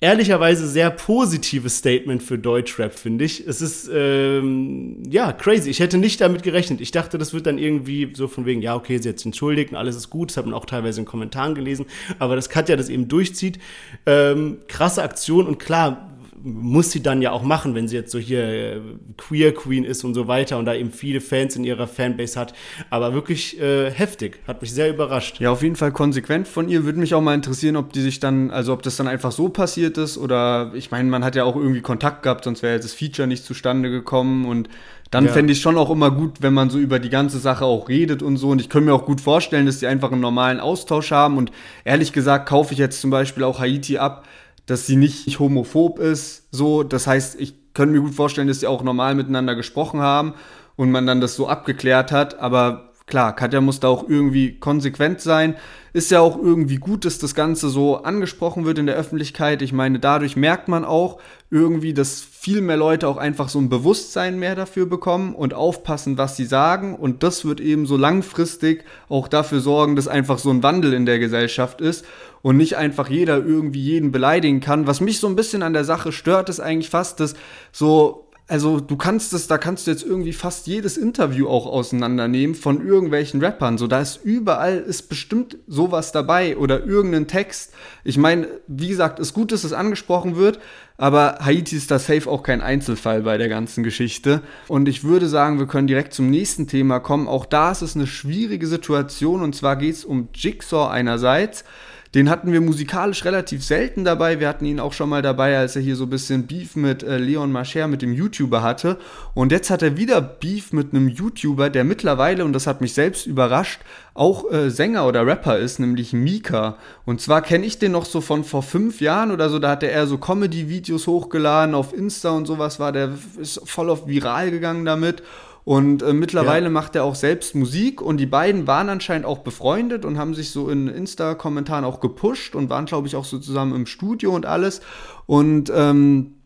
ehrlicherweise 0.00 0.66
sehr 0.66 0.90
positives 0.90 1.76
Statement 1.76 2.22
für 2.22 2.38
Deutschrap, 2.38 2.94
finde 2.94 3.26
ich. 3.26 3.46
Es 3.46 3.60
ist, 3.60 3.90
ähm, 3.92 5.02
ja, 5.10 5.32
crazy. 5.32 5.68
Ich 5.68 5.80
hätte 5.80 5.98
nicht 5.98 6.20
damit 6.22 6.42
gerechnet. 6.42 6.80
Ich 6.80 6.90
dachte, 6.90 7.18
das 7.18 7.34
wird 7.34 7.46
dann 7.46 7.58
irgendwie 7.58 8.12
so 8.14 8.26
von 8.26 8.46
wegen, 8.46 8.62
ja, 8.62 8.74
okay, 8.74 8.98
sie 8.98 9.10
hat 9.10 9.18
sich 9.18 9.26
entschuldigt 9.26 9.72
und 9.72 9.76
alles 9.76 9.96
ist 9.96 10.08
gut. 10.08 10.30
Das 10.30 10.38
hat 10.38 10.46
man 10.46 10.54
auch 10.54 10.64
teilweise 10.64 11.00
in 11.00 11.06
Kommentaren 11.06 11.54
gelesen. 11.54 11.84
Aber 12.18 12.34
das 12.34 12.48
Katja 12.48 12.76
das 12.76 12.88
eben 12.88 13.08
durchzieht. 13.08 13.58
Ähm, 14.06 14.58
krasse 14.68 15.02
Aktion 15.02 15.46
und 15.46 15.58
klar, 15.58 16.09
muss 16.42 16.90
sie 16.90 17.02
dann 17.02 17.22
ja 17.22 17.32
auch 17.32 17.42
machen, 17.42 17.74
wenn 17.74 17.88
sie 17.88 17.96
jetzt 17.96 18.12
so 18.12 18.18
hier 18.18 18.44
äh, 18.44 18.80
Queer 19.16 19.54
Queen 19.54 19.84
ist 19.84 20.04
und 20.04 20.14
so 20.14 20.28
weiter 20.28 20.58
und 20.58 20.64
da 20.64 20.74
eben 20.74 20.90
viele 20.90 21.20
Fans 21.20 21.56
in 21.56 21.64
ihrer 21.64 21.86
Fanbase 21.86 22.38
hat. 22.38 22.54
Aber 22.88 23.14
wirklich 23.14 23.60
äh, 23.60 23.90
heftig, 23.90 24.40
hat 24.46 24.62
mich 24.62 24.72
sehr 24.72 24.90
überrascht. 24.90 25.40
Ja, 25.40 25.50
auf 25.50 25.62
jeden 25.62 25.76
Fall 25.76 25.92
konsequent 25.92 26.48
von 26.48 26.68
ihr. 26.68 26.84
Würde 26.84 26.98
mich 26.98 27.14
auch 27.14 27.20
mal 27.20 27.34
interessieren, 27.34 27.76
ob 27.76 27.92
die 27.92 28.00
sich 28.00 28.20
dann, 28.20 28.50
also 28.50 28.72
ob 28.72 28.82
das 28.82 28.96
dann 28.96 29.08
einfach 29.08 29.32
so 29.32 29.48
passiert 29.48 29.98
ist 29.98 30.18
oder 30.18 30.72
ich 30.74 30.90
meine, 30.90 31.08
man 31.08 31.24
hat 31.24 31.36
ja 31.36 31.44
auch 31.44 31.56
irgendwie 31.56 31.80
Kontakt 31.80 32.22
gehabt, 32.22 32.44
sonst 32.44 32.62
wäre 32.62 32.78
das 32.78 32.92
Feature 32.92 33.28
nicht 33.28 33.44
zustande 33.44 33.90
gekommen 33.90 34.44
und 34.44 34.68
dann 35.10 35.26
ja. 35.26 35.32
fände 35.32 35.52
ich 35.52 35.60
schon 35.60 35.76
auch 35.76 35.90
immer 35.90 36.12
gut, 36.12 36.40
wenn 36.40 36.54
man 36.54 36.70
so 36.70 36.78
über 36.78 37.00
die 37.00 37.10
ganze 37.10 37.40
Sache 37.40 37.64
auch 37.64 37.88
redet 37.88 38.22
und 38.22 38.36
so. 38.36 38.50
Und 38.50 38.60
ich 38.60 38.68
könnte 38.68 38.86
mir 38.86 38.94
auch 38.94 39.06
gut 39.06 39.20
vorstellen, 39.20 39.66
dass 39.66 39.80
die 39.80 39.88
einfach 39.88 40.12
einen 40.12 40.20
normalen 40.20 40.60
Austausch 40.60 41.10
haben. 41.10 41.36
Und 41.36 41.50
ehrlich 41.84 42.12
gesagt 42.12 42.48
kaufe 42.48 42.72
ich 42.72 42.78
jetzt 42.78 43.00
zum 43.00 43.10
Beispiel 43.10 43.42
auch 43.42 43.58
Haiti 43.58 43.98
ab, 43.98 44.24
dass 44.66 44.86
sie 44.86 44.96
nicht 44.96 45.38
homophob 45.38 45.98
ist. 45.98 46.48
So, 46.50 46.82
das 46.82 47.06
heißt, 47.06 47.40
ich 47.40 47.54
könnte 47.74 47.94
mir 47.94 48.00
gut 48.02 48.14
vorstellen, 48.14 48.48
dass 48.48 48.60
sie 48.60 48.66
auch 48.66 48.82
normal 48.82 49.14
miteinander 49.14 49.54
gesprochen 49.54 50.00
haben 50.00 50.34
und 50.76 50.90
man 50.90 51.06
dann 51.06 51.20
das 51.20 51.36
so 51.36 51.48
abgeklärt 51.48 52.12
hat. 52.12 52.38
Aber 52.38 52.92
klar, 53.06 53.34
Katja 53.34 53.60
muss 53.60 53.80
da 53.80 53.88
auch 53.88 54.08
irgendwie 54.08 54.58
konsequent 54.58 55.20
sein. 55.20 55.56
Ist 55.92 56.10
ja 56.10 56.20
auch 56.20 56.36
irgendwie 56.36 56.76
gut, 56.76 57.04
dass 57.04 57.18
das 57.18 57.34
Ganze 57.34 57.68
so 57.68 58.02
angesprochen 58.02 58.64
wird 58.64 58.78
in 58.78 58.86
der 58.86 58.96
Öffentlichkeit. 58.96 59.62
Ich 59.62 59.72
meine, 59.72 59.98
dadurch 59.98 60.36
merkt 60.36 60.68
man 60.68 60.84
auch 60.84 61.20
irgendwie, 61.50 61.92
dass 61.92 62.20
viel 62.42 62.62
mehr 62.62 62.78
Leute 62.78 63.06
auch 63.06 63.18
einfach 63.18 63.50
so 63.50 63.58
ein 63.58 63.68
Bewusstsein 63.68 64.38
mehr 64.38 64.54
dafür 64.54 64.86
bekommen 64.86 65.34
und 65.34 65.52
aufpassen, 65.52 66.16
was 66.16 66.38
sie 66.38 66.46
sagen. 66.46 66.94
Und 66.94 67.22
das 67.22 67.44
wird 67.44 67.60
eben 67.60 67.84
so 67.84 67.98
langfristig 67.98 68.86
auch 69.10 69.28
dafür 69.28 69.60
sorgen, 69.60 69.94
dass 69.94 70.08
einfach 70.08 70.38
so 70.38 70.48
ein 70.48 70.62
Wandel 70.62 70.94
in 70.94 71.04
der 71.04 71.18
Gesellschaft 71.18 71.82
ist 71.82 72.06
und 72.40 72.56
nicht 72.56 72.78
einfach 72.78 73.10
jeder 73.10 73.36
irgendwie 73.36 73.82
jeden 73.82 74.10
beleidigen 74.10 74.60
kann. 74.60 74.86
Was 74.86 75.02
mich 75.02 75.20
so 75.20 75.26
ein 75.26 75.36
bisschen 75.36 75.62
an 75.62 75.74
der 75.74 75.84
Sache 75.84 76.12
stört, 76.12 76.48
ist 76.48 76.60
eigentlich 76.60 76.88
fast, 76.88 77.20
dass 77.20 77.34
so 77.72 78.29
also 78.50 78.80
du 78.80 78.96
kannst 78.96 79.32
es, 79.32 79.46
da 79.46 79.58
kannst 79.58 79.86
du 79.86 79.92
jetzt 79.92 80.02
irgendwie 80.02 80.32
fast 80.32 80.66
jedes 80.66 80.96
Interview 80.96 81.48
auch 81.48 81.66
auseinandernehmen 81.66 82.56
von 82.56 82.84
irgendwelchen 82.84 83.40
Rappern. 83.40 83.78
So, 83.78 83.86
da 83.86 84.00
ist 84.00 84.24
überall 84.24 84.78
ist 84.78 85.02
bestimmt 85.02 85.58
sowas 85.68 86.10
dabei 86.10 86.56
oder 86.56 86.84
irgendein 86.84 87.28
Text. 87.28 87.72
Ich 88.02 88.18
meine, 88.18 88.48
wie 88.66 88.88
gesagt, 88.88 89.20
ist 89.20 89.34
gut, 89.34 89.52
dass 89.52 89.62
es 89.62 89.72
angesprochen 89.72 90.34
wird, 90.34 90.58
aber 90.96 91.38
Haiti 91.42 91.76
ist 91.76 91.92
da 91.92 92.00
safe 92.00 92.28
auch 92.28 92.42
kein 92.42 92.60
Einzelfall 92.60 93.22
bei 93.22 93.38
der 93.38 93.48
ganzen 93.48 93.84
Geschichte. 93.84 94.42
Und 94.66 94.88
ich 94.88 95.04
würde 95.04 95.28
sagen, 95.28 95.60
wir 95.60 95.68
können 95.68 95.86
direkt 95.86 96.12
zum 96.12 96.28
nächsten 96.28 96.66
Thema 96.66 96.98
kommen. 96.98 97.28
Auch 97.28 97.46
da 97.46 97.70
ist 97.70 97.82
es 97.82 97.94
eine 97.94 98.08
schwierige 98.08 98.66
Situation 98.66 99.42
und 99.42 99.54
zwar 99.54 99.76
geht 99.76 99.94
es 99.94 100.04
um 100.04 100.28
Jigsaw 100.34 100.90
einerseits. 100.90 101.64
Den 102.14 102.28
hatten 102.28 102.52
wir 102.52 102.60
musikalisch 102.60 103.24
relativ 103.24 103.64
selten 103.64 104.04
dabei. 104.04 104.40
Wir 104.40 104.48
hatten 104.48 104.64
ihn 104.64 104.80
auch 104.80 104.92
schon 104.92 105.08
mal 105.08 105.22
dabei, 105.22 105.56
als 105.56 105.76
er 105.76 105.82
hier 105.82 105.94
so 105.94 106.04
ein 106.04 106.10
bisschen 106.10 106.48
Beef 106.48 106.74
mit 106.74 107.04
äh, 107.04 107.18
Leon 107.18 107.52
Mascher, 107.52 107.86
mit 107.86 108.02
dem 108.02 108.12
YouTuber 108.12 108.62
hatte. 108.62 108.98
Und 109.32 109.52
jetzt 109.52 109.70
hat 109.70 109.82
er 109.82 109.96
wieder 109.96 110.20
Beef 110.20 110.72
mit 110.72 110.92
einem 110.92 111.06
YouTuber, 111.06 111.70
der 111.70 111.84
mittlerweile, 111.84 112.44
und 112.44 112.52
das 112.52 112.66
hat 112.66 112.80
mich 112.80 112.94
selbst 112.94 113.26
überrascht, 113.26 113.80
auch 114.14 114.50
äh, 114.50 114.70
Sänger 114.70 115.06
oder 115.06 115.24
Rapper 115.24 115.58
ist, 115.58 115.78
nämlich 115.78 116.12
Mika. 116.12 116.76
Und 117.04 117.20
zwar 117.20 117.42
kenne 117.42 117.64
ich 117.64 117.78
den 117.78 117.92
noch 117.92 118.06
so 118.06 118.20
von 118.20 118.42
vor 118.42 118.64
fünf 118.64 119.00
Jahren 119.00 119.30
oder 119.30 119.48
so. 119.48 119.60
Da 119.60 119.70
hat 119.70 119.84
er 119.84 119.92
eher 119.92 120.08
so 120.08 120.18
Comedy-Videos 120.18 121.06
hochgeladen 121.06 121.76
auf 121.76 121.92
Insta 121.92 122.30
und 122.30 122.46
sowas 122.46 122.80
war. 122.80 122.90
Der 122.90 123.10
ist 123.40 123.60
voll 123.68 123.88
auf 123.88 124.08
viral 124.08 124.50
gegangen 124.50 124.84
damit. 124.84 125.22
Und 125.64 126.02
äh, 126.02 126.12
mittlerweile 126.12 126.66
ja. 126.66 126.70
macht 126.70 126.96
er 126.96 127.04
auch 127.04 127.14
selbst 127.14 127.54
Musik 127.54 128.00
und 128.00 128.16
die 128.16 128.26
beiden 128.26 128.66
waren 128.66 128.88
anscheinend 128.88 129.26
auch 129.26 129.38
befreundet 129.38 130.04
und 130.04 130.18
haben 130.18 130.34
sich 130.34 130.50
so 130.50 130.68
in 130.68 130.88
Insta-Kommentaren 130.88 131.84
auch 131.84 132.00
gepusht 132.00 132.54
und 132.54 132.70
waren, 132.70 132.86
glaube 132.86 133.06
ich, 133.06 133.16
auch 133.16 133.24
so 133.24 133.38
zusammen 133.38 133.74
im 133.74 133.86
Studio 133.86 134.34
und 134.34 134.46
alles. 134.46 134.80
Und 135.26 135.70
ähm, 135.74 136.39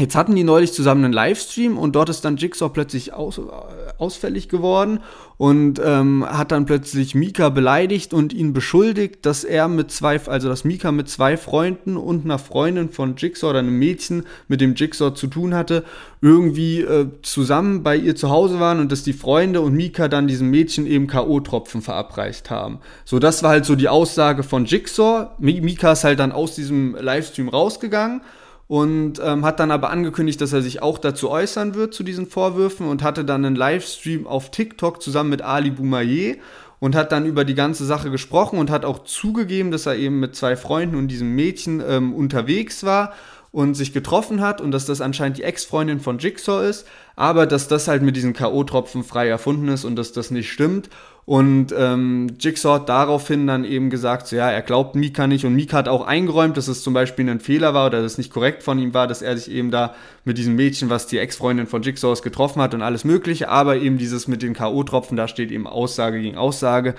Jetzt 0.00 0.16
hatten 0.16 0.34
die 0.34 0.44
neulich 0.44 0.72
zusammen 0.72 1.04
einen 1.04 1.12
Livestream 1.12 1.76
und 1.76 1.94
dort 1.94 2.08
ist 2.08 2.24
dann 2.24 2.38
Jigsaw 2.38 2.70
plötzlich 2.72 3.12
aus, 3.12 3.36
äh, 3.36 3.42
ausfällig 3.98 4.48
geworden 4.48 5.00
und 5.36 5.78
ähm, 5.84 6.24
hat 6.26 6.52
dann 6.52 6.64
plötzlich 6.64 7.14
Mika 7.14 7.50
beleidigt 7.50 8.14
und 8.14 8.32
ihn 8.32 8.54
beschuldigt, 8.54 9.26
dass 9.26 9.44
er 9.44 9.68
mit 9.68 9.90
zwei, 9.90 10.18
also 10.26 10.48
dass 10.48 10.64
Mika 10.64 10.90
mit 10.90 11.10
zwei 11.10 11.36
Freunden 11.36 11.98
und 11.98 12.24
einer 12.24 12.38
Freundin 12.38 12.88
von 12.88 13.16
Jigsaw 13.16 13.50
oder 13.50 13.58
einem 13.58 13.78
Mädchen, 13.78 14.24
mit 14.48 14.62
dem 14.62 14.74
Jigsaw 14.74 15.12
zu 15.14 15.26
tun 15.26 15.54
hatte, 15.54 15.84
irgendwie 16.22 16.80
äh, 16.80 17.08
zusammen 17.20 17.82
bei 17.82 17.94
ihr 17.94 18.16
zu 18.16 18.30
Hause 18.30 18.58
waren 18.58 18.80
und 18.80 18.90
dass 18.90 19.02
die 19.02 19.12
Freunde 19.12 19.60
und 19.60 19.74
Mika 19.74 20.08
dann 20.08 20.28
diesem 20.28 20.50
Mädchen 20.50 20.86
eben 20.86 21.08
K.O.-Tropfen 21.08 21.82
verabreicht 21.82 22.48
haben. 22.48 22.78
So, 23.04 23.18
das 23.18 23.42
war 23.42 23.50
halt 23.50 23.66
so 23.66 23.76
die 23.76 23.90
Aussage 23.90 24.44
von 24.44 24.64
Jigsaw. 24.64 25.28
Mika 25.38 25.92
ist 25.92 26.04
halt 26.04 26.20
dann 26.20 26.32
aus 26.32 26.54
diesem 26.54 26.96
Livestream 26.98 27.50
rausgegangen 27.50 28.22
und 28.70 29.20
ähm, 29.20 29.44
hat 29.44 29.58
dann 29.58 29.72
aber 29.72 29.90
angekündigt, 29.90 30.40
dass 30.40 30.52
er 30.52 30.62
sich 30.62 30.80
auch 30.80 30.98
dazu 30.98 31.28
äußern 31.28 31.74
wird 31.74 31.92
zu 31.92 32.04
diesen 32.04 32.28
Vorwürfen 32.28 32.86
und 32.86 33.02
hatte 33.02 33.24
dann 33.24 33.44
einen 33.44 33.56
Livestream 33.56 34.28
auf 34.28 34.52
TikTok 34.52 35.02
zusammen 35.02 35.30
mit 35.30 35.42
Ali 35.42 35.72
Boumaier 35.72 36.36
und 36.78 36.94
hat 36.94 37.10
dann 37.10 37.26
über 37.26 37.44
die 37.44 37.56
ganze 37.56 37.84
Sache 37.84 38.12
gesprochen 38.12 38.60
und 38.60 38.70
hat 38.70 38.84
auch 38.84 39.02
zugegeben, 39.02 39.72
dass 39.72 39.86
er 39.86 39.96
eben 39.96 40.20
mit 40.20 40.36
zwei 40.36 40.54
Freunden 40.54 40.94
und 40.94 41.08
diesem 41.08 41.34
Mädchen 41.34 41.82
ähm, 41.84 42.14
unterwegs 42.14 42.84
war 42.84 43.12
und 43.50 43.74
sich 43.74 43.92
getroffen 43.92 44.40
hat 44.40 44.60
und 44.60 44.70
dass 44.70 44.86
das 44.86 45.00
anscheinend 45.00 45.38
die 45.38 45.42
Ex-Freundin 45.42 45.98
von 45.98 46.20
Jigsaw 46.20 46.64
ist, 46.64 46.86
aber 47.16 47.46
dass 47.46 47.66
das 47.66 47.88
halt 47.88 48.02
mit 48.02 48.14
diesen 48.14 48.34
K.O.-Tropfen 48.34 49.02
frei 49.02 49.26
erfunden 49.26 49.66
ist 49.66 49.84
und 49.84 49.96
dass 49.96 50.12
das 50.12 50.30
nicht 50.30 50.48
stimmt 50.48 50.90
und 51.30 51.72
ähm, 51.78 52.26
Jigsaw 52.40 52.80
hat 52.80 52.88
daraufhin 52.88 53.46
dann 53.46 53.64
eben 53.64 53.88
gesagt, 53.88 54.26
so, 54.26 54.34
ja, 54.34 54.50
er 54.50 54.62
glaubt 54.62 54.96
Mika 54.96 55.28
nicht. 55.28 55.44
Und 55.44 55.54
Mika 55.54 55.76
hat 55.76 55.88
auch 55.88 56.04
eingeräumt, 56.04 56.56
dass 56.56 56.66
es 56.66 56.82
zum 56.82 56.92
Beispiel 56.92 57.30
ein 57.30 57.38
Fehler 57.38 57.72
war 57.72 57.86
oder 57.86 58.02
dass 58.02 58.14
es 58.14 58.18
nicht 58.18 58.32
korrekt 58.32 58.64
von 58.64 58.80
ihm 58.80 58.94
war, 58.94 59.06
dass 59.06 59.22
er 59.22 59.36
sich 59.36 59.54
eben 59.54 59.70
da 59.70 59.94
mit 60.24 60.38
diesem 60.38 60.56
Mädchen, 60.56 60.90
was 60.90 61.06
die 61.06 61.18
Ex-Freundin 61.18 61.68
von 61.68 61.82
Jigsaw 61.82 62.12
ist, 62.12 62.22
getroffen 62.22 62.60
hat 62.60 62.74
und 62.74 62.82
alles 62.82 63.04
Mögliche. 63.04 63.48
Aber 63.48 63.76
eben 63.76 63.96
dieses 63.96 64.26
mit 64.26 64.42
den 64.42 64.54
K.O.-Tropfen, 64.54 65.14
da 65.14 65.28
steht 65.28 65.52
eben 65.52 65.68
Aussage 65.68 66.20
gegen 66.20 66.36
Aussage. 66.36 66.96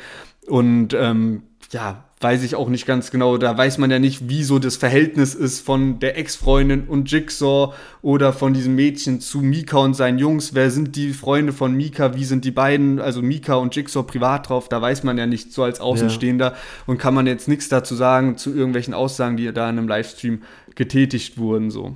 Und 0.48 0.94
ähm, 0.94 1.44
ja, 1.72 2.06
weiß 2.22 2.44
ich 2.44 2.56
auch 2.56 2.70
nicht 2.70 2.86
ganz 2.86 3.12
genau. 3.12 3.38
Da 3.38 3.58
weiß 3.58 3.78
man 3.78 3.92
ja 3.92 4.00
nicht, 4.00 4.30
wie 4.30 4.44
so 4.44 4.60
das 4.60 4.78
Verhältnis 4.78 5.34
ist 5.36 5.62
von 5.62 6.00
der 6.00 6.18
Ex-Freundin 6.18 6.84
und 6.88 7.12
Jigsaw 7.12 7.74
oder 8.02 8.34
von 8.34 8.54
diesem 8.54 8.76
Mädchen 8.76 9.20
zu 9.20 9.40
Mika 9.40 9.78
und 9.78 9.96
seinen 9.96 10.20
Jungs. 10.20 10.54
Wer 10.54 10.72
sind 10.72 10.96
die 10.96 11.14
Freunde 11.14 11.54
von 11.54 11.74
Mika? 11.74 12.16
Wie 12.16 12.26
sind 12.26 12.46
die 12.46 12.52
beiden, 12.52 13.00
also 13.00 13.22
Mika 13.22 13.56
und 13.56 13.76
Jigsaw 13.76 14.04
privat 14.04 14.50
drauf? 14.50 14.70
Da 14.70 14.82
weiß 14.82 15.04
man 15.04 15.18
ja 15.18 15.26
nicht 15.26 15.54
so 15.54 15.64
als 15.64 15.80
Außenstehender 15.80 16.52
ja. 16.52 16.58
und 16.86 16.98
kann 16.98 17.14
man 17.14 17.28
jetzt 17.28 17.48
nichts 17.48 17.70
dazu 17.70 17.96
sagen 17.96 18.38
zu 18.38 18.54
irgendwelchen 18.54 18.94
Aussagen, 18.94 19.38
die 19.38 19.52
da 19.52 19.70
in 19.70 19.78
einem 19.78 19.88
Livestream 19.88 20.44
getätigt 20.76 21.38
wurden, 21.38 21.72
so. 21.72 21.96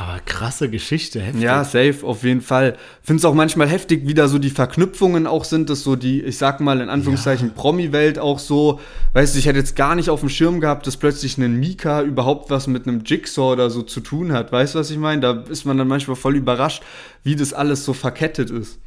Aber 0.00 0.18
krasse 0.20 0.70
Geschichte, 0.70 1.20
heftig. 1.20 1.42
Ja, 1.42 1.62
safe, 1.62 1.98
auf 2.04 2.22
jeden 2.22 2.40
Fall. 2.40 2.78
Finde 3.02 3.20
es 3.20 3.26
auch 3.26 3.34
manchmal 3.34 3.68
heftig, 3.68 4.08
wie 4.08 4.14
da 4.14 4.28
so 4.28 4.38
die 4.38 4.48
Verknüpfungen 4.48 5.26
auch 5.26 5.44
sind, 5.44 5.68
dass 5.68 5.82
so 5.82 5.94
die, 5.94 6.22
ich 6.22 6.38
sag 6.38 6.60
mal 6.60 6.80
in 6.80 6.88
Anführungszeichen, 6.88 7.48
ja. 7.48 7.54
Promi-Welt 7.54 8.18
auch 8.18 8.38
so, 8.38 8.80
weißt 9.12 9.34
du, 9.34 9.38
ich 9.38 9.44
hätte 9.44 9.58
jetzt 9.58 9.76
gar 9.76 9.94
nicht 9.94 10.08
auf 10.08 10.20
dem 10.20 10.30
Schirm 10.30 10.58
gehabt, 10.58 10.86
dass 10.86 10.96
plötzlich 10.96 11.36
ein 11.36 11.60
Mika 11.60 12.00
überhaupt 12.00 12.48
was 12.48 12.66
mit 12.66 12.88
einem 12.88 13.02
Jigsaw 13.04 13.52
oder 13.52 13.68
so 13.68 13.82
zu 13.82 14.00
tun 14.00 14.32
hat. 14.32 14.52
Weißt 14.52 14.74
du, 14.74 14.78
was 14.78 14.90
ich 14.90 14.96
meine? 14.96 15.20
Da 15.20 15.44
ist 15.50 15.66
man 15.66 15.76
dann 15.76 15.88
manchmal 15.88 16.16
voll 16.16 16.34
überrascht, 16.34 16.82
wie 17.22 17.36
das 17.36 17.52
alles 17.52 17.84
so 17.84 17.92
verkettet 17.92 18.48
ist. 18.48 18.78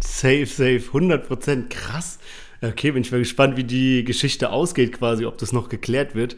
Safe, 0.00 0.46
safe, 0.46 0.80
100% 0.94 1.68
krass. 1.68 2.20
Okay, 2.62 2.92
bin 2.92 3.02
ich 3.02 3.12
mal 3.12 3.18
gespannt, 3.18 3.58
wie 3.58 3.64
die 3.64 4.02
Geschichte 4.02 4.48
ausgeht 4.48 4.92
quasi, 4.92 5.26
ob 5.26 5.36
das 5.36 5.52
noch 5.52 5.68
geklärt 5.68 6.14
wird. 6.14 6.36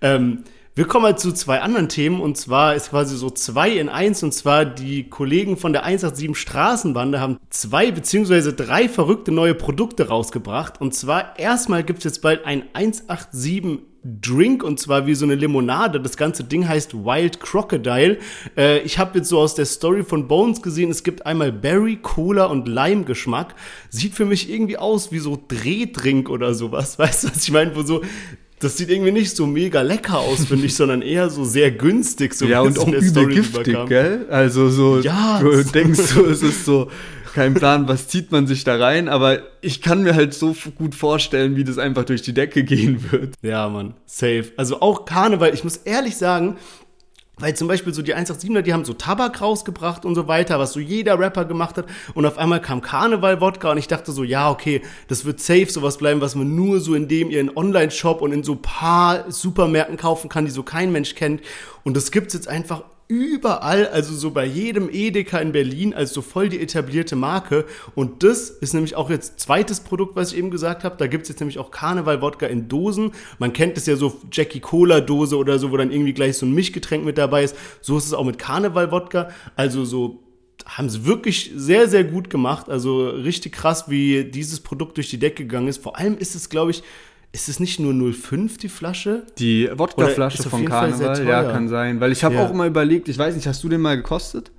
Ähm, 0.00 0.42
wir 0.74 0.86
kommen 0.86 1.04
halt 1.04 1.20
zu 1.20 1.32
zwei 1.32 1.60
anderen 1.60 1.88
Themen 1.88 2.20
und 2.20 2.38
zwar 2.38 2.74
ist 2.74 2.90
quasi 2.90 3.16
so 3.16 3.28
zwei 3.28 3.70
in 3.70 3.88
eins 3.90 4.22
und 4.22 4.32
zwar 4.32 4.64
die 4.64 5.08
Kollegen 5.08 5.56
von 5.58 5.72
der 5.72 5.84
187 5.84 6.36
Straßenbande 6.36 7.20
haben 7.20 7.38
zwei 7.50 7.90
beziehungsweise 7.90 8.54
drei 8.54 8.88
verrückte 8.88 9.32
neue 9.32 9.54
Produkte 9.54 10.08
rausgebracht 10.08 10.80
und 10.80 10.94
zwar 10.94 11.38
erstmal 11.38 11.84
gibt 11.84 11.98
es 11.98 12.04
jetzt 12.04 12.22
bald 12.22 12.46
ein 12.46 12.64
187 12.72 13.92
Drink 14.04 14.64
und 14.64 14.80
zwar 14.80 15.06
wie 15.06 15.14
so 15.14 15.24
eine 15.24 15.36
Limonade. 15.36 16.00
Das 16.00 16.16
ganze 16.16 16.42
Ding 16.42 16.66
heißt 16.66 16.92
Wild 16.92 17.38
Crocodile. 17.38 18.18
Äh, 18.56 18.80
ich 18.80 18.98
habe 18.98 19.18
jetzt 19.18 19.28
so 19.28 19.38
aus 19.38 19.54
der 19.54 19.64
Story 19.64 20.02
von 20.02 20.26
Bones 20.26 20.60
gesehen, 20.60 20.90
es 20.90 21.04
gibt 21.04 21.24
einmal 21.24 21.52
Berry, 21.52 21.98
Cola 22.02 22.46
und 22.46 22.66
Lime 22.66 23.04
Geschmack. 23.04 23.54
Sieht 23.90 24.14
für 24.14 24.24
mich 24.24 24.50
irgendwie 24.50 24.76
aus 24.76 25.12
wie 25.12 25.20
so 25.20 25.40
Drehdrink 25.46 26.30
oder 26.30 26.52
sowas. 26.54 26.98
Weißt 26.98 27.22
du, 27.22 27.28
was 27.28 27.44
ich 27.44 27.52
meine? 27.52 27.76
Wo 27.76 27.82
so 27.82 28.02
das 28.62 28.76
sieht 28.76 28.90
irgendwie 28.90 29.12
nicht 29.12 29.36
so 29.36 29.46
mega 29.46 29.82
lecker 29.82 30.18
aus, 30.18 30.46
finde 30.46 30.66
ich, 30.66 30.74
sondern 30.74 31.02
eher 31.02 31.30
so 31.30 31.44
sehr 31.44 31.70
günstig. 31.70 32.34
So 32.34 32.46
ja, 32.46 32.60
und 32.60 32.78
auch 32.78 32.88
übel 32.88 33.26
giftig, 33.28 33.76
gell? 33.88 34.26
Also 34.30 34.68
so, 34.68 35.00
ja, 35.00 35.40
du 35.40 35.64
denkst 35.64 35.98
so, 35.98 36.24
es 36.26 36.42
ist 36.42 36.64
so, 36.64 36.88
kein 37.34 37.54
Plan, 37.54 37.88
was 37.88 38.08
zieht 38.08 38.30
man 38.30 38.46
sich 38.46 38.64
da 38.64 38.76
rein, 38.76 39.08
aber 39.08 39.40
ich 39.60 39.80
kann 39.80 40.02
mir 40.02 40.14
halt 40.14 40.34
so 40.34 40.54
gut 40.76 40.94
vorstellen, 40.94 41.56
wie 41.56 41.64
das 41.64 41.78
einfach 41.78 42.04
durch 42.04 42.22
die 42.22 42.34
Decke 42.34 42.62
gehen 42.62 43.10
wird. 43.10 43.34
Ja, 43.42 43.68
Mann, 43.68 43.94
safe. 44.06 44.52
Also 44.56 44.80
auch 44.80 45.04
Karneval, 45.04 45.54
ich 45.54 45.64
muss 45.64 45.78
ehrlich 45.78 46.16
sagen, 46.16 46.56
weil 47.42 47.54
zum 47.54 47.66
Beispiel 47.66 47.92
so 47.92 48.02
die 48.02 48.14
187er, 48.14 48.62
die 48.62 48.72
haben 48.72 48.84
so 48.84 48.92
Tabak 48.92 49.40
rausgebracht 49.40 50.04
und 50.04 50.14
so 50.14 50.28
weiter, 50.28 50.60
was 50.60 50.72
so 50.72 50.78
jeder 50.78 51.18
Rapper 51.18 51.44
gemacht 51.44 51.76
hat. 51.76 51.86
Und 52.14 52.24
auf 52.24 52.38
einmal 52.38 52.62
kam 52.62 52.80
Karneval-Wodka 52.80 53.72
und 53.72 53.78
ich 53.78 53.88
dachte 53.88 54.12
so, 54.12 54.22
ja, 54.22 54.48
okay, 54.48 54.80
das 55.08 55.24
wird 55.24 55.40
safe 55.40 55.66
sowas 55.66 55.98
bleiben, 55.98 56.20
was 56.20 56.36
man 56.36 56.54
nur 56.54 56.78
so 56.78 56.94
in 56.94 57.08
dem 57.08 57.30
ihren 57.30 57.54
Online-Shop 57.54 58.22
und 58.22 58.30
in 58.30 58.44
so 58.44 58.54
paar 58.54 59.28
Supermärkten 59.28 59.96
kaufen 59.96 60.28
kann, 60.28 60.44
die 60.44 60.52
so 60.52 60.62
kein 60.62 60.92
Mensch 60.92 61.16
kennt. 61.16 61.42
Und 61.82 61.96
das 61.96 62.12
gibt's 62.12 62.32
jetzt 62.32 62.46
einfach 62.46 62.84
überall, 63.08 63.86
also 63.88 64.14
so 64.14 64.30
bei 64.30 64.44
jedem 64.44 64.88
Edeka 64.90 65.38
in 65.38 65.52
Berlin, 65.52 65.94
als 65.94 66.12
so 66.12 66.22
voll 66.22 66.48
die 66.48 66.60
etablierte 66.60 67.16
Marke. 67.16 67.66
Und 67.94 68.22
das 68.22 68.50
ist 68.50 68.74
nämlich 68.74 68.96
auch 68.96 69.10
jetzt 69.10 69.40
zweites 69.40 69.80
Produkt, 69.80 70.16
was 70.16 70.32
ich 70.32 70.38
eben 70.38 70.50
gesagt 70.50 70.84
habe. 70.84 70.96
Da 70.96 71.06
gibt 71.06 71.24
es 71.24 71.28
jetzt 71.28 71.40
nämlich 71.40 71.58
auch 71.58 71.70
Karneval-Wodka 71.70 72.46
in 72.46 72.68
Dosen. 72.68 73.12
Man 73.38 73.52
kennt 73.52 73.76
es 73.76 73.86
ja 73.86 73.96
so 73.96 74.20
Jackie 74.30 74.60
Cola-Dose 74.60 75.36
oder 75.36 75.58
so, 75.58 75.70
wo 75.70 75.76
dann 75.76 75.90
irgendwie 75.90 76.14
gleich 76.14 76.38
so 76.38 76.46
ein 76.46 76.52
Mischgetränk 76.52 77.04
mit 77.04 77.18
dabei 77.18 77.44
ist. 77.44 77.56
So 77.80 77.98
ist 77.98 78.06
es 78.06 78.14
auch 78.14 78.24
mit 78.24 78.38
Karneval-Wodka. 78.38 79.30
Also 79.56 79.84
so 79.84 80.22
haben 80.64 80.88
sie 80.88 81.04
wirklich 81.04 81.52
sehr, 81.54 81.88
sehr 81.88 82.04
gut 82.04 82.30
gemacht. 82.30 82.68
Also 82.68 83.08
richtig 83.08 83.52
krass, 83.52 83.88
wie 83.88 84.24
dieses 84.24 84.60
Produkt 84.60 84.96
durch 84.96 85.10
die 85.10 85.18
Decke 85.18 85.42
gegangen 85.44 85.68
ist. 85.68 85.82
Vor 85.82 85.98
allem 85.98 86.16
ist 86.16 86.34
es, 86.34 86.48
glaube 86.48 86.70
ich, 86.70 86.82
ist 87.32 87.48
es 87.48 87.58
nicht 87.60 87.80
nur 87.80 88.12
05 88.12 88.58
die 88.58 88.68
Flasche? 88.68 89.24
Die 89.38 89.68
Wodkaflasche 89.74 90.42
von 90.42 90.66
Karneval, 90.66 91.26
ja, 91.26 91.44
kann 91.44 91.68
sein. 91.68 92.00
Weil 92.00 92.12
ich 92.12 92.24
habe 92.24 92.36
ja. 92.36 92.46
auch 92.46 92.50
immer 92.50 92.66
überlegt, 92.66 93.08
ich 93.08 93.16
weiß 93.18 93.34
nicht, 93.34 93.46
hast 93.46 93.64
du 93.64 93.68
den 93.70 93.80
mal 93.80 93.96
gekostet? 93.96 94.50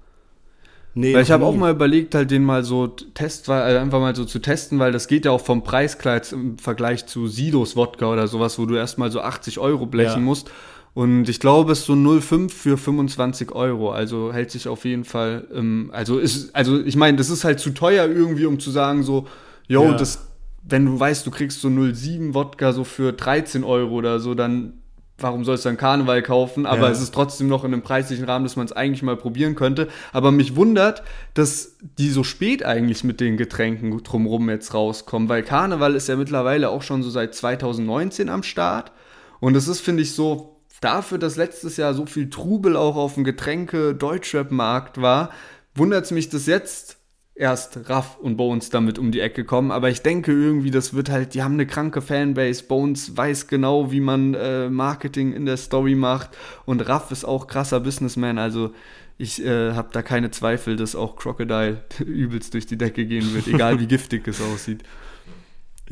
Nee, 0.95 1.13
weil 1.13 1.24
ich 1.24 1.32
habe 1.32 1.45
auch 1.45 1.55
mal 1.55 1.71
überlegt, 1.71 2.13
halt 2.13 2.30
den 2.30 2.43
mal 2.43 2.63
so 2.63 2.88
test, 2.88 3.49
also 3.49 3.80
einfach 3.80 3.99
mal 3.99 4.15
so 4.15 4.26
zu 4.26 4.39
testen, 4.39 4.78
weil 4.78 4.91
das 4.91 5.07
geht 5.07 5.26
ja 5.26 5.32
auch 5.32 5.41
vom 5.41 5.63
Preiskleid 5.63 6.32
im 6.32 6.57
Vergleich 6.59 7.07
zu 7.07 7.28
Sidos 7.28 7.76
Wodka 7.76 8.11
oder 8.11 8.28
sowas, 8.28 8.59
wo 8.59 8.65
du 8.67 8.76
erstmal 8.76 9.09
so 9.09 9.21
80 9.21 9.57
Euro 9.57 9.88
blechen 9.88 10.19
ja. 10.19 10.19
musst. 10.19 10.51
Und 10.93 11.28
ich 11.30 11.39
glaube, 11.39 11.71
es 11.71 11.80
ist 11.80 11.86
so 11.88 11.93
0,5 11.93 12.51
für 12.51 12.78
25 12.78 13.51
Euro. 13.53 13.91
Also 13.91 14.32
hält 14.32 14.51
sich 14.51 14.67
auf 14.67 14.86
jeden 14.86 15.05
Fall. 15.05 15.47
Ähm, 15.53 15.89
also 15.91 16.19
ist, 16.19 16.55
also 16.55 16.80
ich 16.84 16.95
meine, 16.95 17.17
das 17.17 17.32
ist 17.32 17.43
halt 17.43 17.59
zu 17.59 17.71
teuer 17.71 18.07
irgendwie, 18.07 18.45
um 18.45 18.59
zu 18.59 18.69
sagen, 18.69 19.01
so, 19.01 19.28
yo, 19.67 19.86
Ja. 19.86 19.93
das, 19.93 20.19
wenn 20.66 20.86
du 20.86 20.99
weißt, 20.99 21.26
du 21.26 21.32
kriegst 21.32 21.61
so 21.61 21.68
0,7 21.68 22.34
Wodka 22.34 22.72
so 22.74 22.84
für 22.84 23.14
13 23.14 23.64
Euro 23.64 23.95
oder 23.95 24.20
so, 24.20 24.34
dann 24.34 24.80
warum 25.20 25.45
sollst 25.45 25.64
du 25.64 25.70
dann 25.70 25.78
Karneval 25.78 26.22
kaufen? 26.24 26.66
Aber 26.66 26.88
Ja. 26.88 26.89
es 26.89 26.99
ist 27.01 27.14
trotzdem 27.14 27.47
noch 27.47 27.64
in 27.64 27.72
einem 27.72 27.84
preislichen 27.84 28.26
Rahmen, 28.26 28.43
dass 28.45 28.55
man 28.55 28.66
es 28.66 28.72
eigentlich 28.74 29.03
mal 29.03 29.16
probieren 29.16 29.55
könnte. 29.55 29.88
Aber 30.11 30.32
mich 30.32 30.55
wundert, 30.55 31.03
dass 31.34 31.78
die 31.99 32.09
so 32.09 32.24
spät 32.24 32.66
eigentlich 32.66 33.03
mit 33.03 33.20
den 33.22 33.38
Getränken 33.38 34.03
drumrum 34.03 34.49
jetzt 34.49 34.74
rauskommen, 34.74 35.30
weil 35.30 35.43
Karneval 35.43 35.95
ist 35.95 36.09
ja 36.09 36.16
mittlerweile 36.16 36.70
auch 36.70 36.82
schon 36.82 37.03
so 37.03 37.09
seit 37.09 37.36
2019 37.36 38.28
am 38.28 38.43
Start. 38.43 38.91
Und 39.39 39.55
es 39.55 39.68
ist, 39.68 39.82
finde 39.82 40.01
ich, 40.03 40.14
so 40.14 40.59
dafür, 40.82 41.20
dass 41.20 41.38
letztes 41.38 41.78
Jahr 41.78 41.93
so 41.93 42.05
viel 42.05 42.30
Trubel 42.30 42.76
auch 42.76 42.95
auf 42.95 43.14
dem 43.14 43.24
Getränke-Deutschrap-Markt 43.24 45.01
war, 45.01 45.30
wundert 45.76 46.05
es 46.05 46.11
mich, 46.11 46.30
dass 46.30 46.45
jetzt 46.47 46.97
erst 47.36 47.89
Raff 47.89 48.17
und 48.19 48.38
Bones 48.38 48.69
damit 48.69 48.99
um 48.99 49.11
die 49.11 49.19
Ecke 49.19 49.43
kommen. 49.43 49.71
Aber 49.71 49.89
ich 49.89 50.01
denke 50.01 50.31
irgendwie, 50.31 50.71
das 50.71 50.93
wird 50.93 51.09
halt, 51.09 51.34
die 51.34 51.43
haben 51.43 51.53
eine 51.53 51.65
kranke 51.65 52.01
Fanbase. 52.01 52.63
Bones 52.63 53.17
weiß 53.17 53.47
genau, 53.47 53.91
wie 53.91 54.01
man 54.01 54.34
äh, 54.36 54.69
Marketing 54.69 55.34
in 55.34 55.45
der 55.45 55.57
Story 55.57 55.95
macht. 55.95 56.38
Und 56.65 56.88
Raff 56.88 57.11
ist 57.11 57.25
auch 57.25 57.47
krasser 57.47 57.79
Businessman. 57.79 58.38
Also 58.38 58.71
ich 59.17 59.43
äh, 59.43 59.73
habe 59.73 59.89
da 59.91 60.01
keine 60.01 60.31
Zweifel, 60.31 60.75
dass 60.75 60.95
auch 60.95 61.15
Crocodile 61.15 61.84
übelst 62.05 62.53
durch 62.53 62.65
die 62.65 62.77
Decke 62.77 63.05
gehen 63.05 63.34
wird, 63.34 63.47
egal 63.47 63.79
wie 63.79 63.88
giftig 63.88 64.27
es 64.27 64.41
aussieht. 64.41 64.84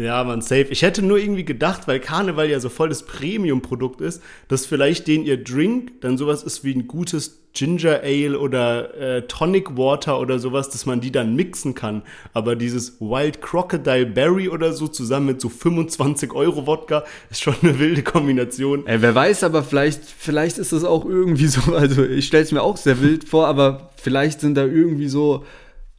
Ja, 0.02 0.24
man, 0.24 0.42
safe. 0.42 0.68
Ich 0.70 0.82
hätte 0.82 1.04
nur 1.04 1.20
irgendwie 1.20 1.46
gedacht, 1.46 1.88
weil 1.88 2.00
Karneval 2.00 2.50
ja 2.50 2.60
so 2.60 2.70
voll 2.70 2.90
das 2.90 3.04
Premium-Produkt 3.04 4.02
ist, 4.02 4.22
dass 4.48 4.66
vielleicht 4.66 5.08
den 5.08 5.24
ihr 5.24 5.44
Drink 5.44 6.02
dann 6.02 6.18
sowas 6.18 6.42
ist 6.42 6.64
wie 6.64 6.74
ein 6.74 6.88
gutes 6.88 7.42
Ginger 7.54 8.00
Ale 8.02 8.40
oder 8.40 8.96
äh, 8.96 9.22
Tonic 9.28 9.78
Water 9.78 10.20
oder 10.20 10.40
sowas, 10.40 10.70
dass 10.70 10.86
man 10.86 11.02
die 11.02 11.12
dann 11.12 11.36
mixen 11.36 11.76
kann. 11.76 12.02
Aber 12.34 12.56
dieses 12.56 13.00
Wild 13.00 13.42
Crocodile 13.42 14.06
Berry 14.08 14.50
oder 14.50 14.74
so 14.74 14.88
zusammen 14.88 15.28
mit 15.28 15.42
so 15.42 15.50
25 15.50 16.34
Euro 16.34 16.66
Wodka 16.66 17.04
ist 17.30 17.42
schon 17.42 17.56
eine 17.62 17.78
wilde 17.78 18.02
Kombination. 18.02 18.88
Ey, 18.88 19.02
wer 19.02 19.14
weiß, 19.14 19.44
aber 19.44 19.64
vielleicht, 19.64 20.02
vielleicht 20.04 20.58
ist 20.58 20.72
es 20.72 20.84
auch 20.84 21.06
irgendwie 21.06 21.48
so, 21.48 21.74
also 21.74 22.04
ich 22.04 22.26
stelle 22.26 22.44
es 22.44 22.52
mir 22.52 22.64
auch 22.64 22.78
sehr 22.78 23.02
wild 23.02 23.28
vor, 23.28 23.48
aber 23.48 23.92
vielleicht 23.98 24.40
sind 24.40 24.56
da 24.56 24.66
irgendwie 24.66 25.10
so 25.10 25.44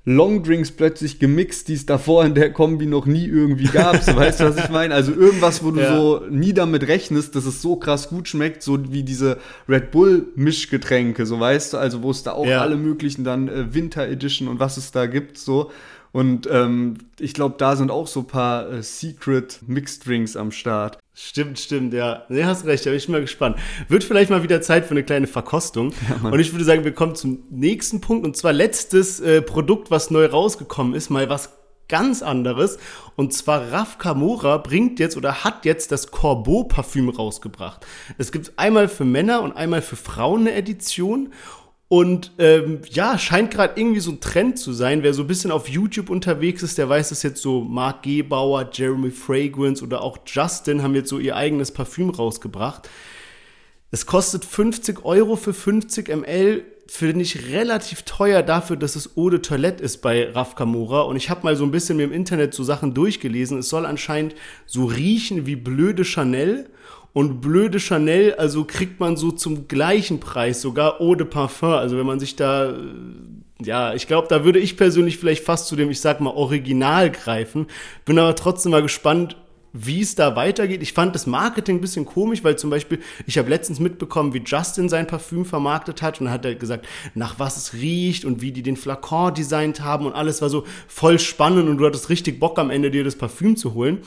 Longdrinks 0.04 0.72
plötzlich 0.72 1.20
gemixt, 1.20 1.68
die 1.68 1.74
es 1.74 1.86
davor 1.86 2.24
in 2.24 2.34
der 2.34 2.52
Kombi 2.52 2.86
noch 2.86 3.06
nie 3.06 3.24
irgendwie 3.26 3.66
gab. 3.68 4.02
So, 4.02 4.16
weißt 4.16 4.40
du, 4.40 4.44
was 4.44 4.56
ich 4.56 4.68
meine? 4.68 4.94
Also 4.94 5.12
irgendwas, 5.12 5.62
wo 5.62 5.70
du 5.70 5.80
Ja. 5.80 5.94
so 5.96 6.22
nie 6.28 6.52
damit 6.52 6.88
rechnest, 6.88 7.36
dass 7.36 7.44
es 7.44 7.62
so 7.62 7.76
krass 7.76 8.08
gut 8.08 8.26
schmeckt, 8.28 8.64
so 8.64 8.92
wie 8.92 9.04
diese 9.04 9.38
Red 9.68 9.92
Bull 9.92 10.26
Mischgetränke, 10.34 11.24
so 11.24 11.38
weißt 11.38 11.74
du, 11.74 11.78
also 11.78 12.02
wo 12.02 12.10
es 12.10 12.24
da 12.24 12.32
auch 12.32 12.46
Ja. 12.46 12.62
alle 12.62 12.76
möglichen 12.76 13.22
dann 13.22 13.48
äh, 13.48 13.72
Winter 13.74 14.08
Edition 14.08 14.48
und 14.48 14.58
was 14.58 14.76
es 14.76 14.90
da 14.90 15.06
gibt, 15.06 15.38
so. 15.38 15.70
Und 16.12 16.46
ähm, 16.50 16.98
ich 17.18 17.32
glaube, 17.32 17.54
da 17.58 17.74
sind 17.74 17.90
auch 17.90 18.06
so 18.06 18.20
ein 18.20 18.26
paar 18.26 18.70
äh, 18.70 18.82
Secret 18.82 19.60
Mixed 19.66 20.06
Drinks 20.06 20.36
am 20.36 20.52
Start. 20.52 20.98
Stimmt, 21.14 21.58
stimmt, 21.58 21.94
ja. 21.94 22.24
Nee, 22.28 22.44
hast 22.44 22.64
recht, 22.66 22.84
da 22.84 22.90
bin 22.90 22.98
ich 22.98 23.08
mal 23.08 23.20
gespannt. 23.20 23.56
Wird 23.88 24.04
vielleicht 24.04 24.30
mal 24.30 24.42
wieder 24.42 24.60
Zeit 24.60 24.84
für 24.84 24.92
eine 24.92 25.04
kleine 25.04 25.26
Verkostung. 25.26 25.92
und 26.22 26.38
ich 26.38 26.52
würde 26.52 26.64
sagen, 26.64 26.84
wir 26.84 26.92
kommen 26.92 27.14
zum 27.14 27.44
nächsten 27.50 28.00
Punkt. 28.00 28.26
Und 28.26 28.36
zwar 28.36 28.52
letztes 28.52 29.20
äh, 29.20 29.42
Produkt, 29.42 29.90
was 29.90 30.10
neu 30.10 30.26
rausgekommen 30.26 30.94
ist, 30.94 31.10
mal 31.10 31.28
was 31.28 31.50
ganz 31.88 32.22
anderes. 32.22 32.78
Und 33.16 33.34
zwar 33.34 33.70
Raf 33.70 33.98
Kamora 33.98 34.56
bringt 34.56 34.98
jetzt 34.98 35.16
oder 35.16 35.44
hat 35.44 35.66
jetzt 35.66 35.92
das 35.92 36.10
Corbeau-Parfüm 36.10 37.10
rausgebracht. 37.10 37.86
Es 38.16 38.32
gibt 38.32 38.52
einmal 38.56 38.88
für 38.88 39.04
Männer 39.04 39.42
und 39.42 39.52
einmal 39.52 39.82
für 39.82 39.96
Frauen 39.96 40.42
eine 40.42 40.54
Edition. 40.54 41.32
Und 41.92 42.32
ähm, 42.38 42.80
ja, 42.90 43.18
scheint 43.18 43.50
gerade 43.50 43.78
irgendwie 43.78 44.00
so 44.00 44.12
ein 44.12 44.20
Trend 44.20 44.58
zu 44.58 44.72
sein. 44.72 45.02
Wer 45.02 45.12
so 45.12 45.24
ein 45.24 45.26
bisschen 45.26 45.50
auf 45.50 45.68
YouTube 45.68 46.08
unterwegs 46.08 46.62
ist, 46.62 46.78
der 46.78 46.88
weiß, 46.88 47.10
dass 47.10 47.22
jetzt 47.22 47.42
so 47.42 47.60
Mark 47.60 48.04
Gebauer, 48.04 48.70
Jeremy 48.72 49.10
Fragrance 49.10 49.84
oder 49.84 50.00
auch 50.00 50.16
Justin 50.24 50.82
haben 50.82 50.94
jetzt 50.94 51.10
so 51.10 51.18
ihr 51.18 51.36
eigenes 51.36 51.70
Parfüm 51.70 52.08
rausgebracht. 52.08 52.88
Es 53.90 54.06
kostet 54.06 54.46
50 54.46 55.04
Euro 55.04 55.36
für 55.36 55.52
50 55.52 56.08
ml. 56.08 56.64
Finde 56.86 57.20
ich 57.20 57.50
relativ 57.50 58.04
teuer 58.04 58.42
dafür, 58.42 58.76
dass 58.76 58.96
es 58.96 59.18
Eau 59.18 59.28
de 59.28 59.40
Toilette 59.40 59.84
ist 59.84 59.98
bei 59.98 60.30
Raf 60.30 60.54
Kamora. 60.54 61.02
Und 61.02 61.16
ich 61.16 61.28
habe 61.28 61.42
mal 61.44 61.56
so 61.56 61.64
ein 61.64 61.72
bisschen 61.72 61.98
mir 61.98 62.04
im 62.04 62.12
Internet 62.12 62.54
so 62.54 62.64
Sachen 62.64 62.94
durchgelesen. 62.94 63.58
Es 63.58 63.68
soll 63.68 63.84
anscheinend 63.84 64.34
so 64.64 64.86
riechen 64.86 65.44
wie 65.44 65.56
blöde 65.56 66.06
Chanel. 66.06 66.70
Und 67.12 67.40
blöde 67.40 67.78
Chanel, 67.78 68.34
also 68.34 68.64
kriegt 68.64 68.98
man 68.98 69.16
so 69.16 69.32
zum 69.32 69.68
gleichen 69.68 70.18
Preis, 70.18 70.62
sogar 70.62 71.00
Eau 71.00 71.14
de 71.14 71.26
Parfum. 71.26 71.70
Also 71.70 71.98
wenn 71.98 72.06
man 72.06 72.20
sich 72.20 72.36
da, 72.36 72.70
äh, 72.70 72.74
ja, 73.62 73.94
ich 73.94 74.06
glaube, 74.06 74.28
da 74.28 74.44
würde 74.44 74.58
ich 74.58 74.76
persönlich 74.76 75.18
vielleicht 75.18 75.44
fast 75.44 75.66
zu 75.66 75.76
dem, 75.76 75.90
ich 75.90 76.00
sag 76.00 76.20
mal, 76.20 76.30
Original 76.30 77.10
greifen. 77.10 77.66
Bin 78.06 78.18
aber 78.18 78.34
trotzdem 78.34 78.72
mal 78.72 78.82
gespannt, 78.82 79.36
wie 79.72 80.00
es 80.00 80.14
da 80.14 80.36
weitergeht. 80.36 80.82
Ich 80.82 80.92
fand 80.92 81.14
das 81.14 81.26
Marketing 81.26 81.76
ein 81.76 81.80
bisschen 81.80 82.04
komisch, 82.04 82.44
weil 82.44 82.56
zum 82.56 82.70
Beispiel, 82.70 83.00
ich 83.26 83.38
habe 83.38 83.48
letztens 83.48 83.80
mitbekommen, 83.80 84.34
wie 84.34 84.42
Justin 84.44 84.88
sein 84.88 85.06
Parfüm 85.06 85.44
vermarktet 85.44 86.02
hat 86.02 86.20
und 86.20 86.26
dann 86.26 86.34
hat 86.34 86.44
er 86.44 86.54
gesagt, 86.54 86.86
nach 87.14 87.38
was 87.38 87.56
es 87.56 87.74
riecht 87.74 88.24
und 88.24 88.42
wie 88.42 88.52
die 88.52 88.62
den 88.62 88.76
Flakon 88.76 89.34
designt 89.34 89.80
haben 89.80 90.06
und 90.06 90.12
alles 90.12 90.42
war 90.42 90.50
so 90.50 90.64
voll 90.88 91.18
spannend 91.18 91.68
und 91.68 91.78
du 91.78 91.86
hattest 91.86 92.10
richtig 92.10 92.38
Bock 92.38 92.58
am 92.58 92.70
Ende 92.70 92.90
dir 92.90 93.04
das 93.04 93.16
Parfüm 93.16 93.56
zu 93.56 93.74
holen. 93.74 93.98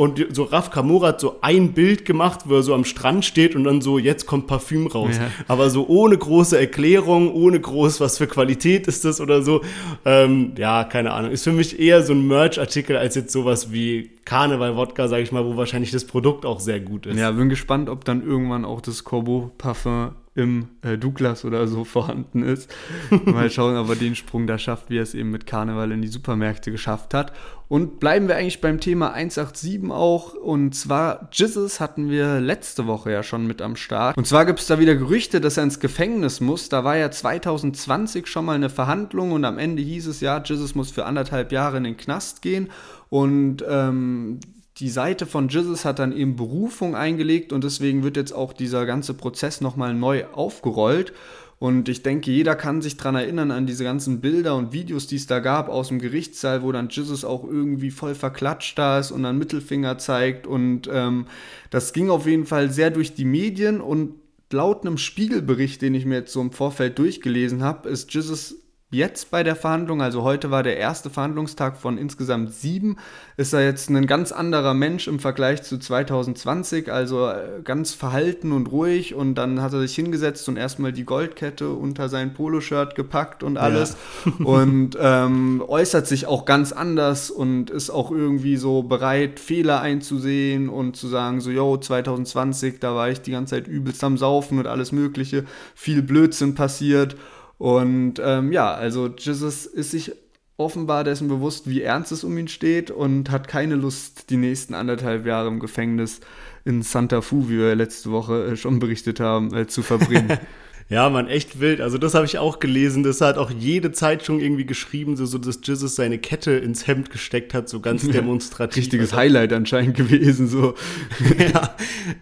Und 0.00 0.34
so 0.34 0.44
Raf 0.44 0.70
Kamora 0.70 1.08
hat 1.08 1.20
so 1.20 1.36
ein 1.42 1.74
Bild 1.74 2.06
gemacht, 2.06 2.44
wo 2.46 2.54
er 2.54 2.62
so 2.62 2.72
am 2.72 2.86
Strand 2.86 3.22
steht 3.22 3.54
und 3.54 3.64
dann 3.64 3.82
so, 3.82 3.98
jetzt 3.98 4.24
kommt 4.24 4.46
Parfüm 4.46 4.86
raus. 4.86 5.18
Ja. 5.18 5.30
Aber 5.46 5.68
so 5.68 5.86
ohne 5.88 6.16
große 6.16 6.58
Erklärung, 6.58 7.30
ohne 7.34 7.60
groß, 7.60 8.00
was 8.00 8.16
für 8.16 8.26
Qualität 8.26 8.86
ist 8.86 9.04
das 9.04 9.20
oder 9.20 9.42
so. 9.42 9.60
Ähm, 10.06 10.52
ja, 10.56 10.84
keine 10.84 11.12
Ahnung. 11.12 11.32
Ist 11.32 11.44
für 11.44 11.52
mich 11.52 11.78
eher 11.78 12.02
so 12.02 12.14
ein 12.14 12.26
Merch-Artikel 12.26 12.96
als 12.96 13.14
jetzt 13.14 13.30
sowas 13.30 13.74
wie 13.74 14.08
Karneval-Wodka, 14.24 15.06
sag 15.06 15.20
ich 15.20 15.32
mal, 15.32 15.44
wo 15.44 15.58
wahrscheinlich 15.58 15.90
das 15.90 16.06
Produkt 16.06 16.46
auch 16.46 16.60
sehr 16.60 16.80
gut 16.80 17.04
ist. 17.04 17.18
Ja, 17.18 17.32
bin 17.32 17.50
gespannt, 17.50 17.90
ob 17.90 18.06
dann 18.06 18.26
irgendwann 18.26 18.64
auch 18.64 18.80
das 18.80 19.04
Corbeau-Parfum 19.04 20.12
im 20.36 20.68
äh, 20.82 20.96
Douglas 20.96 21.44
oder 21.44 21.66
so 21.66 21.84
vorhanden 21.84 22.42
ist. 22.42 22.72
Mal 23.24 23.50
schauen, 23.50 23.76
ob 23.76 23.88
er 23.88 23.96
den 23.96 24.14
Sprung 24.14 24.46
da 24.46 24.58
schafft, 24.58 24.88
wie 24.88 24.98
er 24.98 25.02
es 25.02 25.14
eben 25.14 25.30
mit 25.30 25.46
Karneval 25.46 25.90
in 25.90 26.02
die 26.02 26.08
Supermärkte 26.08 26.70
geschafft 26.70 27.14
hat. 27.14 27.32
Und 27.66 28.00
bleiben 28.00 28.28
wir 28.28 28.36
eigentlich 28.36 28.60
beim 28.60 28.80
Thema 28.80 29.12
187 29.12 29.90
auch. 29.90 30.34
Und 30.34 30.74
zwar 30.74 31.28
Jizzes 31.32 31.80
hatten 31.80 32.10
wir 32.10 32.40
letzte 32.40 32.86
Woche 32.86 33.10
ja 33.10 33.22
schon 33.22 33.46
mit 33.46 33.60
am 33.60 33.74
Start. 33.74 34.16
Und 34.16 34.26
zwar 34.26 34.46
gibt 34.46 34.60
es 34.60 34.66
da 34.66 34.78
wieder 34.78 34.94
Gerüchte, 34.94 35.40
dass 35.40 35.56
er 35.56 35.64
ins 35.64 35.80
Gefängnis 35.80 36.40
muss. 36.40 36.68
Da 36.68 36.84
war 36.84 36.96
ja 36.96 37.10
2020 37.10 38.28
schon 38.28 38.44
mal 38.44 38.54
eine 38.54 38.70
Verhandlung 38.70 39.32
und 39.32 39.44
am 39.44 39.58
Ende 39.58 39.82
hieß 39.82 40.06
es 40.06 40.20
ja, 40.20 40.38
Jizzes 40.38 40.74
muss 40.76 40.92
für 40.92 41.06
anderthalb 41.06 41.50
Jahre 41.50 41.78
in 41.78 41.84
den 41.84 41.96
Knast 41.96 42.42
gehen. 42.42 42.70
Und 43.08 43.64
ähm, 43.68 44.38
die 44.80 44.88
Seite 44.88 45.26
von 45.26 45.48
Jizzes 45.48 45.84
hat 45.84 45.98
dann 45.98 46.16
eben 46.16 46.36
Berufung 46.36 46.96
eingelegt 46.96 47.52
und 47.52 47.64
deswegen 47.64 48.02
wird 48.02 48.16
jetzt 48.16 48.32
auch 48.32 48.54
dieser 48.54 48.86
ganze 48.86 49.12
Prozess 49.12 49.60
nochmal 49.60 49.92
neu 49.92 50.24
aufgerollt. 50.32 51.12
Und 51.58 51.90
ich 51.90 52.02
denke, 52.02 52.30
jeder 52.30 52.56
kann 52.56 52.80
sich 52.80 52.96
dran 52.96 53.14
erinnern 53.14 53.50
an 53.50 53.66
diese 53.66 53.84
ganzen 53.84 54.22
Bilder 54.22 54.56
und 54.56 54.72
Videos, 54.72 55.06
die 55.06 55.16
es 55.16 55.26
da 55.26 55.40
gab 55.40 55.68
aus 55.68 55.88
dem 55.88 55.98
Gerichtssaal, 55.98 56.62
wo 56.62 56.72
dann 56.72 56.88
Jizzes 56.88 57.22
auch 57.26 57.44
irgendwie 57.44 57.90
voll 57.90 58.14
verklatscht 58.14 58.78
da 58.78 58.98
ist 58.98 59.10
und 59.10 59.24
dann 59.24 59.36
Mittelfinger 59.36 59.98
zeigt. 59.98 60.46
Und 60.46 60.88
ähm, 60.90 61.26
das 61.68 61.92
ging 61.92 62.08
auf 62.08 62.26
jeden 62.26 62.46
Fall 62.46 62.70
sehr 62.70 62.90
durch 62.90 63.12
die 63.12 63.26
Medien 63.26 63.82
und 63.82 64.14
laut 64.50 64.86
einem 64.86 64.96
Spiegelbericht, 64.96 65.82
den 65.82 65.94
ich 65.94 66.06
mir 66.06 66.20
jetzt 66.20 66.32
so 66.32 66.40
im 66.40 66.52
Vorfeld 66.52 66.98
durchgelesen 66.98 67.62
habe, 67.62 67.90
ist 67.90 68.14
Jizzes 68.14 68.56
jetzt 68.90 69.30
bei 69.30 69.44
der 69.44 69.54
Verhandlung, 69.54 70.02
also 70.02 70.22
heute 70.24 70.50
war 70.50 70.64
der 70.64 70.76
erste 70.76 71.10
Verhandlungstag 71.10 71.76
von 71.76 71.96
insgesamt 71.96 72.52
sieben, 72.52 72.96
ist 73.36 73.52
er 73.52 73.64
jetzt 73.64 73.88
ein 73.88 74.06
ganz 74.06 74.32
anderer 74.32 74.74
Mensch 74.74 75.06
im 75.06 75.20
Vergleich 75.20 75.62
zu 75.62 75.78
2020, 75.78 76.92
also 76.92 77.28
äh, 77.28 77.62
ganz 77.62 77.94
verhalten 77.94 78.50
und 78.50 78.66
ruhig 78.66 79.14
und 79.14 79.36
dann 79.36 79.62
hat 79.62 79.72
er 79.72 79.80
sich 79.80 79.94
hingesetzt 79.94 80.48
und 80.48 80.56
erstmal 80.56 80.92
die 80.92 81.04
Goldkette 81.04 81.70
unter 81.70 82.08
sein 82.08 82.34
Poloshirt 82.34 82.96
gepackt 82.96 83.44
und 83.44 83.58
alles 83.58 83.96
und 84.44 84.98
ähm, 85.00 85.62
äußert 85.66 86.08
sich 86.08 86.26
auch 86.26 86.44
ganz 86.44 86.72
anders 86.72 87.30
und 87.30 87.70
ist 87.70 87.90
auch 87.90 88.10
irgendwie 88.10 88.56
so 88.56 88.82
bereit, 88.82 89.38
Fehler 89.38 89.80
einzusehen 89.82 90.68
und 90.68 90.96
zu 90.96 91.06
sagen, 91.06 91.40
so, 91.40 91.50
yo, 91.50 91.76
2020, 91.76 92.80
da 92.80 92.96
war 92.96 93.08
ich 93.08 93.20
die 93.20 93.30
ganze 93.30 93.54
Zeit 93.54 93.68
übelst 93.68 94.02
am 94.02 94.18
Saufen 94.18 94.58
und 94.58 94.66
alles 94.66 94.90
mögliche, 94.90 95.44
viel 95.76 96.02
Blödsinn 96.02 96.56
passiert 96.56 97.16
und 97.60 98.14
ähm, 98.24 98.52
ja, 98.52 98.72
also 98.72 99.08
Jesus 99.18 99.66
ist 99.66 99.90
sich 99.90 100.12
offenbar 100.56 101.04
dessen 101.04 101.28
bewusst, 101.28 101.68
wie 101.68 101.82
ernst 101.82 102.10
es 102.10 102.24
um 102.24 102.38
ihn 102.38 102.48
steht 102.48 102.90
und 102.90 103.30
hat 103.30 103.48
keine 103.48 103.74
Lust, 103.74 104.30
die 104.30 104.38
nächsten 104.38 104.72
anderthalb 104.72 105.26
Jahre 105.26 105.48
im 105.48 105.60
Gefängnis 105.60 106.20
in 106.64 106.80
Santa 106.80 107.20
Fu, 107.20 107.50
wie 107.50 107.58
wir 107.58 107.74
letzte 107.74 108.12
Woche 108.12 108.52
äh, 108.52 108.56
schon 108.56 108.78
berichtet 108.78 109.20
haben, 109.20 109.54
äh, 109.54 109.66
zu 109.66 109.82
verbringen. 109.82 110.38
Ja, 110.90 111.08
man, 111.08 111.28
echt 111.28 111.60
wild. 111.60 111.80
Also 111.80 111.98
das 111.98 112.14
habe 112.14 112.26
ich 112.26 112.38
auch 112.38 112.58
gelesen. 112.58 113.04
Das 113.04 113.20
hat 113.20 113.38
auch 113.38 113.52
jede 113.52 113.92
Zeitung 113.92 114.40
irgendwie 114.40 114.66
geschrieben, 114.66 115.16
so, 115.16 115.24
so 115.24 115.38
dass 115.38 115.60
Jesus 115.62 115.94
seine 115.94 116.18
Kette 116.18 116.50
ins 116.50 116.88
Hemd 116.88 117.10
gesteckt 117.10 117.54
hat, 117.54 117.68
so 117.68 117.78
ganz 117.78 118.08
demonstrativ. 118.10 118.76
Richtiges 118.76 119.14
Highlight 119.14 119.52
anscheinend 119.52 119.96
gewesen, 119.96 120.48
so. 120.48 120.74
ja, 121.38 121.76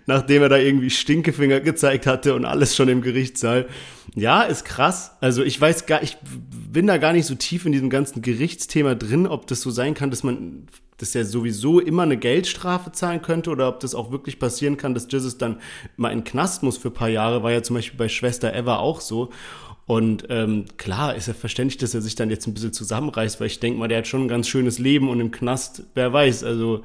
nachdem 0.04 0.42
er 0.42 0.50
da 0.50 0.58
irgendwie 0.58 0.90
Stinkefinger 0.90 1.60
gezeigt 1.60 2.06
hatte 2.06 2.34
und 2.34 2.44
alles 2.44 2.76
schon 2.76 2.88
im 2.88 3.00
Gerichtssaal. 3.00 3.68
Ja, 4.14 4.42
ist 4.42 4.66
krass. 4.66 5.12
Also 5.22 5.42
ich 5.42 5.58
weiß 5.58 5.86
gar, 5.86 6.02
ich 6.02 6.18
bin 6.70 6.86
da 6.86 6.98
gar 6.98 7.14
nicht 7.14 7.24
so 7.24 7.34
tief 7.36 7.64
in 7.64 7.72
diesem 7.72 7.88
ganzen 7.88 8.20
Gerichtsthema 8.20 8.94
drin, 8.94 9.26
ob 9.26 9.46
das 9.46 9.62
so 9.62 9.70
sein 9.70 9.94
kann, 9.94 10.10
dass 10.10 10.22
man 10.22 10.66
dass 10.98 11.14
er 11.14 11.24
sowieso 11.24 11.80
immer 11.80 12.02
eine 12.02 12.16
Geldstrafe 12.16 12.92
zahlen 12.92 13.22
könnte 13.22 13.50
oder 13.50 13.68
ob 13.68 13.80
das 13.80 13.94
auch 13.94 14.10
wirklich 14.10 14.38
passieren 14.38 14.76
kann, 14.76 14.94
dass 14.94 15.10
Jesus 15.10 15.38
dann 15.38 15.60
mal 15.96 16.10
in 16.10 16.24
Knast 16.24 16.62
muss 16.62 16.76
für 16.76 16.88
ein 16.88 16.94
paar 16.94 17.08
Jahre, 17.08 17.42
war 17.42 17.52
ja 17.52 17.62
zum 17.62 17.74
Beispiel 17.74 17.98
bei 17.98 18.08
Schwester 18.08 18.54
Eva 18.54 18.76
auch 18.76 19.00
so. 19.00 19.30
Und 19.86 20.26
ähm, 20.28 20.66
klar 20.76 21.14
ist 21.14 21.28
ja 21.28 21.32
verständlich, 21.34 21.78
dass 21.78 21.94
er 21.94 22.02
sich 22.02 22.14
dann 22.14 22.28
jetzt 22.28 22.46
ein 22.46 22.52
bisschen 22.52 22.74
zusammenreißt, 22.74 23.40
weil 23.40 23.46
ich 23.46 23.58
denke 23.58 23.78
mal, 23.78 23.88
der 23.88 23.98
hat 23.98 24.06
schon 24.06 24.24
ein 24.24 24.28
ganz 24.28 24.46
schönes 24.46 24.78
Leben 24.78 25.08
und 25.08 25.18
im 25.18 25.30
Knast, 25.30 25.84
wer 25.94 26.12
weiß, 26.12 26.44
also 26.44 26.82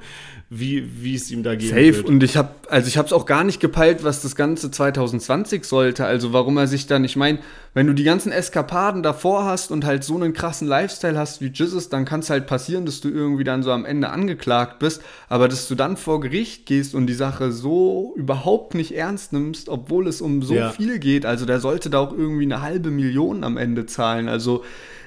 wie, 0.58 1.02
wie 1.02 1.14
es 1.14 1.30
ihm 1.30 1.42
da 1.42 1.54
geht. 1.54 1.70
Safe. 1.70 1.96
Wird. 1.96 2.06
Und 2.06 2.22
ich 2.22 2.36
habe, 2.36 2.50
also 2.68 2.86
ich 2.86 2.96
habe 2.96 3.06
es 3.06 3.12
auch 3.12 3.26
gar 3.26 3.44
nicht 3.44 3.60
gepeilt, 3.60 4.04
was 4.04 4.22
das 4.22 4.36
Ganze 4.36 4.70
2020 4.70 5.64
sollte. 5.64 6.04
Also 6.04 6.32
warum 6.32 6.56
er 6.56 6.66
sich 6.66 6.86
dann, 6.86 7.04
ich 7.04 7.16
meine, 7.16 7.38
wenn 7.74 7.86
du 7.86 7.92
die 7.92 8.04
ganzen 8.04 8.30
Eskapaden 8.30 9.02
davor 9.02 9.44
hast 9.44 9.70
und 9.70 9.84
halt 9.84 10.04
so 10.04 10.14
einen 10.14 10.32
krassen 10.32 10.68
Lifestyle 10.68 11.18
hast 11.18 11.40
wie 11.40 11.50
Jesus, 11.52 11.88
dann 11.88 12.04
kann 12.04 12.20
es 12.20 12.30
halt 12.30 12.46
passieren, 12.46 12.86
dass 12.86 13.00
du 13.00 13.08
irgendwie 13.08 13.44
dann 13.44 13.62
so 13.62 13.72
am 13.72 13.84
Ende 13.84 14.10
angeklagt 14.10 14.78
bist. 14.78 15.02
Aber 15.28 15.48
dass 15.48 15.66
du 15.66 15.74
dann 15.74 15.96
vor 15.96 16.20
Gericht 16.20 16.66
gehst 16.66 16.94
und 16.94 17.06
die 17.06 17.14
Sache 17.14 17.50
so 17.50 18.12
überhaupt 18.16 18.74
nicht 18.74 18.94
ernst 18.94 19.32
nimmst, 19.32 19.68
obwohl 19.68 20.06
es 20.06 20.20
um 20.20 20.42
so 20.42 20.54
ja. 20.54 20.70
viel 20.70 20.98
geht. 20.98 21.26
Also 21.26 21.46
der 21.46 21.60
sollte 21.60 21.90
da 21.90 21.98
auch 21.98 22.12
irgendwie 22.12 22.44
eine 22.44 22.62
halbe 22.62 22.90
Million 22.90 23.44
am 23.44 23.56
Ende 23.56 23.86
zahlen. 23.86 24.28
Also 24.28 24.62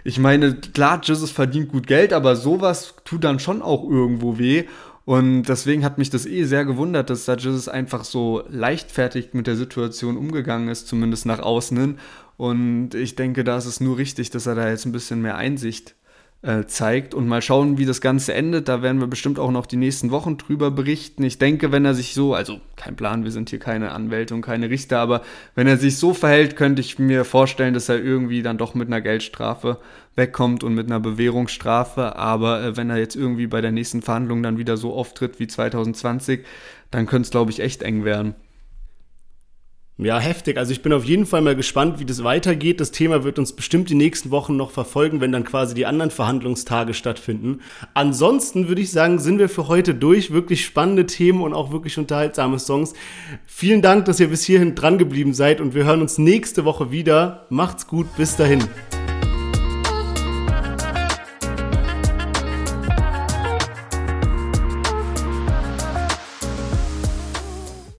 ich 0.07 0.19
meine, 0.19 0.55
klar, 0.55 1.01
Jesus 1.03 1.31
verdient 1.31 1.67
gut 1.69 1.85
Geld, 1.85 2.13
aber 2.13 2.37
sowas 2.37 2.93
tut 3.03 3.25
dann 3.25 3.39
schon 3.39 3.61
auch 3.61 3.83
irgendwo 3.83 4.37
weh. 4.37 4.63
Und 5.07 5.43
deswegen 5.43 5.85
hat 5.85 5.97
mich 5.97 6.09
das 6.09 6.25
eh 6.25 6.43
sehr 6.43 6.65
gewundert, 6.65 7.09
dass 7.09 7.23
da 7.23 7.37
Jesus 7.37 7.69
einfach 7.69 8.03
so 8.03 8.43
leichtfertig 8.49 9.29
mit 9.31 9.47
der 9.47 9.55
Situation 9.55 10.17
umgegangen 10.17 10.67
ist, 10.67 10.89
zumindest 10.89 11.25
nach 11.25 11.39
außen 11.39 11.79
hin. 11.79 11.99
Und 12.35 12.93
ich 12.93 13.15
denke, 13.15 13.45
da 13.45 13.57
ist 13.57 13.67
es 13.67 13.79
nur 13.79 13.97
richtig, 13.97 14.31
dass 14.31 14.47
er 14.47 14.55
da 14.55 14.69
jetzt 14.69 14.85
ein 14.85 14.91
bisschen 14.91 15.21
mehr 15.21 15.37
Einsicht 15.37 15.95
äh, 16.41 16.65
zeigt 16.65 17.13
und 17.13 17.25
mal 17.25 17.41
schauen, 17.41 17.77
wie 17.77 17.85
das 17.85 18.01
Ganze 18.01 18.33
endet. 18.33 18.67
Da 18.67 18.81
werden 18.81 18.99
wir 18.99 19.07
bestimmt 19.07 19.39
auch 19.39 19.49
noch 19.49 19.65
die 19.65 19.77
nächsten 19.77 20.11
Wochen 20.11 20.37
drüber 20.37 20.71
berichten. 20.71 21.23
Ich 21.23 21.39
denke, 21.39 21.71
wenn 21.71 21.85
er 21.85 21.93
sich 21.93 22.13
so, 22.13 22.33
also 22.33 22.59
kein 22.75 22.97
Plan, 22.97 23.23
wir 23.23 23.31
sind 23.31 23.49
hier 23.49 23.59
keine 23.59 23.93
Anwälte 23.93 24.35
und 24.35 24.41
keine 24.41 24.69
Richter, 24.69 24.99
aber 24.99 25.21
wenn 25.55 25.67
er 25.67 25.77
sich 25.77 25.95
so 25.95 26.13
verhält, 26.13 26.57
könnte 26.57 26.81
ich 26.81 26.99
mir 26.99 27.23
vorstellen, 27.23 27.73
dass 27.73 27.87
er 27.87 28.03
irgendwie 28.03 28.43
dann 28.43 28.57
doch 28.57 28.75
mit 28.75 28.89
einer 28.89 28.99
Geldstrafe 28.99 29.79
wegkommt 30.18 30.63
und 30.63 30.74
mit 30.74 30.88
einer 30.88 30.99
Bewährungsstrafe. 30.99 32.18
Aber 32.18 32.61
äh, 32.61 32.78
wenn 32.78 32.89
er 32.89 32.97
jetzt 32.97 33.15
irgendwie 33.15 33.47
bei 33.47 33.61
der 33.61 33.72
nächsten 33.72 34.01
Verhandlung 34.01 34.43
dann 34.43 34.57
wieder 34.57 34.76
so 34.76 34.93
auftritt 34.93 35.39
wie 35.39 35.47
2020, 35.47 36.43
dann 36.91 37.05
könnte 37.05 37.28
es, 37.28 37.32
glaube 37.32 37.51
ich, 37.51 37.61
echt 37.61 37.84
eng 37.84 38.03
werden. 38.03 38.36
Ja, 39.99 40.20
heftig. 40.20 40.57
Also 40.57 40.72
ich 40.72 40.84
bin 40.84 40.93
auf 40.93 41.05
jeden 41.05 41.26
Fall 41.26 41.41
mal 41.41 41.55
gespannt, 41.55 41.99
wie 41.99 42.05
das 42.05 42.24
weitergeht. 42.24 42.80
Das 42.80 42.91
Thema 42.91 43.24
wird 43.24 43.39
uns 43.39 43.53
bestimmt 43.53 43.89
die 43.89 43.95
nächsten 43.95 44.30
Wochen 44.30 44.55
noch 44.55 44.70
verfolgen, 44.70 45.22
wenn 45.22 45.32
dann 45.32 45.43
quasi 45.43 45.74
die 45.74 45.88
anderen 45.88 46.11
Verhandlungstage 46.11 46.93
stattfinden. 46.93 47.61
Ansonsten 47.95 48.68
würde 48.68 48.82
ich 48.82 48.91
sagen, 48.91 49.18
sind 49.18 49.39
wir 49.39 49.49
für 49.49 49.68
heute 49.68 49.95
durch. 49.95 50.30
Wirklich 50.30 50.63
spannende 50.63 51.07
Themen 51.07 51.41
und 51.41 51.55
auch 51.55 51.72
wirklich 51.72 51.97
unterhaltsame 51.97 52.59
Songs. 52.59 52.93
Vielen 53.47 53.82
Dank, 53.82 54.05
dass 54.05 54.20
ihr 54.20 54.28
bis 54.28 54.43
hierhin 54.43 54.76
dran 54.76 54.99
geblieben 54.99 55.34
seid 55.34 55.61
und 55.61 55.74
wir 55.74 55.86
hören 55.86 56.01
uns 56.01 56.20
nächste 56.20 56.63
Woche 56.63 56.91
wieder. 56.91 57.47
Macht's 57.49 57.88
gut, 57.88 58.05
bis 58.18 58.36
dahin. 58.36 58.63